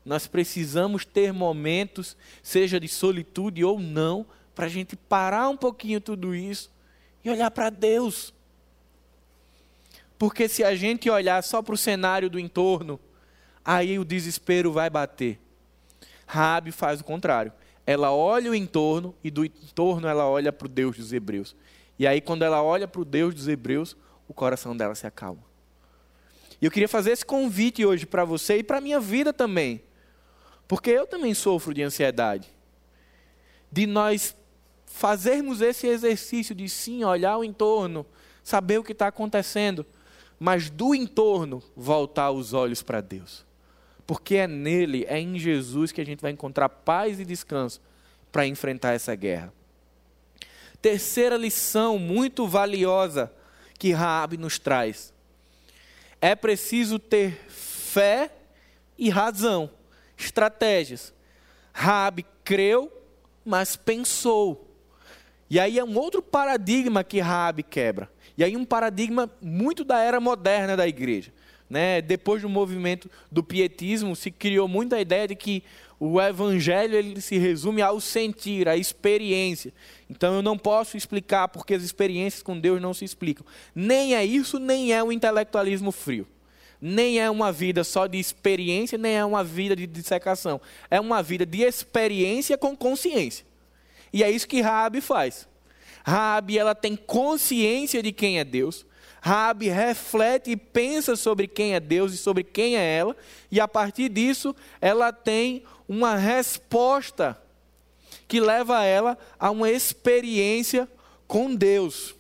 Nós 0.05 0.29
precisamos 0.29 1.05
ter 1.05 1.33
momentos, 1.33 2.17
seja 2.43 2.79
de 2.79 2.87
solitude 2.87 3.65
ou 3.65 3.81
não, 3.81 4.25
para 4.55 4.67
a 4.67 4.69
gente 4.69 4.95
parar 4.95 5.49
um 5.49 5.57
pouquinho 5.57 6.01
tudo 6.01 6.35
isso 6.35 6.71
e 7.25 7.31
olhar 7.31 7.51
para 7.51 7.71
Deus. 7.71 8.33
Porque 10.19 10.49
se 10.49 10.63
a 10.63 10.75
gente 10.77 11.11
olhar 11.11 11.43
só 11.43 11.61
para 11.61 11.75
o 11.75 11.79
cenário 11.79 12.31
do 12.31 12.39
entorno, 12.39 12.99
aí 13.65 13.99
o 13.99 14.05
desespero 14.05 14.73
vai 14.73 14.89
bater. 14.89 15.41
Raabe 16.27 16.73
faz 16.73 17.01
o 17.01 17.05
contrário. 17.05 17.53
Ela 17.87 18.13
olha 18.13 18.51
o 18.51 18.55
entorno 18.55 19.15
e 19.23 19.31
do 19.31 19.45
entorno 19.45 20.09
ela 20.09 20.27
olha 20.27 20.53
para 20.53 20.67
o 20.67 20.69
Deus 20.69 20.97
dos 20.97 21.13
Hebreus. 21.13 21.55
E 21.99 22.07
aí 22.07 22.21
quando 22.21 22.43
ela 22.43 22.63
olha 22.63 22.89
para 22.89 23.01
o 23.01 23.05
Deus 23.05 23.35
dos 23.35 23.47
Hebreus, 23.47 23.97
o 24.29 24.35
coração 24.35 24.77
dela 24.77 24.95
se 24.95 25.07
acalma. 25.07 25.43
E 26.61 26.65
eu 26.65 26.71
queria 26.71 26.89
fazer 26.89 27.13
esse 27.13 27.25
convite 27.25 27.87
hoje 27.87 28.05
para 28.05 28.25
você 28.25 28.59
e 28.59 28.65
para 28.65 28.79
a 28.79 28.81
minha 28.81 28.99
vida 28.99 29.33
também. 29.33 29.83
Porque 30.67 30.91
eu 30.91 31.07
também 31.07 31.33
sofro 31.33 31.73
de 31.73 31.83
ansiedade. 31.83 32.49
De 33.71 33.87
nós 33.87 34.35
fazermos 34.85 35.61
esse 35.61 35.87
exercício 35.87 36.55
de 36.55 36.69
sim 36.69 37.05
olhar 37.05 37.37
o 37.37 37.45
entorno, 37.45 38.05
saber 38.43 38.79
o 38.79 38.85
que 38.85 38.93
está 38.93 39.09
acontecendo, 39.09 39.87
mas 40.41 40.71
do 40.71 40.95
entorno 40.95 41.63
voltar 41.77 42.31
os 42.31 42.53
olhos 42.53 42.83
para 42.83 43.01
Deus 43.01 43.46
porque 44.07 44.37
é 44.37 44.47
nele, 44.47 45.05
é 45.09 45.19
em 45.19 45.39
Jesus 45.39 45.91
que 45.91 46.01
a 46.01 46.07
gente 46.07 46.21
vai 46.21 46.31
encontrar 46.31 46.69
paz 46.69 47.19
e 47.19 47.25
descanso 47.25 47.81
para 48.31 48.47
enfrentar 48.47 48.93
essa 48.93 49.15
guerra. 49.15 49.53
Terceira 50.81 51.37
lição 51.37 51.99
muito 51.99 52.47
valiosa 52.47 53.33
que 53.79 53.93
Raabe 53.93 54.37
nos 54.37 54.59
traz. 54.59 55.13
É 56.21 56.35
preciso 56.35 56.99
ter 56.99 57.33
fé 57.49 58.31
e 58.97 59.11
razão, 59.11 59.71
estratégias. 60.17 61.13
Raabe 61.73 62.25
creu, 62.45 62.93
mas 63.45 63.75
pensou. 63.75 64.71
E 65.51 65.59
aí 65.59 65.79
é 65.79 65.85
um 65.85 65.97
outro 65.99 66.23
paradigma 66.23 67.03
que 67.03 67.21
Raabe 67.21 67.63
quebra. 67.63 68.11
E 68.39 68.45
aí 68.45 68.57
um 68.57 68.65
paradigma 68.65 69.31
muito 69.41 69.85
da 69.85 69.99
era 70.01 70.21
moderna 70.21 70.77
da 70.77 70.87
igreja. 70.87 71.33
Né? 71.69 72.01
Depois 72.01 72.43
do 72.43 72.49
movimento 72.49 73.11
do 73.31 73.43
pietismo, 73.43 74.15
se 74.15 74.31
criou 74.31 74.69
muito 74.69 74.95
a 74.95 75.01
ideia 75.01 75.29
de 75.29 75.35
que 75.35 75.63
o 75.99 76.21
evangelho 76.21 76.95
ele 76.95 77.21
se 77.21 77.39
resume 77.39 77.81
ao 77.81 78.01
sentir, 78.01 78.69
à 78.69 78.77
experiência. 78.77 79.73
Então 80.09 80.35
eu 80.35 80.43
não 80.43 80.57
posso 80.57 80.97
explicar 80.97 81.49
porque 81.49 81.75
as 81.75 81.83
experiências 81.83 82.43
com 82.43 82.59
Deus 82.59 82.81
não 82.81 82.93
se 82.93 83.05
explicam. 83.05 83.45
Nem 83.75 84.15
é 84.15 84.25
isso, 84.25 84.59
nem 84.59 84.93
é 84.93 85.03
o 85.03 85.11
intelectualismo 85.11 85.91
frio. 85.91 86.27
Nem 86.81 87.19
é 87.19 87.31
uma 87.31 87.51
vida 87.51 87.83
só 87.83 88.07
de 88.07 88.19
experiência, 88.19 88.99
nem 88.99 89.17
é 89.17 89.25
uma 89.25 89.43
vida 89.43 89.75
de 89.75 89.87
dissecação. 89.87 90.61
É 90.91 91.01
uma 91.01 91.23
vida 91.23 91.47
de 91.47 91.63
experiência 91.63 92.59
com 92.59 92.77
consciência. 92.77 93.47
E 94.13 94.23
é 94.23 94.31
isso 94.31 94.47
que 94.47 94.61
Raabe 94.61 95.01
faz. 95.01 95.49
Raabe 96.05 96.59
ela 96.59 96.75
tem 96.75 96.95
consciência 96.95 98.03
de 98.03 98.13
quem 98.13 98.39
é 98.39 98.45
Deus. 98.45 98.85
Raabe 99.27 99.69
reflete 99.69 100.53
e 100.53 100.57
pensa 100.57 101.17
sobre 101.17 101.49
quem 101.49 101.75
é 101.75 101.81
Deus 101.81 102.15
e 102.15 102.17
sobre 102.17 102.45
quem 102.45 102.77
é 102.77 102.97
ela, 102.97 103.17
e 103.51 103.59
a 103.61 103.67
partir 103.67 104.09
disso 104.09 104.55
ela 104.81 105.13
tem 105.13 105.65
uma 105.89 106.15
resposta 106.15 107.37
que 108.29 108.39
leva 108.39 108.85
ela 108.85 109.19
a 109.37 109.51
uma 109.51 109.69
experiência 109.69 110.89
com 111.27 111.53
Deus. 111.57 112.15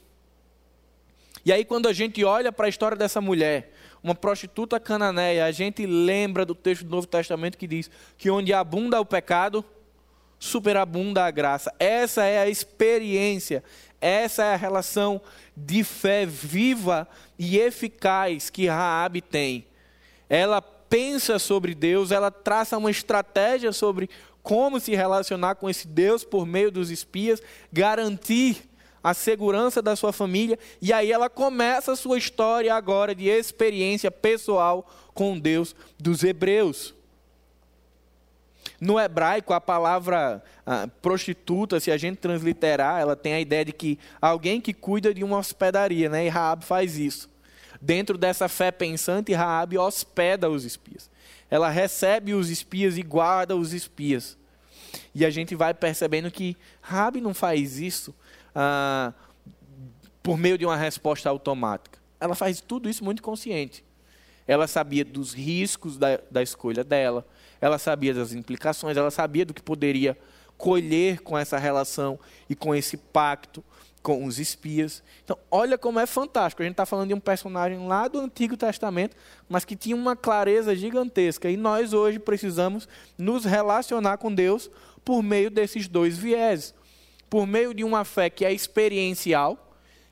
E 1.44 1.52
aí 1.52 1.64
quando 1.64 1.86
a 1.86 1.92
gente 1.92 2.24
olha 2.24 2.50
para 2.50 2.66
a 2.66 2.68
história 2.68 2.96
dessa 2.96 3.20
mulher, 3.20 3.72
uma 4.02 4.14
prostituta 4.14 4.80
cananeia, 4.80 5.44
a 5.44 5.52
gente 5.52 5.86
lembra 5.86 6.44
do 6.44 6.56
texto 6.56 6.84
do 6.84 6.90
Novo 6.90 7.06
Testamento 7.06 7.56
que 7.56 7.68
diz 7.68 7.88
que 8.18 8.28
onde 8.32 8.52
abunda 8.52 9.00
o 9.00 9.06
pecado, 9.06 9.64
superabunda 10.40 11.24
a 11.24 11.30
graça. 11.30 11.72
Essa 11.78 12.24
é 12.24 12.40
a 12.40 12.48
experiência, 12.48 13.62
essa 14.06 14.44
é 14.44 14.54
a 14.54 14.56
relação 14.56 15.20
de 15.56 15.82
fé 15.82 16.24
viva 16.24 17.08
e 17.38 17.58
eficaz 17.58 18.50
que 18.50 18.68
Raabe 18.68 19.20
tem. 19.20 19.66
Ela 20.28 20.60
pensa 20.62 21.38
sobre 21.38 21.74
Deus, 21.74 22.10
ela 22.10 22.30
traça 22.30 22.78
uma 22.78 22.90
estratégia 22.90 23.72
sobre 23.72 24.08
como 24.42 24.78
se 24.78 24.94
relacionar 24.94 25.56
com 25.56 25.68
esse 25.68 25.88
Deus 25.88 26.22
por 26.22 26.46
meio 26.46 26.70
dos 26.70 26.90
espias, 26.90 27.42
garantir 27.72 28.62
a 29.02 29.12
segurança 29.14 29.82
da 29.82 29.96
sua 29.96 30.12
família, 30.12 30.58
e 30.80 30.92
aí 30.92 31.10
ela 31.10 31.28
começa 31.28 31.92
a 31.92 31.96
sua 31.96 32.18
história 32.18 32.74
agora 32.74 33.14
de 33.14 33.28
experiência 33.28 34.10
pessoal 34.10 34.88
com 35.14 35.38
Deus 35.38 35.74
dos 35.98 36.22
hebreus. 36.22 36.94
No 38.80 39.00
hebraico, 39.00 39.52
a 39.52 39.60
palavra 39.60 40.42
ah, 40.66 40.88
prostituta, 41.00 41.80
se 41.80 41.90
a 41.90 41.96
gente 41.96 42.18
transliterar, 42.18 43.00
ela 43.00 43.16
tem 43.16 43.34
a 43.34 43.40
ideia 43.40 43.64
de 43.64 43.72
que 43.72 43.98
alguém 44.20 44.60
que 44.60 44.74
cuida 44.74 45.14
de 45.14 45.24
uma 45.24 45.38
hospedaria, 45.38 46.08
né? 46.08 46.26
E 46.26 46.28
Raab 46.28 46.64
faz 46.64 46.98
isso. 46.98 47.30
Dentro 47.80 48.18
dessa 48.18 48.48
fé 48.48 48.70
pensante, 48.70 49.32
Raab 49.32 49.78
hospeda 49.78 50.50
os 50.50 50.64
espias. 50.64 51.10
Ela 51.50 51.68
recebe 51.68 52.34
os 52.34 52.50
espias 52.50 52.98
e 52.98 53.02
guarda 53.02 53.56
os 53.56 53.72
espias. 53.72 54.36
E 55.14 55.24
a 55.24 55.30
gente 55.30 55.54
vai 55.54 55.72
percebendo 55.72 56.30
que 56.30 56.56
Rabi 56.80 57.20
não 57.20 57.32
faz 57.32 57.78
isso 57.78 58.14
ah, 58.54 59.12
por 60.22 60.36
meio 60.36 60.58
de 60.58 60.66
uma 60.66 60.76
resposta 60.76 61.28
automática. 61.28 61.98
Ela 62.18 62.34
faz 62.34 62.60
tudo 62.60 62.88
isso 62.88 63.04
muito 63.04 63.22
consciente. 63.22 63.84
Ela 64.46 64.66
sabia 64.66 65.04
dos 65.04 65.32
riscos 65.32 65.96
da, 65.96 66.20
da 66.30 66.42
escolha 66.42 66.84
dela, 66.84 67.26
ela 67.60 67.78
sabia 67.78 68.14
das 68.14 68.32
implicações, 68.32 68.96
ela 68.96 69.10
sabia 69.10 69.44
do 69.44 69.54
que 69.54 69.62
poderia 69.62 70.16
colher 70.56 71.20
com 71.20 71.36
essa 71.36 71.58
relação 71.58 72.18
e 72.48 72.54
com 72.54 72.74
esse 72.74 72.96
pacto 72.96 73.62
com 74.06 74.24
os 74.24 74.38
espias. 74.38 75.02
Então, 75.24 75.36
olha 75.50 75.76
como 75.76 75.98
é 75.98 76.06
fantástico. 76.06 76.62
A 76.62 76.64
gente 76.64 76.74
está 76.74 76.86
falando 76.86 77.08
de 77.08 77.14
um 77.14 77.18
personagem 77.18 77.88
lá 77.88 78.06
do 78.06 78.20
Antigo 78.20 78.56
Testamento, 78.56 79.16
mas 79.48 79.64
que 79.64 79.74
tinha 79.74 79.96
uma 79.96 80.14
clareza 80.14 80.76
gigantesca. 80.76 81.50
E 81.50 81.56
nós 81.56 81.92
hoje 81.92 82.20
precisamos 82.20 82.88
nos 83.18 83.44
relacionar 83.44 84.18
com 84.18 84.32
Deus 84.32 84.70
por 85.04 85.24
meio 85.24 85.50
desses 85.50 85.88
dois 85.88 86.16
vieses. 86.16 86.72
Por 87.28 87.48
meio 87.48 87.74
de 87.74 87.82
uma 87.82 88.04
fé 88.04 88.30
que 88.30 88.44
é 88.44 88.52
experiencial, 88.52 89.65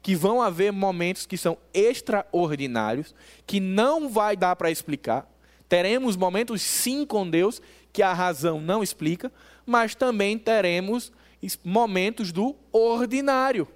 que 0.05 0.15
vão 0.15 0.43
haver 0.43 0.71
momentos 0.71 1.25
que 1.25 1.39
são 1.39 1.57
extraordinários, 1.73 3.15
que 3.47 3.59
não 3.59 4.07
vai 4.07 4.37
dar 4.37 4.55
para 4.55 4.71
explicar. 4.71 5.27
Teremos 5.67 6.15
momentos 6.15 6.61
sim 6.61 7.07
com 7.07 7.29
Deus 7.29 7.63
que 7.91 8.03
a 8.03 8.13
razão 8.13 8.61
não 8.61 8.83
explica, 8.83 9.33
mas 9.65 9.95
também 9.95 10.37
teremos 10.37 11.11
momentos 11.65 12.33
do 12.33 12.55
ordinário 12.71 13.67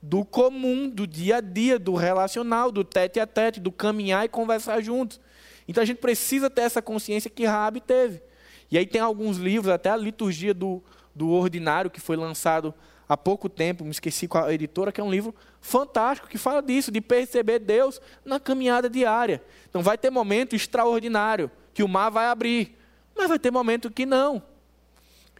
do 0.00 0.24
comum, 0.24 0.88
do 0.88 1.04
dia 1.04 1.38
a 1.38 1.40
dia, 1.40 1.80
do 1.80 1.94
relacional, 1.94 2.70
do 2.70 2.84
tete 2.84 3.18
a 3.18 3.26
tete, 3.26 3.58
do 3.58 3.72
caminhar 3.72 4.24
e 4.24 4.28
conversar 4.28 4.80
juntos. 4.80 5.20
Então 5.66 5.82
a 5.82 5.86
gente 5.86 5.98
precisa 5.98 6.48
ter 6.48 6.60
essa 6.60 6.80
consciência 6.80 7.28
que 7.28 7.44
Rabi 7.44 7.80
teve. 7.80 8.22
E 8.70 8.78
aí 8.78 8.86
tem 8.86 9.00
alguns 9.00 9.36
livros, 9.36 9.72
até 9.72 9.90
a 9.90 9.96
liturgia 9.96 10.54
do, 10.54 10.80
do 11.12 11.30
ordinário, 11.30 11.90
que 11.90 12.00
foi 12.00 12.14
lançado 12.14 12.72
há 13.08 13.16
pouco 13.16 13.48
tempo, 13.48 13.84
me 13.84 13.90
esqueci 13.90 14.26
com 14.26 14.38
a 14.38 14.52
editora, 14.52 14.90
que 14.90 15.00
é 15.00 15.04
um 15.04 15.10
livro 15.10 15.34
fantástico, 15.66 16.28
que 16.28 16.38
fala 16.38 16.62
disso, 16.62 16.92
de 16.92 17.00
perceber 17.00 17.58
Deus 17.58 18.00
na 18.24 18.38
caminhada 18.38 18.88
diária. 18.88 19.42
Então 19.68 19.82
vai 19.82 19.98
ter 19.98 20.10
momento 20.10 20.54
extraordinário, 20.54 21.50
que 21.74 21.82
o 21.82 21.88
mar 21.88 22.08
vai 22.08 22.26
abrir, 22.26 22.78
mas 23.16 23.28
vai 23.28 23.38
ter 23.38 23.50
momento 23.50 23.90
que 23.90 24.06
não. 24.06 24.42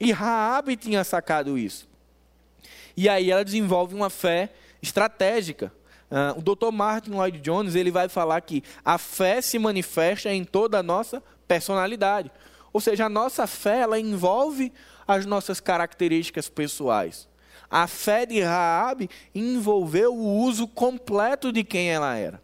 E 0.01 0.11
Raabe 0.11 0.77
tinha 0.77 1.05
sacado 1.05 1.57
isso. 1.57 1.89
E 2.97 3.09
aí 3.09 3.31
ela 3.31 3.45
desenvolve 3.45 3.95
uma 3.95 4.11
fé 4.11 4.53
estratégica. 4.83 5.73
Uh, 6.11 6.39
o 6.39 6.43
Dr. 6.43 6.73
Martin 6.73 7.11
Lloyd 7.11 7.39
Jones 7.39 7.75
ele 7.75 7.91
vai 7.91 8.09
falar 8.09 8.41
que 8.41 8.63
a 8.85 8.99
fé 8.99 9.41
se 9.41 9.59
manifesta 9.59 10.33
em 10.33 10.45
toda 10.45 10.79
a 10.79 10.83
nossa 10.83 11.23
personalidade. 11.47 12.31
Ou 12.73 12.81
seja, 12.81 13.07
a 13.07 13.09
nossa 13.09 13.47
fé 13.47 13.81
ela 13.81 13.99
envolve 13.99 14.73
as 15.07 15.25
nossas 15.25 15.61
características 15.61 16.49
pessoais. 16.49 17.29
A 17.71 17.87
fé 17.87 18.25
de 18.25 18.41
Raabe 18.41 19.11
envolveu 19.35 20.15
o 20.15 20.39
uso 20.39 20.67
completo 20.67 21.53
de 21.53 21.65
quem 21.65 21.91
ela 21.91 22.17
era. 22.17 22.41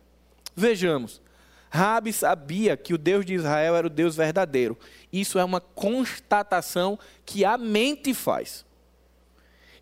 Vejamos, 0.54 1.22
Raabe 1.70 2.12
sabia 2.12 2.76
que 2.76 2.92
o 2.92 2.98
Deus 2.98 3.24
de 3.24 3.32
Israel 3.32 3.76
era 3.76 3.86
o 3.86 3.90
Deus 3.90 4.14
verdadeiro. 4.14 4.76
Isso 5.12 5.38
é 5.38 5.44
uma 5.44 5.60
constatação 5.60 6.98
que 7.24 7.44
a 7.44 7.56
mente 7.56 8.12
faz. 8.12 8.64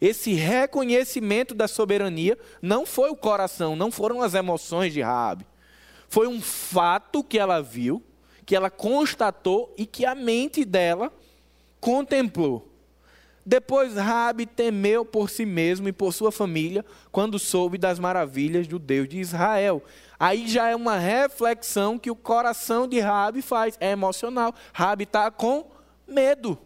Esse 0.00 0.32
reconhecimento 0.32 1.54
da 1.54 1.66
soberania 1.66 2.38
não 2.62 2.86
foi 2.86 3.10
o 3.10 3.16
coração, 3.16 3.74
não 3.74 3.90
foram 3.90 4.22
as 4.22 4.34
emoções 4.34 4.92
de 4.92 5.02
Raabe. 5.02 5.44
Foi 6.08 6.26
um 6.26 6.40
fato 6.40 7.24
que 7.24 7.38
ela 7.38 7.60
viu, 7.60 8.02
que 8.46 8.54
ela 8.54 8.70
constatou 8.70 9.74
e 9.76 9.84
que 9.84 10.06
a 10.06 10.14
mente 10.14 10.64
dela 10.64 11.12
contemplou. 11.80 12.69
Depois 13.50 13.96
Raabe 13.96 14.46
temeu 14.46 15.04
por 15.04 15.28
si 15.28 15.44
mesmo 15.44 15.88
e 15.88 15.92
por 15.92 16.14
sua 16.14 16.30
família 16.30 16.84
quando 17.10 17.36
soube 17.36 17.76
das 17.76 17.98
maravilhas 17.98 18.68
do 18.68 18.78
Deus 18.78 19.08
de 19.08 19.18
Israel. 19.18 19.82
Aí 20.20 20.46
já 20.46 20.68
é 20.68 20.76
uma 20.76 20.96
reflexão 20.96 21.98
que 21.98 22.12
o 22.12 22.14
coração 22.14 22.86
de 22.86 23.00
Raabe 23.00 23.42
faz, 23.42 23.76
é 23.80 23.90
emocional. 23.90 24.54
Raabe 24.72 25.02
está 25.02 25.32
com 25.32 25.68
medo. 26.06 26.56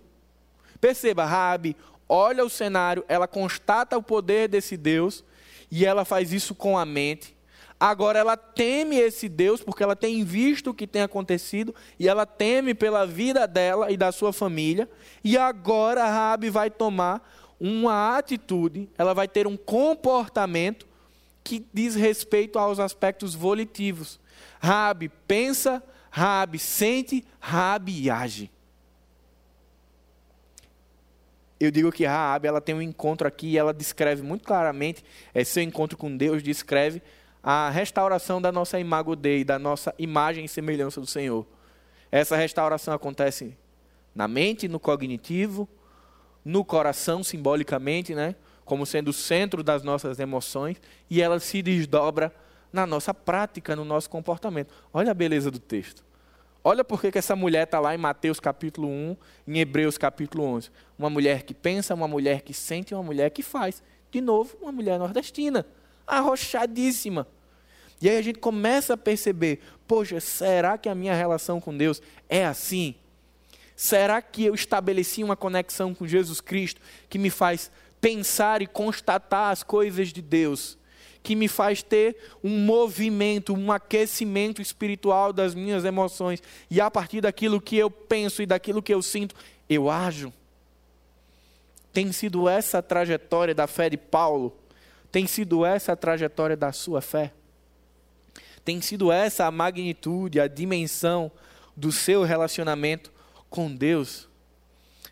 Perceba, 0.78 1.24
Raabe 1.24 1.74
olha 2.06 2.44
o 2.44 2.50
cenário, 2.50 3.02
ela 3.08 3.26
constata 3.26 3.96
o 3.96 4.02
poder 4.02 4.46
desse 4.46 4.76
Deus 4.76 5.24
e 5.70 5.86
ela 5.86 6.04
faz 6.04 6.34
isso 6.34 6.54
com 6.54 6.76
a 6.76 6.84
mente. 6.84 7.34
Agora 7.78 8.18
ela 8.18 8.36
teme 8.36 8.96
esse 8.96 9.28
Deus 9.28 9.60
porque 9.62 9.82
ela 9.82 9.96
tem 9.96 10.24
visto 10.24 10.70
o 10.70 10.74
que 10.74 10.86
tem 10.86 11.02
acontecido 11.02 11.74
e 11.98 12.08
ela 12.08 12.24
teme 12.24 12.74
pela 12.74 13.06
vida 13.06 13.46
dela 13.46 13.90
e 13.90 13.96
da 13.96 14.12
sua 14.12 14.32
família. 14.32 14.88
E 15.22 15.36
agora 15.36 16.04
Rabi 16.04 16.50
vai 16.50 16.70
tomar 16.70 17.28
uma 17.58 18.16
atitude, 18.16 18.88
ela 18.96 19.14
vai 19.14 19.28
ter 19.28 19.46
um 19.46 19.56
comportamento 19.56 20.86
que 21.42 21.64
diz 21.72 21.94
respeito 21.94 22.58
aos 22.58 22.78
aspectos 22.78 23.34
volitivos. 23.34 24.18
Rabi 24.60 25.10
pensa, 25.26 25.82
Rabi 26.10 26.58
sente, 26.58 27.24
Rabi 27.38 28.08
age 28.10 28.50
eu 31.60 31.70
digo 31.70 31.90
que 31.92 32.04
Raab 32.04 32.46
ela 32.46 32.60
tem 32.60 32.74
um 32.74 32.82
encontro 32.82 33.26
aqui 33.26 33.48
e 33.48 33.58
ela 33.58 33.72
descreve 33.72 34.22
muito 34.22 34.44
claramente 34.44 35.04
esse 35.34 35.52
seu 35.52 35.62
encontro 35.62 35.96
com 35.96 36.14
Deus 36.16 36.42
descreve 36.42 37.02
a 37.46 37.68
restauração 37.68 38.40
da 38.40 38.50
nossa 38.50 38.80
imago 38.80 39.14
Dei, 39.14 39.44
da 39.44 39.58
nossa 39.58 39.94
imagem 39.98 40.46
e 40.46 40.48
semelhança 40.48 40.98
do 40.98 41.06
Senhor. 41.06 41.46
Essa 42.10 42.36
restauração 42.36 42.94
acontece 42.94 43.54
na 44.14 44.26
mente, 44.26 44.66
no 44.66 44.80
cognitivo, 44.80 45.68
no 46.42 46.64
coração 46.64 47.22
simbolicamente, 47.22 48.14
né, 48.14 48.34
como 48.64 48.86
sendo 48.86 49.08
o 49.08 49.12
centro 49.12 49.62
das 49.62 49.82
nossas 49.82 50.18
emoções, 50.18 50.80
e 51.10 51.20
ela 51.20 51.38
se 51.38 51.60
desdobra 51.60 52.34
na 52.72 52.86
nossa 52.86 53.12
prática, 53.12 53.76
no 53.76 53.84
nosso 53.84 54.08
comportamento. 54.08 54.72
Olha 54.90 55.10
a 55.10 55.14
beleza 55.14 55.50
do 55.50 55.58
texto. 55.58 56.02
Olha 56.62 56.82
por 56.82 56.98
que 56.98 57.18
essa 57.18 57.36
mulher 57.36 57.64
está 57.64 57.78
lá 57.78 57.94
em 57.94 57.98
Mateus 57.98 58.40
capítulo 58.40 58.88
1, 58.88 59.16
em 59.46 59.58
Hebreus 59.58 59.98
capítulo 59.98 60.44
11. 60.44 60.70
Uma 60.98 61.10
mulher 61.10 61.42
que 61.42 61.52
pensa, 61.52 61.92
uma 61.92 62.08
mulher 62.08 62.40
que 62.40 62.54
sente, 62.54 62.94
uma 62.94 63.02
mulher 63.02 63.28
que 63.28 63.42
faz. 63.42 63.82
De 64.10 64.22
novo, 64.22 64.56
uma 64.62 64.72
mulher 64.72 64.98
nordestina, 64.98 65.66
arrochadíssima. 66.06 67.26
E 68.00 68.08
aí 68.08 68.18
a 68.18 68.22
gente 68.22 68.38
começa 68.38 68.94
a 68.94 68.96
perceber: 68.96 69.60
poxa, 69.86 70.20
será 70.20 70.76
que 70.76 70.88
a 70.88 70.94
minha 70.94 71.14
relação 71.14 71.60
com 71.60 71.76
Deus 71.76 72.02
é 72.28 72.44
assim? 72.44 72.94
Será 73.76 74.22
que 74.22 74.44
eu 74.44 74.54
estabeleci 74.54 75.24
uma 75.24 75.36
conexão 75.36 75.94
com 75.94 76.06
Jesus 76.06 76.40
Cristo 76.40 76.80
que 77.08 77.18
me 77.18 77.30
faz 77.30 77.70
pensar 78.00 78.62
e 78.62 78.66
constatar 78.66 79.50
as 79.50 79.62
coisas 79.62 80.08
de 80.08 80.22
Deus? 80.22 80.78
que 81.24 81.34
me 81.34 81.48
faz 81.48 81.82
ter 81.82 82.18
um 82.44 82.50
movimento, 82.50 83.54
um 83.54 83.72
aquecimento 83.72 84.60
espiritual 84.60 85.32
das 85.32 85.54
minhas 85.54 85.82
emoções. 85.82 86.42
E 86.70 86.82
a 86.82 86.90
partir 86.90 87.22
daquilo 87.22 87.62
que 87.62 87.78
eu 87.78 87.90
penso 87.90 88.42
e 88.42 88.46
daquilo 88.46 88.82
que 88.82 88.92
eu 88.92 89.00
sinto, 89.00 89.34
eu 89.66 89.88
ajo. 89.88 90.30
Tem 91.94 92.12
sido 92.12 92.46
essa 92.46 92.78
a 92.78 92.82
trajetória 92.82 93.54
da 93.54 93.66
fé 93.66 93.88
de 93.88 93.96
Paulo? 93.96 94.54
Tem 95.14 95.28
sido 95.28 95.64
essa 95.64 95.92
a 95.92 95.96
trajetória 95.96 96.56
da 96.56 96.72
sua 96.72 97.00
fé? 97.00 97.32
Tem 98.64 98.80
sido 98.80 99.12
essa 99.12 99.46
a 99.46 99.50
magnitude, 99.52 100.40
a 100.40 100.48
dimensão 100.48 101.30
do 101.76 101.92
seu 101.92 102.24
relacionamento 102.24 103.12
com 103.48 103.72
Deus? 103.72 104.28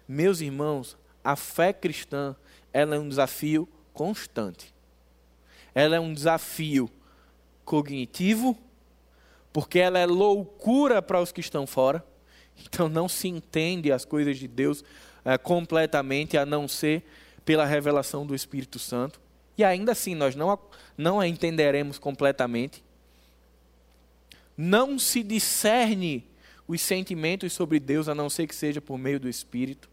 Meus 0.08 0.40
irmãos, 0.40 0.96
a 1.22 1.36
fé 1.36 1.72
cristã, 1.72 2.34
ela 2.72 2.96
é 2.96 2.98
um 2.98 3.08
desafio 3.08 3.68
constante. 3.92 4.74
Ela 5.72 5.94
é 5.94 6.00
um 6.00 6.12
desafio 6.12 6.90
cognitivo, 7.64 8.58
porque 9.52 9.78
ela 9.78 10.00
é 10.00 10.06
loucura 10.06 11.00
para 11.00 11.20
os 11.20 11.30
que 11.30 11.40
estão 11.40 11.64
fora. 11.64 12.04
Então 12.60 12.88
não 12.88 13.08
se 13.08 13.28
entende 13.28 13.92
as 13.92 14.04
coisas 14.04 14.36
de 14.36 14.48
Deus 14.48 14.82
é, 15.24 15.38
completamente, 15.38 16.36
a 16.36 16.44
não 16.44 16.66
ser 16.66 17.04
pela 17.44 17.64
revelação 17.64 18.26
do 18.26 18.34
Espírito 18.34 18.80
Santo. 18.80 19.22
E 19.56 19.64
ainda 19.64 19.92
assim 19.92 20.14
nós 20.14 20.34
não, 20.34 20.58
não 20.96 21.20
a 21.20 21.28
entenderemos 21.28 21.98
completamente. 21.98 22.82
Não 24.56 24.98
se 24.98 25.22
discerne 25.22 26.26
os 26.66 26.80
sentimentos 26.80 27.52
sobre 27.52 27.78
Deus 27.78 28.08
a 28.08 28.14
não 28.14 28.30
ser 28.30 28.46
que 28.46 28.54
seja 28.54 28.80
por 28.80 28.98
meio 28.98 29.20
do 29.20 29.28
Espírito. 29.28 29.90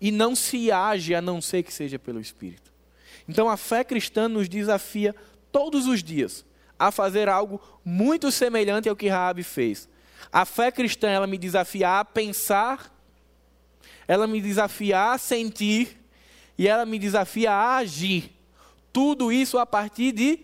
E 0.00 0.10
não 0.10 0.34
se 0.34 0.70
age 0.70 1.14
a 1.14 1.20
não 1.20 1.40
ser 1.40 1.62
que 1.62 1.72
seja 1.72 1.98
pelo 1.98 2.20
Espírito. 2.20 2.72
Então 3.28 3.48
a 3.48 3.56
fé 3.56 3.84
cristã 3.84 4.28
nos 4.28 4.48
desafia 4.48 5.14
todos 5.50 5.86
os 5.86 6.02
dias 6.02 6.44
a 6.78 6.90
fazer 6.90 7.28
algo 7.28 7.60
muito 7.84 8.30
semelhante 8.30 8.88
ao 8.88 8.96
que 8.96 9.08
Raabe 9.08 9.42
fez. 9.42 9.88
A 10.32 10.44
fé 10.44 10.70
cristã 10.70 11.08
ela 11.08 11.26
me 11.26 11.38
desafia 11.38 12.00
a 12.00 12.04
pensar, 12.04 12.92
ela 14.06 14.26
me 14.26 14.40
desafia 14.40 15.12
a 15.12 15.18
sentir 15.18 16.00
e 16.58 16.66
ela 16.68 16.84
me 16.84 16.98
desafia 16.98 17.52
a 17.52 17.76
agir. 17.76 18.33
Tudo 18.94 19.32
isso 19.32 19.58
a 19.58 19.66
partir 19.66 20.12
de 20.12 20.38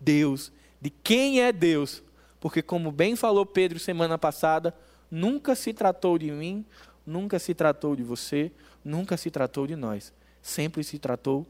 Deus, 0.00 0.50
de 0.80 0.90
quem 0.90 1.40
é 1.40 1.52
Deus. 1.52 2.02
Porque 2.40 2.60
como 2.60 2.90
bem 2.90 3.14
falou 3.14 3.46
Pedro 3.46 3.78
semana 3.78 4.18
passada, 4.18 4.74
nunca 5.08 5.54
se 5.54 5.72
tratou 5.72 6.18
de 6.18 6.32
mim, 6.32 6.66
nunca 7.06 7.38
se 7.38 7.54
tratou 7.54 7.94
de 7.94 8.02
você, 8.02 8.50
nunca 8.84 9.16
se 9.16 9.30
tratou 9.30 9.68
de 9.68 9.76
nós. 9.76 10.12
Sempre 10.42 10.82
se 10.82 10.98
tratou 10.98 11.46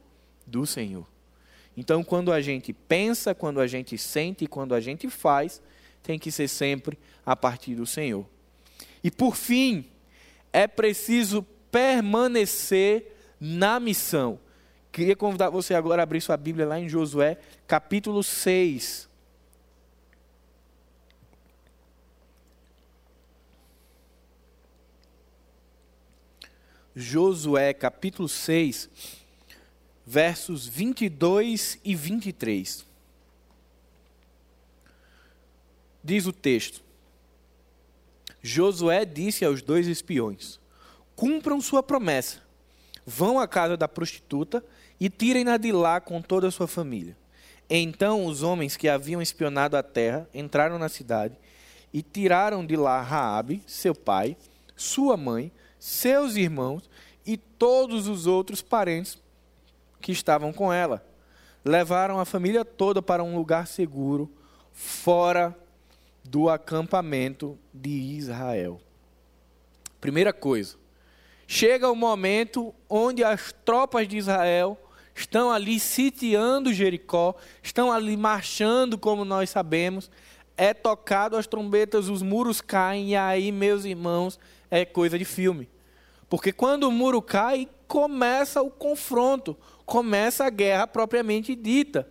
do 0.46 0.66
Senhor. 0.66 1.07
Então, 1.74 2.05
quando 2.05 2.30
a 2.30 2.42
gente 2.42 2.70
pensa, 2.74 3.34
quando 3.34 3.59
a 3.59 3.66
gente 3.66 3.96
sente, 3.96 4.46
quando 4.46 4.74
a 4.74 4.80
gente 4.80 5.09
faz, 5.09 5.62
tem 6.03 6.18
que 6.18 6.30
ser 6.30 6.48
sempre 6.48 6.98
a 7.24 7.34
partir 7.34 7.74
do 7.74 7.86
Senhor. 7.86 8.26
E 9.03 9.11
por 9.11 9.36
fim, 9.36 9.86
é 10.53 10.66
preciso 10.66 11.42
permanecer 11.70 13.16
na 13.40 13.80
missão. 13.80 14.38
Queria 14.93 15.16
convidar 15.16 15.49
você 15.49 15.74
agora 15.74 16.03
a 16.03 16.05
abrir 16.05 16.20
sua 16.20 16.36
Bíblia 16.36 16.66
lá 16.66 16.78
em 16.78 16.88
Josué, 16.88 17.38
capítulo 17.66 18.22
6. 18.22 19.09
Josué, 26.95 27.72
capítulo 27.72 28.28
6 28.28 28.90
versos 30.07 30.66
22 30.66 31.78
e 31.84 31.95
23. 31.95 32.84
Diz 36.05 36.26
o 36.26 36.32
texto: 36.32 36.82
Josué 38.43 39.05
disse 39.05 39.45
aos 39.45 39.62
dois 39.62 39.86
espiões: 39.86 40.61
Cumpram 41.14 41.61
sua 41.61 41.82
promessa, 41.82 42.43
vão 43.07 43.38
à 43.38 43.47
casa 43.47 43.76
da 43.76 43.88
prostituta 43.88 44.64
e 45.03 45.11
tirem-na 45.11 45.57
de 45.57 45.72
lá 45.72 46.00
com 46.00 46.22
toda 46.22 46.46
a 46.46 46.50
sua 46.53 46.68
família. 46.68 47.16
Então 47.68 48.24
os 48.24 48.44
homens 48.44 48.76
que 48.76 48.88
haviam 48.88 49.20
espionado 49.20 49.76
a 49.76 49.82
terra 49.82 50.28
entraram 50.32 50.78
na 50.78 50.88
cidade 50.88 51.36
e 51.92 52.03
tiraram 52.03 52.64
de 52.64 52.76
lá 52.76 53.03
Raabe, 53.03 53.64
seu 53.66 53.96
pai, 53.96 54.36
sua 54.76 55.16
mãe, 55.16 55.50
seus 55.76 56.36
irmãos 56.36 56.88
e 57.26 57.36
todos 57.36 58.07
os 58.07 58.28
outros 58.28 58.62
parentes 58.62 59.18
que 60.00 60.12
estavam 60.12 60.53
com 60.53 60.72
ela. 60.72 61.05
Levaram 61.64 62.20
a 62.20 62.24
família 62.24 62.64
toda 62.64 63.03
para 63.03 63.24
um 63.24 63.34
lugar 63.34 63.66
seguro, 63.66 64.30
fora 64.70 65.53
do 66.22 66.48
acampamento 66.48 67.59
de 67.74 67.90
Israel. 67.90 68.80
Primeira 70.00 70.32
coisa, 70.32 70.76
chega 71.44 71.90
o 71.90 71.96
momento 71.96 72.72
onde 72.88 73.24
as 73.24 73.53
tropas 73.64 74.07
de 74.07 74.16
Israel 74.16 74.78
estão 75.14 75.50
ali 75.50 75.78
sitiando 75.78 76.72
Jericó, 76.72 77.34
estão 77.62 77.92
ali 77.92 78.16
marchando, 78.16 78.98
como 78.98 79.24
nós 79.24 79.50
sabemos. 79.50 80.10
É 80.56 80.74
tocado 80.74 81.36
as 81.36 81.46
trombetas, 81.46 82.08
os 82.08 82.22
muros 82.22 82.60
caem, 82.60 83.10
e 83.10 83.16
aí, 83.16 83.50
meus 83.50 83.84
irmãos, 83.84 84.38
é 84.70 84.84
coisa 84.84 85.18
de 85.18 85.24
filme. 85.24 85.68
Porque 86.28 86.52
quando 86.52 86.84
o 86.84 86.92
muro 86.92 87.20
cai, 87.20 87.68
começa 87.86 88.62
o 88.62 88.70
confronto, 88.70 89.56
começa 89.84 90.44
a 90.44 90.50
guerra 90.50 90.86
propriamente 90.86 91.54
dita. 91.54 92.08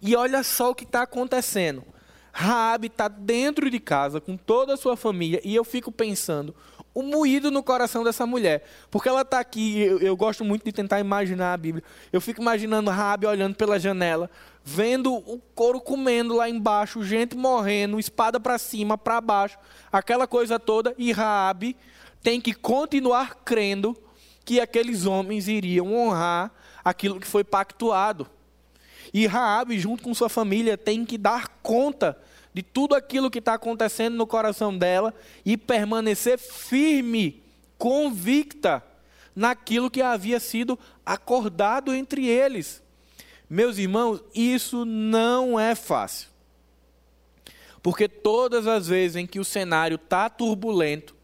E 0.00 0.16
olha 0.16 0.42
só 0.42 0.70
o 0.70 0.74
que 0.74 0.84
está 0.84 1.02
acontecendo. 1.02 1.84
Raabe 2.32 2.86
está 2.86 3.08
dentro 3.08 3.68
de 3.68 3.80
casa 3.80 4.20
com 4.20 4.36
toda 4.36 4.74
a 4.74 4.76
sua 4.76 4.96
família 4.96 5.40
e 5.44 5.54
eu 5.54 5.64
fico 5.64 5.90
pensando 5.90 6.54
o 6.98 7.02
moído 7.04 7.48
no 7.48 7.62
coração 7.62 8.02
dessa 8.02 8.26
mulher, 8.26 8.64
porque 8.90 9.08
ela 9.08 9.20
está 9.20 9.38
aqui. 9.38 9.78
Eu, 9.78 10.00
eu, 10.00 10.16
gosto 10.16 10.44
muito 10.44 10.64
de 10.64 10.72
tentar 10.72 10.98
imaginar 10.98 11.52
a 11.52 11.56
Bíblia. 11.56 11.84
Eu 12.12 12.20
fico 12.20 12.42
imaginando 12.42 12.90
Raabe 12.90 13.24
olhando 13.24 13.54
pela 13.54 13.78
janela, 13.78 14.28
vendo 14.64 15.14
o 15.14 15.40
couro 15.54 15.80
comendo 15.80 16.34
lá 16.34 16.50
embaixo, 16.50 17.04
gente 17.04 17.36
morrendo, 17.36 18.00
espada 18.00 18.40
para 18.40 18.58
cima, 18.58 18.98
para 18.98 19.20
baixo, 19.20 19.56
aquela 19.92 20.26
coisa 20.26 20.58
toda 20.58 20.92
e 20.98 21.12
Raabe 21.12 21.76
tem 22.20 22.40
que 22.40 22.52
continuar 22.52 23.44
crendo 23.44 23.96
que 24.44 24.58
aqueles 24.58 25.06
homens 25.06 25.46
iriam 25.46 25.94
honrar 25.94 26.50
aquilo 26.84 27.20
que 27.20 27.28
foi 27.28 27.44
pactuado. 27.44 28.26
E 29.14 29.24
Raabe, 29.24 29.78
junto 29.78 30.02
com 30.02 30.12
sua 30.12 30.28
família, 30.28 30.76
tem 30.76 31.04
que 31.04 31.16
dar 31.16 31.46
conta 31.62 32.18
de 32.58 32.62
tudo 32.64 32.96
aquilo 32.96 33.30
que 33.30 33.38
está 33.38 33.54
acontecendo 33.54 34.16
no 34.16 34.26
coração 34.26 34.76
dela 34.76 35.14
e 35.44 35.56
permanecer 35.56 36.36
firme, 36.40 37.40
convicta 37.78 38.82
naquilo 39.32 39.88
que 39.88 40.02
havia 40.02 40.40
sido 40.40 40.76
acordado 41.06 41.94
entre 41.94 42.26
eles. 42.26 42.82
Meus 43.48 43.78
irmãos, 43.78 44.20
isso 44.34 44.84
não 44.84 45.58
é 45.58 45.76
fácil. 45.76 46.30
Porque 47.80 48.08
todas 48.08 48.66
as 48.66 48.88
vezes 48.88 49.14
em 49.14 49.24
que 49.24 49.38
o 49.38 49.44
cenário 49.44 49.94
está 49.94 50.28
turbulento, 50.28 51.14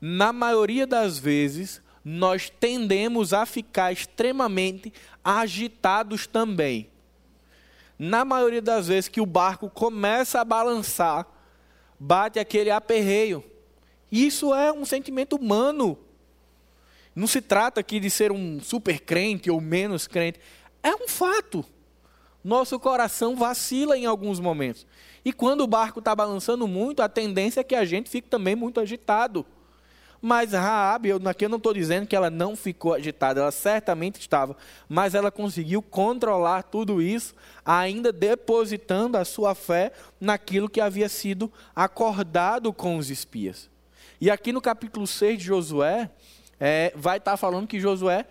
na 0.00 0.32
maioria 0.32 0.88
das 0.88 1.20
vezes, 1.20 1.80
nós 2.04 2.50
tendemos 2.50 3.32
a 3.32 3.46
ficar 3.46 3.92
extremamente 3.92 4.92
agitados 5.22 6.26
também. 6.26 6.90
Na 7.98 8.24
maioria 8.24 8.62
das 8.62 8.88
vezes 8.88 9.08
que 9.08 9.20
o 9.20 9.26
barco 9.26 9.70
começa 9.70 10.40
a 10.40 10.44
balançar, 10.44 11.26
bate 11.98 12.38
aquele 12.38 12.70
aperreio. 12.70 13.44
Isso 14.10 14.54
é 14.54 14.72
um 14.72 14.84
sentimento 14.84 15.36
humano. 15.36 15.98
Não 17.14 17.26
se 17.26 17.40
trata 17.40 17.80
aqui 17.80 18.00
de 18.00 18.10
ser 18.10 18.32
um 18.32 18.60
super 18.60 19.00
crente 19.00 19.50
ou 19.50 19.60
menos 19.60 20.06
crente. 20.06 20.40
É 20.82 20.94
um 20.94 21.06
fato. 21.06 21.64
Nosso 22.42 22.78
coração 22.78 23.36
vacila 23.36 23.96
em 23.96 24.04
alguns 24.04 24.38
momentos. 24.38 24.86
E 25.24 25.32
quando 25.32 25.62
o 25.62 25.66
barco 25.66 26.00
está 26.00 26.14
balançando 26.14 26.68
muito, 26.68 27.00
a 27.00 27.08
tendência 27.08 27.60
é 27.60 27.64
que 27.64 27.74
a 27.74 27.84
gente 27.84 28.10
fique 28.10 28.28
também 28.28 28.54
muito 28.54 28.80
agitado. 28.80 29.46
Mas 30.26 30.52
Raabe, 30.52 31.10
eu, 31.10 31.20
aqui 31.26 31.44
eu 31.44 31.50
não 31.50 31.58
estou 31.58 31.74
dizendo 31.74 32.06
que 32.06 32.16
ela 32.16 32.30
não 32.30 32.56
ficou 32.56 32.94
agitada, 32.94 33.42
ela 33.42 33.50
certamente 33.50 34.18
estava, 34.18 34.56
mas 34.88 35.14
ela 35.14 35.30
conseguiu 35.30 35.82
controlar 35.82 36.62
tudo 36.62 37.02
isso, 37.02 37.34
ainda 37.62 38.10
depositando 38.10 39.18
a 39.18 39.24
sua 39.26 39.54
fé 39.54 39.92
naquilo 40.18 40.66
que 40.66 40.80
havia 40.80 41.10
sido 41.10 41.52
acordado 41.76 42.72
com 42.72 42.96
os 42.96 43.10
espias. 43.10 43.68
E 44.18 44.30
aqui 44.30 44.50
no 44.50 44.62
capítulo 44.62 45.06
6 45.06 45.40
de 45.40 45.44
Josué, 45.44 46.08
é, 46.58 46.90
vai 46.96 47.18
estar 47.18 47.32
tá 47.32 47.36
falando 47.36 47.66
que 47.66 47.78
Josué 47.78 48.24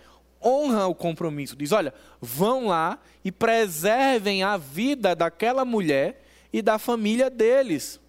honra 0.44 0.88
o 0.88 0.96
compromisso. 0.96 1.56
Diz: 1.56 1.72
olha, 1.72 1.94
vão 2.20 2.70
lá 2.70 2.98
e 3.24 3.32
preservem 3.32 4.42
a 4.42 4.58
vida 4.58 5.16
daquela 5.16 5.64
mulher 5.64 6.26
e 6.52 6.60
da 6.60 6.80
família 6.80 7.30
deles. 7.30 8.00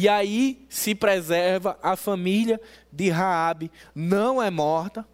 E 0.00 0.08
aí 0.08 0.64
se 0.68 0.94
preserva 0.94 1.76
a 1.82 1.96
família 1.96 2.60
de 2.92 3.10
Raabe, 3.10 3.68
não 3.92 4.40
é 4.40 4.48
morta, 4.48 5.04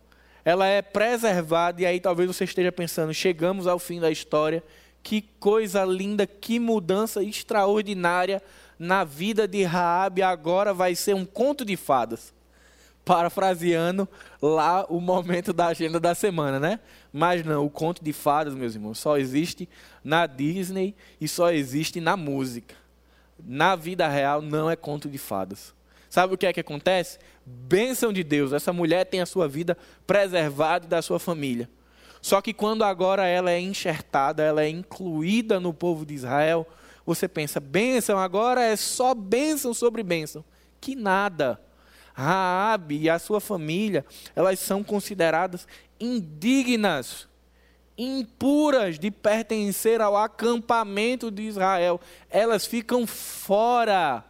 ela 0.45 0.67
é 0.67 0.83
preservada 0.83 1.81
e 1.81 1.87
aí 1.87 1.99
talvez 1.99 2.27
você 2.27 2.45
esteja 2.45 2.71
pensando, 2.71 3.15
chegamos 3.15 3.67
ao 3.67 3.79
fim 3.79 3.99
da 3.99 4.11
história, 4.11 4.63
que 5.03 5.23
coisa 5.41 5.87
linda, 5.87 6.27
que 6.27 6.59
mudança 6.59 7.23
extraordinária 7.23 8.43
na 8.79 9.05
vida 9.05 9.49
de 9.49 9.63
Raabe, 9.63 10.21
agora 10.21 10.75
vai 10.75 10.95
ser 10.95 11.15
um 11.15 11.25
conto 11.25 11.65
de 11.65 11.79
fadas. 11.79 12.35
Parafraseando 13.07 14.07
lá 14.43 14.85
o 14.91 15.01
momento 15.01 15.55
da 15.55 15.69
agenda 15.69 15.99
da 15.99 16.15
semana, 16.15 16.61
né? 16.61 16.79
Mas 17.11 17.43
não, 17.43 17.65
o 17.65 17.71
conto 17.71 18.05
de 18.05 18.13
fadas, 18.13 18.55
meus 18.55 18.75
irmãos, 18.75 18.99
só 18.99 19.17
existe 19.17 19.67
na 20.05 20.27
Disney 20.27 20.95
e 21.19 21.27
só 21.27 21.51
existe 21.51 22.03
na 22.03 22.19
música. 22.19 22.84
Na 23.43 23.77
vida 23.77 24.07
real 24.09 24.43
não 24.43 24.71
é 24.71 24.77
conto 24.77 25.09
de 25.09 25.19
fadas. 25.19 25.75
Sabe 26.09 26.35
o 26.35 26.39
que 26.39 26.47
é 26.47 26.53
que 26.53 26.61
acontece? 26.61 27.19
Bênção 27.45 28.13
de 28.13 28.23
Deus, 28.23 28.53
essa 28.53 28.73
mulher 28.73 29.05
tem 29.05 29.21
a 29.21 29.27
sua 29.27 29.49
vida 29.49 29.77
preservada 30.07 30.87
da 30.87 31.03
sua 31.03 31.19
família. 31.19 31.69
Só 32.23 32.41
que 32.41 32.55
quando 32.55 32.85
agora 32.85 33.27
ela 33.27 33.51
é 33.51 33.61
enxertada, 33.61 34.43
ela 34.43 34.63
é 34.63 34.69
incluída 34.69 35.61
no 35.61 35.75
povo 35.75 36.07
de 36.07 36.15
Israel, 36.15 36.67
você 37.05 37.29
pensa, 37.29 37.61
bênção, 37.61 38.19
agora 38.19 38.63
é 38.63 38.77
só 38.77 39.15
bênção 39.15 39.75
sobre 39.75 40.03
bênção. 40.03 40.45
Que 40.81 40.95
nada. 40.95 41.61
Raabe 42.15 42.97
e 42.97 43.11
a 43.11 43.19
sua 43.19 43.41
família, 43.41 44.07
elas 44.35 44.59
são 44.61 44.83
consideradas 44.83 45.67
indignas, 46.01 47.29
impuras 47.97 48.99
de 48.99 49.11
pertencer 49.11 50.01
ao 50.01 50.17
acampamento 50.17 51.31
de 51.31 51.43
Israel. 51.43 52.01
Elas 52.31 52.67
ficam 52.67 53.07
fora 53.07 54.25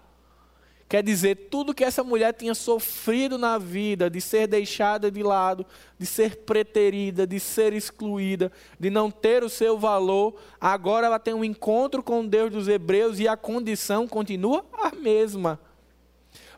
Quer 0.94 1.02
dizer, 1.02 1.48
tudo 1.50 1.74
que 1.74 1.82
essa 1.82 2.04
mulher 2.04 2.32
tinha 2.34 2.54
sofrido 2.54 3.36
na 3.38 3.58
vida, 3.58 4.10
de 4.10 4.20
ser 4.20 4.46
deixada 4.46 5.10
de 5.10 5.24
lado, 5.24 5.66
de 5.98 6.06
ser 6.06 6.36
preterida, 6.36 7.26
de 7.26 7.40
ser 7.40 7.72
excluída, 7.72 8.52
de 8.78 8.90
não 8.90 9.10
ter 9.10 9.42
o 9.42 9.48
seu 9.48 9.78
valor, 9.78 10.36
agora 10.60 11.06
ela 11.06 11.18
tem 11.18 11.32
um 11.34 11.44
encontro 11.44 12.02
com 12.02 12.24
Deus 12.24 12.50
dos 12.50 12.68
Hebreus 12.68 13.18
e 13.18 13.26
a 13.26 13.36
condição 13.36 14.06
continua 14.06 14.64
a 14.72 14.94
mesma. 14.94 15.58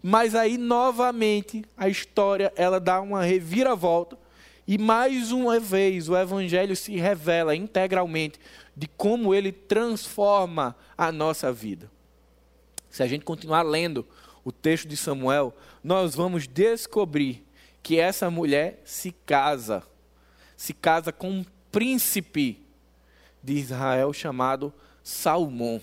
Mas 0.03 0.35
aí 0.35 0.59
novamente 0.59 1.65
a 1.77 1.89
história 1.89 2.53
ela 2.57 2.79
dá 2.79 3.01
uma 3.01 3.23
reviravolta 3.23 4.19
e 4.67 4.77
mais 4.77 5.31
uma 5.31 5.61
vez 5.61 6.09
o 6.09 6.17
evangelho 6.17 6.75
se 6.75 6.97
revela 6.97 7.55
integralmente 7.55 8.41
de 8.77 8.89
como 8.89 9.33
ele 9.33 9.53
transforma 9.53 10.77
a 10.99 11.13
nossa 11.13 11.53
vida. 11.53 11.91
Se 12.91 13.03
a 13.03 13.07
gente 13.07 13.25
continuar 13.25 13.63
lendo 13.63 14.05
o 14.45 14.51
texto 14.51 14.89
de 14.89 14.97
Samuel, 14.97 15.55
nós 15.85 16.15
vamos 16.15 16.49
descobrir 16.49 17.47
que 17.83 18.01
essa 18.01 18.29
mulher 18.29 18.81
se 18.85 19.13
casa, 19.13 19.85
se 20.57 20.75
casa 20.75 21.13
com 21.13 21.31
um 21.31 21.45
príncipe 21.71 22.67
de 23.41 23.53
Israel 23.53 24.13
chamado 24.13 24.75
Salmão. 25.05 25.81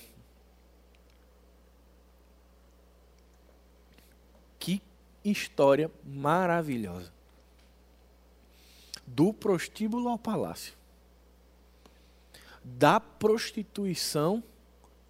Que 4.60 4.82
história 5.24 5.90
maravilhosa. 6.04 7.13
Do 9.06 9.34
prostíbulo 9.34 10.10
ao 10.10 10.18
palácio. 10.18 10.74
Da 12.64 13.00
prostituição 13.00 14.44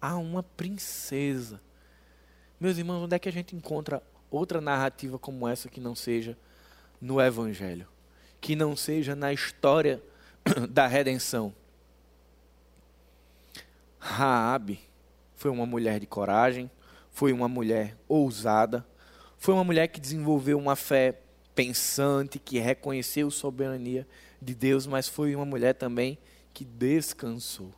a 0.00 0.16
uma 0.16 0.42
princesa. 0.42 1.60
Meus 2.60 2.76
irmãos, 2.78 3.04
onde 3.04 3.16
é 3.16 3.18
que 3.18 3.28
a 3.28 3.32
gente 3.32 3.56
encontra 3.56 4.02
outra 4.30 4.60
narrativa 4.60 5.18
como 5.18 5.48
essa 5.48 5.68
que 5.68 5.80
não 5.80 5.94
seja 5.94 6.36
no 7.00 7.20
Evangelho? 7.20 7.88
Que 8.40 8.54
não 8.54 8.76
seja 8.76 9.14
na 9.14 9.32
história 9.32 10.02
da 10.68 10.86
redenção? 10.86 11.54
Raabe 13.98 14.80
foi 15.34 15.50
uma 15.50 15.64
mulher 15.64 15.98
de 15.98 16.06
coragem, 16.06 16.70
foi 17.10 17.32
uma 17.32 17.48
mulher 17.48 17.96
ousada, 18.08 18.86
foi 19.38 19.54
uma 19.54 19.64
mulher 19.64 19.88
que 19.88 20.00
desenvolveu 20.00 20.58
uma 20.58 20.76
fé 20.76 21.20
pensante, 21.54 22.38
que 22.38 22.58
reconheceu 22.58 23.28
a 23.28 23.30
soberania 23.30 24.06
de 24.40 24.54
Deus, 24.54 24.86
mas 24.86 25.08
foi 25.08 25.34
uma 25.34 25.44
mulher 25.44 25.74
também 25.74 26.18
que 26.52 26.64
descansou. 26.64 27.72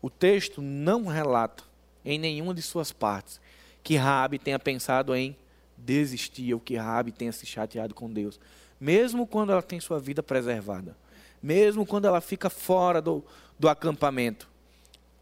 O 0.00 0.10
texto 0.10 0.60
não 0.60 1.06
relata 1.06 1.64
em 2.04 2.18
nenhuma 2.18 2.52
de 2.52 2.62
suas 2.62 2.92
partes 2.92 3.40
que 3.82 3.96
Raabe 3.96 4.38
tenha 4.38 4.58
pensado 4.58 5.14
em 5.14 5.36
desistir 5.76 6.54
ou 6.54 6.60
que 6.60 6.76
Raabe 6.76 7.12
tenha 7.12 7.32
se 7.32 7.44
chateado 7.44 7.94
com 7.94 8.10
Deus, 8.10 8.40
mesmo 8.80 9.26
quando 9.26 9.52
ela 9.52 9.62
tem 9.62 9.80
sua 9.80 9.98
vida 9.98 10.22
preservada, 10.22 10.96
mesmo 11.42 11.84
quando 11.84 12.06
ela 12.06 12.20
fica 12.20 12.48
fora 12.48 13.00
do, 13.02 13.22
do 13.58 13.68
acampamento, 13.68 14.48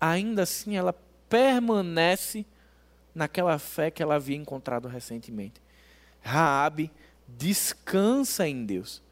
ainda 0.00 0.42
assim 0.42 0.76
ela 0.76 0.94
permanece 1.28 2.46
naquela 3.14 3.58
fé 3.58 3.90
que 3.90 4.02
ela 4.02 4.16
havia 4.16 4.36
encontrado 4.36 4.86
recentemente. 4.86 5.60
Raabe 6.20 6.90
descansa 7.36 8.46
em 8.46 8.64
Deus. 8.64 9.02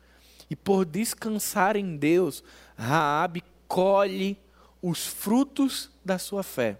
E 0.49 0.57
por 0.57 0.85
descansar 0.85 1.77
em 1.77 1.97
Deus, 1.97 2.43
Raabe 2.77 3.43
colhe 3.69 4.39
os 4.83 5.07
frutos 5.07 5.91
da 6.05 6.19
sua 6.19 6.43
fé. 6.43 6.79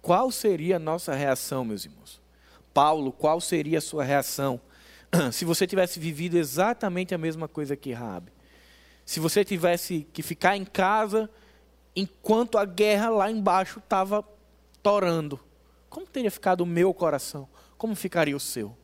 Qual 0.00 0.30
seria 0.30 0.76
a 0.76 0.80
nossa 0.80 1.14
reação, 1.14 1.64
meus 1.64 1.84
irmãos? 1.84 2.20
Paulo, 2.74 3.12
qual 3.12 3.40
seria 3.40 3.78
a 3.78 3.82
sua 3.82 4.02
reação 4.02 4.60
se 5.32 5.44
você 5.44 5.66
tivesse 5.66 6.00
vivido 6.00 6.36
exatamente 6.36 7.14
a 7.14 7.18
mesma 7.18 7.46
coisa 7.46 7.76
que 7.76 7.92
Raabe? 7.92 8.32
Se 9.04 9.20
você 9.20 9.44
tivesse 9.44 10.06
que 10.12 10.22
ficar 10.22 10.56
em 10.56 10.64
casa 10.64 11.30
enquanto 11.94 12.58
a 12.58 12.64
guerra 12.64 13.10
lá 13.10 13.30
embaixo 13.30 13.78
estava 13.78 14.24
torando, 14.82 15.38
como 15.88 16.06
teria 16.06 16.30
ficado 16.30 16.62
o 16.62 16.66
meu 16.66 16.92
coração? 16.92 17.48
Como 17.76 17.94
ficaria 17.94 18.36
o 18.36 18.40
seu? 18.40 18.76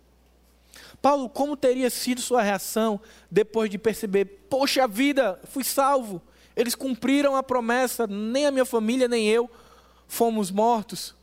Paulo, 1.00 1.28
como 1.28 1.56
teria 1.56 1.90
sido 1.90 2.20
sua 2.20 2.42
reação 2.42 3.00
depois 3.30 3.70
de 3.70 3.78
perceber, 3.78 4.24
poxa 4.50 4.86
vida, 4.88 5.40
fui 5.44 5.62
salvo, 5.62 6.20
eles 6.56 6.74
cumpriram 6.74 7.36
a 7.36 7.42
promessa, 7.42 8.06
nem 8.06 8.46
a 8.46 8.50
minha 8.50 8.64
família, 8.64 9.06
nem 9.06 9.28
eu 9.28 9.48
fomos 10.08 10.50
mortos, 10.50 11.14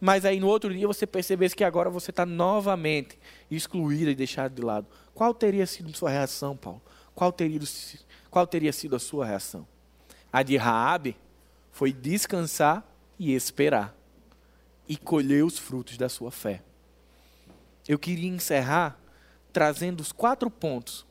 mas 0.00 0.24
aí 0.24 0.40
no 0.40 0.48
outro 0.48 0.72
dia 0.72 0.86
você 0.86 1.06
percebesse 1.06 1.54
que 1.54 1.62
agora 1.62 1.90
você 1.90 2.10
está 2.10 2.24
novamente 2.24 3.18
excluída 3.50 4.10
e 4.10 4.14
deixada 4.14 4.52
de 4.52 4.62
lado. 4.62 4.86
Qual 5.14 5.34
teria 5.34 5.66
sido 5.66 5.94
sua 5.96 6.10
reação, 6.10 6.56
Paulo? 6.56 6.80
Qual 7.14 7.30
teria, 7.30 7.60
qual 8.30 8.46
teria 8.46 8.72
sido 8.72 8.96
a 8.96 8.98
sua 8.98 9.26
reação? 9.26 9.66
A 10.32 10.42
de 10.42 10.56
Raabe 10.56 11.16
foi 11.70 11.92
descansar 11.92 12.84
e 13.18 13.34
esperar 13.34 13.94
e 14.88 14.96
colher 14.96 15.44
os 15.44 15.58
frutos 15.58 15.96
da 15.98 16.08
sua 16.08 16.30
fé. 16.30 16.62
Eu 17.86 17.98
queria 17.98 18.28
encerrar 18.28 18.99
trazendo 19.52 20.00
os 20.00 20.12
quatro 20.12 20.50
pontos, 20.50 21.06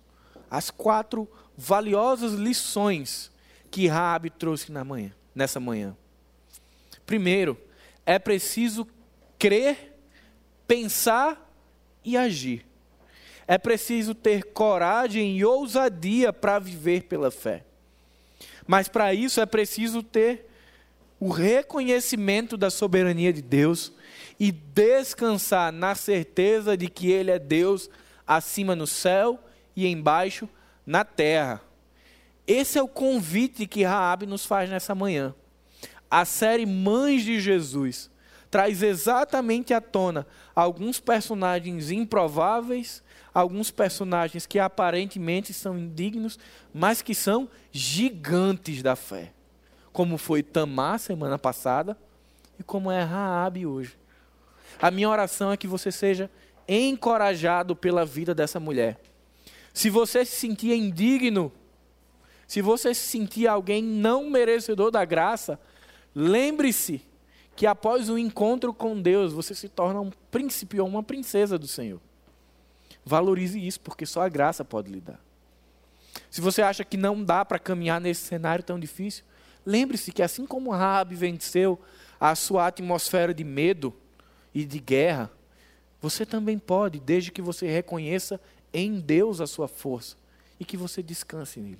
as 0.49 0.69
quatro 0.69 1.27
valiosas 1.57 2.33
lições 2.33 3.31
que 3.69 3.87
Raabe 3.87 4.29
trouxe 4.29 4.71
na 4.71 4.83
manhã, 4.83 5.11
nessa 5.35 5.59
manhã. 5.59 5.95
Primeiro, 7.05 7.59
é 8.05 8.17
preciso 8.17 8.87
crer, 9.37 9.95
pensar 10.67 11.51
e 12.03 12.17
agir. 12.17 12.65
É 13.47 13.57
preciso 13.57 14.13
ter 14.13 14.43
coragem 14.45 15.37
e 15.37 15.43
ousadia 15.43 16.31
para 16.31 16.59
viver 16.59 17.03
pela 17.03 17.31
fé. 17.31 17.63
Mas 18.67 18.87
para 18.87 19.13
isso 19.13 19.41
é 19.41 19.45
preciso 19.45 20.03
ter 20.03 20.47
o 21.19 21.29
reconhecimento 21.29 22.55
da 22.55 22.69
soberania 22.69 23.33
de 23.33 23.41
Deus 23.41 23.91
e 24.39 24.51
descansar 24.51 25.71
na 25.71 25.95
certeza 25.95 26.77
de 26.77 26.87
que 26.87 27.11
Ele 27.11 27.31
é 27.31 27.39
Deus 27.39 27.89
acima 28.30 28.77
no 28.77 28.88
céu 28.88 29.43
e 29.75 29.86
embaixo 29.86 30.47
na 30.86 31.03
terra. 31.03 31.61
Esse 32.47 32.77
é 32.77 32.82
o 32.82 32.88
convite 32.88 33.67
que 33.67 33.84
Raabe 33.84 34.25
nos 34.25 34.45
faz 34.45 34.69
nessa 34.69 34.95
manhã 34.95 35.36
a 36.09 36.25
série 36.25 36.65
Mães 36.65 37.23
de 37.23 37.39
Jesus 37.39 38.09
traz 38.49 38.82
exatamente 38.82 39.73
à 39.73 39.80
tona 39.80 40.25
alguns 40.55 40.99
personagens 40.99 41.91
improváveis, 41.91 43.03
alguns 43.32 43.69
personagens 43.69 44.47
que 44.47 44.57
aparentemente 44.57 45.53
são 45.53 45.77
indignos, 45.77 46.39
mas 46.73 47.01
que 47.01 47.13
são 47.13 47.47
gigantes 47.71 48.82
da 48.82 48.95
fé. 48.95 49.34
Como 49.93 50.17
foi 50.17 50.41
Tamar 50.41 50.97
semana 50.97 51.38
passada 51.38 51.95
e 52.57 52.63
como 52.63 52.89
é 52.89 53.03
Raabe 53.03 53.67
hoje. 53.67 53.97
A 54.82 54.89
minha 54.89 55.09
oração 55.09 55.51
é 55.51 55.57
que 55.57 55.67
você 55.67 55.91
seja 55.91 56.30
encorajado 56.76 57.76
pela 57.76 58.05
vida 58.05 58.36
dessa 58.36 58.59
mulher. 58.59 58.99
Se 59.74 59.89
você 59.89 60.24
se 60.26 60.36
sentia 60.36 60.76
indigno, 60.76 61.51
se 62.47 62.61
você 62.61 62.93
se 62.93 63.01
sentia 63.01 63.51
alguém 63.51 63.82
não 63.82 64.30
merecedor 64.30 64.91
da 64.91 65.05
graça, 65.05 65.59
Lembre-se 66.15 67.01
que 67.55 67.65
após 67.65 68.09
o 68.09 68.17
encontro 68.17 68.74
com 68.74 69.01
Deus, 69.01 69.34
você 69.34 69.53
se 69.53 69.67
torna 69.67 69.99
um 69.99 70.11
príncipe 70.32 70.80
ou 70.80 70.88
uma 70.88 71.03
princesa 71.03 71.57
do 71.57 71.67
Senhor. 71.67 71.99
Valorize 73.05 73.65
isso, 73.65 73.80
porque 73.82 74.05
só 74.05 74.22
a 74.22 74.30
graça 74.30 74.63
pode 74.63 74.91
lhe 74.91 75.01
dar. 75.01 75.20
Se 76.30 76.41
você 76.41 76.61
acha 76.61 76.84
que 76.84 76.97
não 76.97 77.24
dá 77.24 77.43
para 77.43 77.59
caminhar 77.59 77.99
nesse 77.99 78.22
cenário 78.22 78.63
tão 78.63 78.80
difícil, 78.80 79.24
lembre-se 79.65 80.11
que 80.11 80.22
assim 80.22 80.45
como 80.45 80.72
Rabi 80.72 81.15
venceu 81.15 81.80
a 82.20 82.36
sua 82.36 82.67
atmosfera 82.67 83.34
de 83.34 83.43
medo 83.43 83.93
e 84.53 84.65
de 84.65 84.80
guerra, 84.80 85.32
você 86.01 86.25
também 86.25 86.57
pode, 86.57 86.99
desde 86.99 87.31
que 87.31 87.41
você 87.41 87.67
reconheça 87.67 88.39
em 88.73 88.99
Deus 88.99 89.41
a 89.41 89.47
sua 89.47 89.67
força 89.67 90.15
e 90.59 90.65
que 90.65 90.77
você 90.77 91.03
descanse 91.03 91.59
nele. 91.59 91.79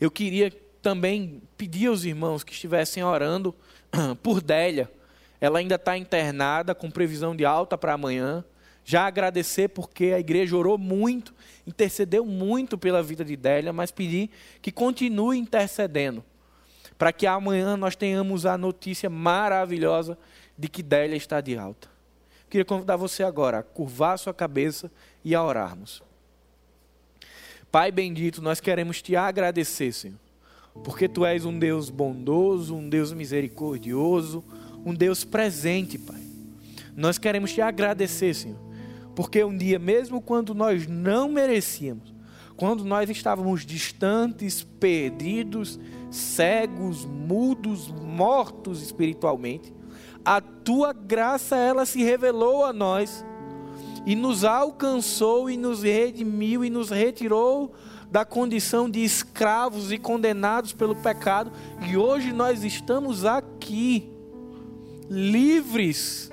Eu 0.00 0.10
queria 0.10 0.52
também 0.80 1.40
pedir 1.56 1.86
aos 1.86 2.04
irmãos 2.04 2.42
que 2.42 2.52
estivessem 2.52 3.02
orando 3.02 3.54
por 4.22 4.40
Délia. 4.40 4.90
Ela 5.40 5.58
ainda 5.58 5.76
está 5.76 5.96
internada, 5.96 6.74
com 6.74 6.90
previsão 6.90 7.34
de 7.34 7.44
alta 7.44 7.78
para 7.78 7.92
amanhã. 7.92 8.44
Já 8.84 9.06
agradecer 9.06 9.68
porque 9.68 10.06
a 10.06 10.18
igreja 10.18 10.56
orou 10.56 10.76
muito, 10.76 11.32
intercedeu 11.64 12.26
muito 12.26 12.76
pela 12.76 13.02
vida 13.02 13.24
de 13.24 13.36
Délia, 13.36 13.72
mas 13.72 13.92
pedir 13.92 14.28
que 14.60 14.72
continue 14.72 15.38
intercedendo, 15.38 16.24
para 16.98 17.12
que 17.12 17.26
amanhã 17.26 17.76
nós 17.76 17.94
tenhamos 17.94 18.44
a 18.44 18.58
notícia 18.58 19.08
maravilhosa 19.08 20.18
de 20.58 20.68
que 20.68 20.82
Délia 20.82 21.16
está 21.16 21.40
de 21.40 21.56
alta. 21.56 21.91
Queria 22.52 22.66
convidar 22.66 22.96
você 22.96 23.22
agora 23.22 23.60
a 23.60 23.62
curvar 23.62 24.12
a 24.12 24.18
sua 24.18 24.34
cabeça 24.34 24.92
e 25.24 25.34
a 25.34 25.42
orarmos. 25.42 26.02
Pai 27.70 27.90
bendito, 27.90 28.42
nós 28.42 28.60
queremos 28.60 29.00
te 29.00 29.16
agradecer, 29.16 29.90
Senhor, 29.90 30.18
porque 30.84 31.08
tu 31.08 31.24
és 31.24 31.46
um 31.46 31.58
Deus 31.58 31.88
bondoso, 31.88 32.76
um 32.76 32.90
Deus 32.90 33.10
misericordioso, 33.10 34.44
um 34.84 34.92
Deus 34.92 35.24
presente, 35.24 35.96
Pai. 35.96 36.20
Nós 36.94 37.16
queremos 37.16 37.54
te 37.54 37.62
agradecer, 37.62 38.34
Senhor, 38.34 38.60
porque 39.16 39.42
um 39.42 39.56
dia, 39.56 39.78
mesmo 39.78 40.20
quando 40.20 40.54
nós 40.54 40.86
não 40.86 41.30
merecíamos, 41.30 42.12
quando 42.54 42.84
nós 42.84 43.08
estávamos 43.08 43.64
distantes, 43.64 44.62
perdidos, 44.62 45.80
cegos, 46.10 47.06
mudos, 47.06 47.88
mortos 47.88 48.82
espiritualmente, 48.82 49.72
a 50.24 50.40
tua 50.40 50.92
graça 50.92 51.56
ela 51.56 51.84
se 51.84 52.02
revelou 52.02 52.64
a 52.64 52.72
nós 52.72 53.24
e 54.06 54.14
nos 54.14 54.44
alcançou 54.44 55.48
e 55.50 55.56
nos 55.56 55.82
redimiu 55.82 56.64
e 56.64 56.70
nos 56.70 56.90
retirou 56.90 57.72
da 58.10 58.24
condição 58.24 58.90
de 58.90 59.02
escravos 59.02 59.90
e 59.90 59.96
condenados 59.96 60.72
pelo 60.74 60.94
pecado, 60.94 61.50
e 61.88 61.96
hoje 61.96 62.30
nós 62.30 62.62
estamos 62.62 63.24
aqui 63.24 64.10
livres 65.08 66.30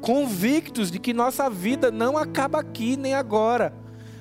convictos 0.00 0.90
de 0.90 0.98
que 0.98 1.12
nossa 1.12 1.50
vida 1.50 1.90
não 1.90 2.16
acaba 2.16 2.60
aqui 2.60 2.96
nem 2.96 3.14
agora, 3.14 3.74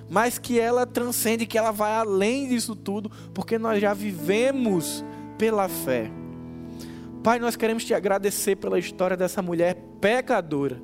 mas 0.09 0.37
que 0.37 0.59
ela 0.59 0.85
transcende, 0.85 1.45
que 1.45 1.57
ela 1.57 1.71
vai 1.71 1.93
além 1.93 2.49
disso 2.49 2.75
tudo, 2.75 3.09
porque 3.33 3.57
nós 3.57 3.79
já 3.79 3.93
vivemos 3.93 5.05
pela 5.37 5.69
fé. 5.69 6.11
Pai, 7.27 7.39
nós 7.39 7.57
queremos 7.57 7.83
te 7.83 7.93
agradecer 7.93 8.55
pela 8.55 8.79
história 8.79 9.17
dessa 9.17 9.41
mulher 9.41 9.75
pecadora. 9.99 10.81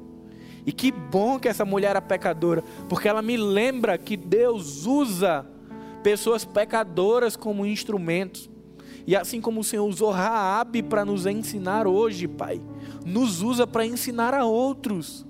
E 0.65 0.73
que 0.73 0.91
bom 0.91 1.39
que 1.39 1.47
essa 1.47 1.63
mulher 1.63 1.91
era 1.91 2.01
pecadora, 2.01 2.61
porque 2.89 3.07
ela 3.07 3.21
me 3.21 3.37
lembra 3.37 3.97
que 3.97 4.17
Deus 4.17 4.85
usa 4.85 5.47
pessoas 6.03 6.43
pecadoras 6.43 7.37
como 7.37 7.65
instrumentos. 7.65 8.49
E 9.07 9.15
assim 9.15 9.39
como 9.39 9.61
o 9.61 9.63
Senhor 9.63 9.85
usou 9.85 10.11
Raabe 10.11 10.83
para 10.83 11.05
nos 11.05 11.25
ensinar 11.25 11.87
hoje, 11.87 12.27
Pai, 12.27 12.61
nos 13.05 13.41
usa 13.41 13.65
para 13.65 13.85
ensinar 13.85 14.33
a 14.33 14.43
outros. 14.43 15.25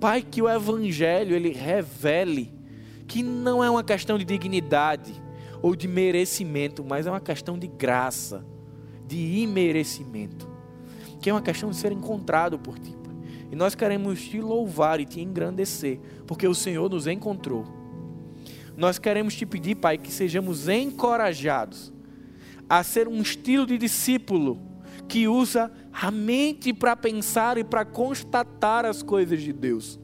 Pai, 0.00 0.20
que 0.20 0.42
o 0.42 0.50
evangelho 0.50 1.36
ele 1.36 1.50
revele 1.50 2.52
que 3.06 3.22
não 3.22 3.62
é 3.62 3.70
uma 3.70 3.84
questão 3.84 4.18
de 4.18 4.24
dignidade 4.24 5.14
ou 5.62 5.76
de 5.76 5.86
merecimento, 5.86 6.84
mas 6.84 7.06
é 7.06 7.10
uma 7.12 7.20
questão 7.20 7.56
de 7.56 7.68
graça, 7.68 8.44
de 9.06 9.38
imerecimento, 9.38 10.48
que 11.20 11.30
é 11.30 11.32
uma 11.32 11.42
questão 11.42 11.70
de 11.70 11.76
ser 11.76 11.92
encontrado 11.92 12.58
por 12.58 12.78
ti. 12.78 12.94
E 13.54 13.56
nós 13.56 13.76
queremos 13.76 14.20
te 14.20 14.40
louvar 14.40 14.98
e 14.98 15.04
te 15.04 15.20
engrandecer, 15.20 16.00
porque 16.26 16.44
o 16.48 16.54
Senhor 16.54 16.90
nos 16.90 17.06
encontrou. 17.06 17.64
Nós 18.76 18.98
queremos 18.98 19.36
te 19.36 19.46
pedir, 19.46 19.76
Pai, 19.76 19.96
que 19.96 20.10
sejamos 20.10 20.68
encorajados 20.68 21.92
a 22.68 22.82
ser 22.82 23.06
um 23.06 23.22
estilo 23.22 23.64
de 23.64 23.78
discípulo 23.78 24.60
que 25.06 25.28
usa 25.28 25.70
a 25.92 26.10
mente 26.10 26.72
para 26.72 26.96
pensar 26.96 27.56
e 27.56 27.62
para 27.62 27.84
constatar 27.84 28.84
as 28.84 29.04
coisas 29.04 29.40
de 29.40 29.52
Deus, 29.52 30.00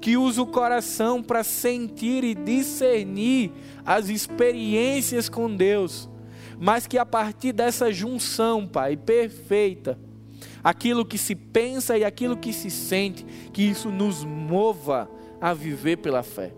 que 0.00 0.16
usa 0.16 0.42
o 0.42 0.46
coração 0.48 1.22
para 1.22 1.44
sentir 1.44 2.24
e 2.24 2.34
discernir 2.34 3.52
as 3.86 4.08
experiências 4.08 5.28
com 5.28 5.54
Deus, 5.54 6.09
mas 6.60 6.86
que 6.86 6.98
a 6.98 7.06
partir 7.06 7.54
dessa 7.54 7.90
junção, 7.90 8.66
Pai, 8.66 8.94
perfeita, 8.94 9.98
aquilo 10.62 11.06
que 11.06 11.16
se 11.16 11.34
pensa 11.34 11.96
e 11.96 12.04
aquilo 12.04 12.36
que 12.36 12.52
se 12.52 12.70
sente, 12.70 13.24
que 13.50 13.62
isso 13.62 13.90
nos 13.90 14.24
mova 14.24 15.10
a 15.40 15.54
viver 15.54 15.96
pela 15.96 16.22
fé. 16.22 16.52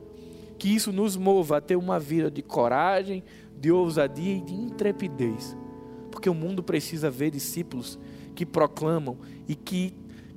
Que 0.59 0.74
isso 0.74 0.92
nos 0.92 1.16
mova 1.16 1.59
a 1.59 1.61
ter 1.61 1.76
uma 1.76 2.00
vida 2.00 2.28
de 2.28 2.42
coragem, 2.42 3.22
de 3.57 3.70
ousadia 3.70 4.38
e 4.38 4.40
de 4.40 4.53
intrepidez. 4.53 5.57
Porque 6.11 6.28
o 6.28 6.34
mundo 6.34 6.64
precisa 6.64 7.09
ver 7.09 7.30
discípulos 7.30 7.96
que 8.34 8.44
proclamam 8.44 9.18
e 9.46 9.55
que, 9.55 9.94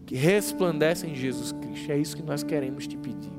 resplandecem 0.07 1.13
em 1.13 1.15
Jesus 1.15 1.51
Cristo. 1.51 1.91
É 1.91 1.97
isso 1.97 2.15
que 2.15 2.21
nós 2.21 2.43
queremos 2.43 2.85
te 2.85 2.95
pedir. 2.95 3.33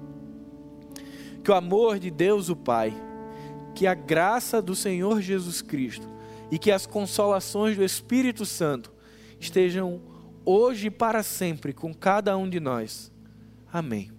Que 1.44 1.52
o 1.52 1.54
amor 1.54 2.00
de 2.00 2.10
Deus, 2.10 2.48
o 2.48 2.56
Pai, 2.56 2.92
que 3.72 3.86
a 3.86 3.94
graça 3.94 4.60
do 4.60 4.74
Senhor 4.74 5.20
Jesus 5.20 5.62
Cristo 5.62 6.15
e 6.50 6.58
que 6.58 6.70
as 6.70 6.86
consolações 6.86 7.76
do 7.76 7.84
Espírito 7.84 8.46
Santo 8.46 8.92
estejam 9.40 10.00
hoje 10.44 10.86
e 10.86 10.90
para 10.90 11.22
sempre 11.22 11.72
com 11.72 11.92
cada 11.92 12.36
um 12.36 12.48
de 12.48 12.60
nós. 12.60 13.12
Amém. 13.72 14.15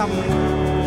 amor. 0.00 0.79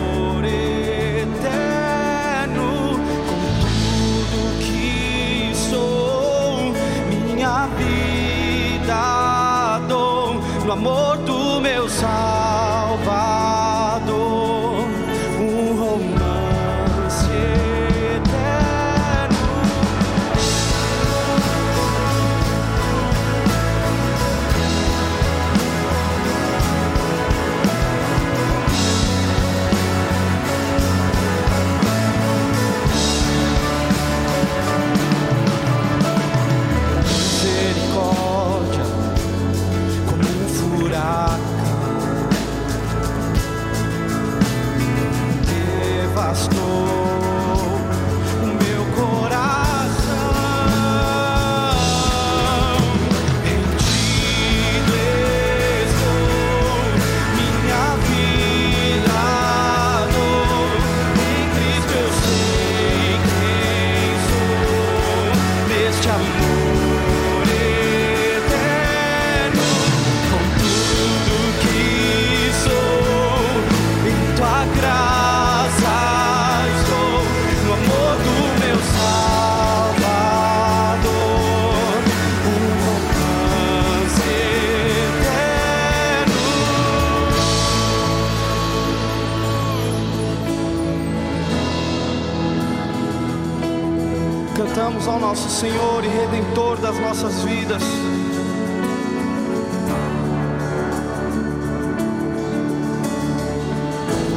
Senhor 95.63 96.03
e 96.03 96.09
Redentor 96.09 96.77
das 96.77 96.99
nossas 96.99 97.41
vidas. 97.41 97.81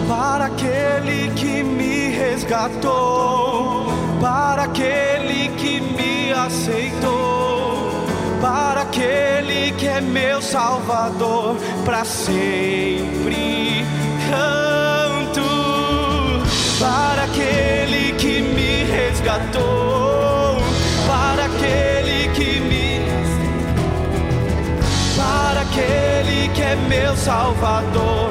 para 0.08 0.44
aquele 0.44 1.30
que 1.34 1.64
me 1.64 2.10
resgatou, 2.10 3.86
para 4.20 4.62
aquele 4.62 5.48
que 5.56 5.80
me 5.80 6.32
aceitou, 6.32 8.06
para 8.40 8.82
aquele 8.82 9.72
que 9.72 9.88
é 9.88 10.00
meu 10.00 10.40
Salvador, 10.40 11.56
para 11.84 12.04
sempre 12.04 13.84
canto, 14.30 15.40
para 16.78 17.24
aquele 17.24 18.12
que 18.12 18.42
me 18.42 18.84
resgatou, 18.84 20.05
aquele 25.76 26.48
que 26.48 26.62
é 26.62 26.74
meu 26.88 27.14
Salvador, 27.16 28.30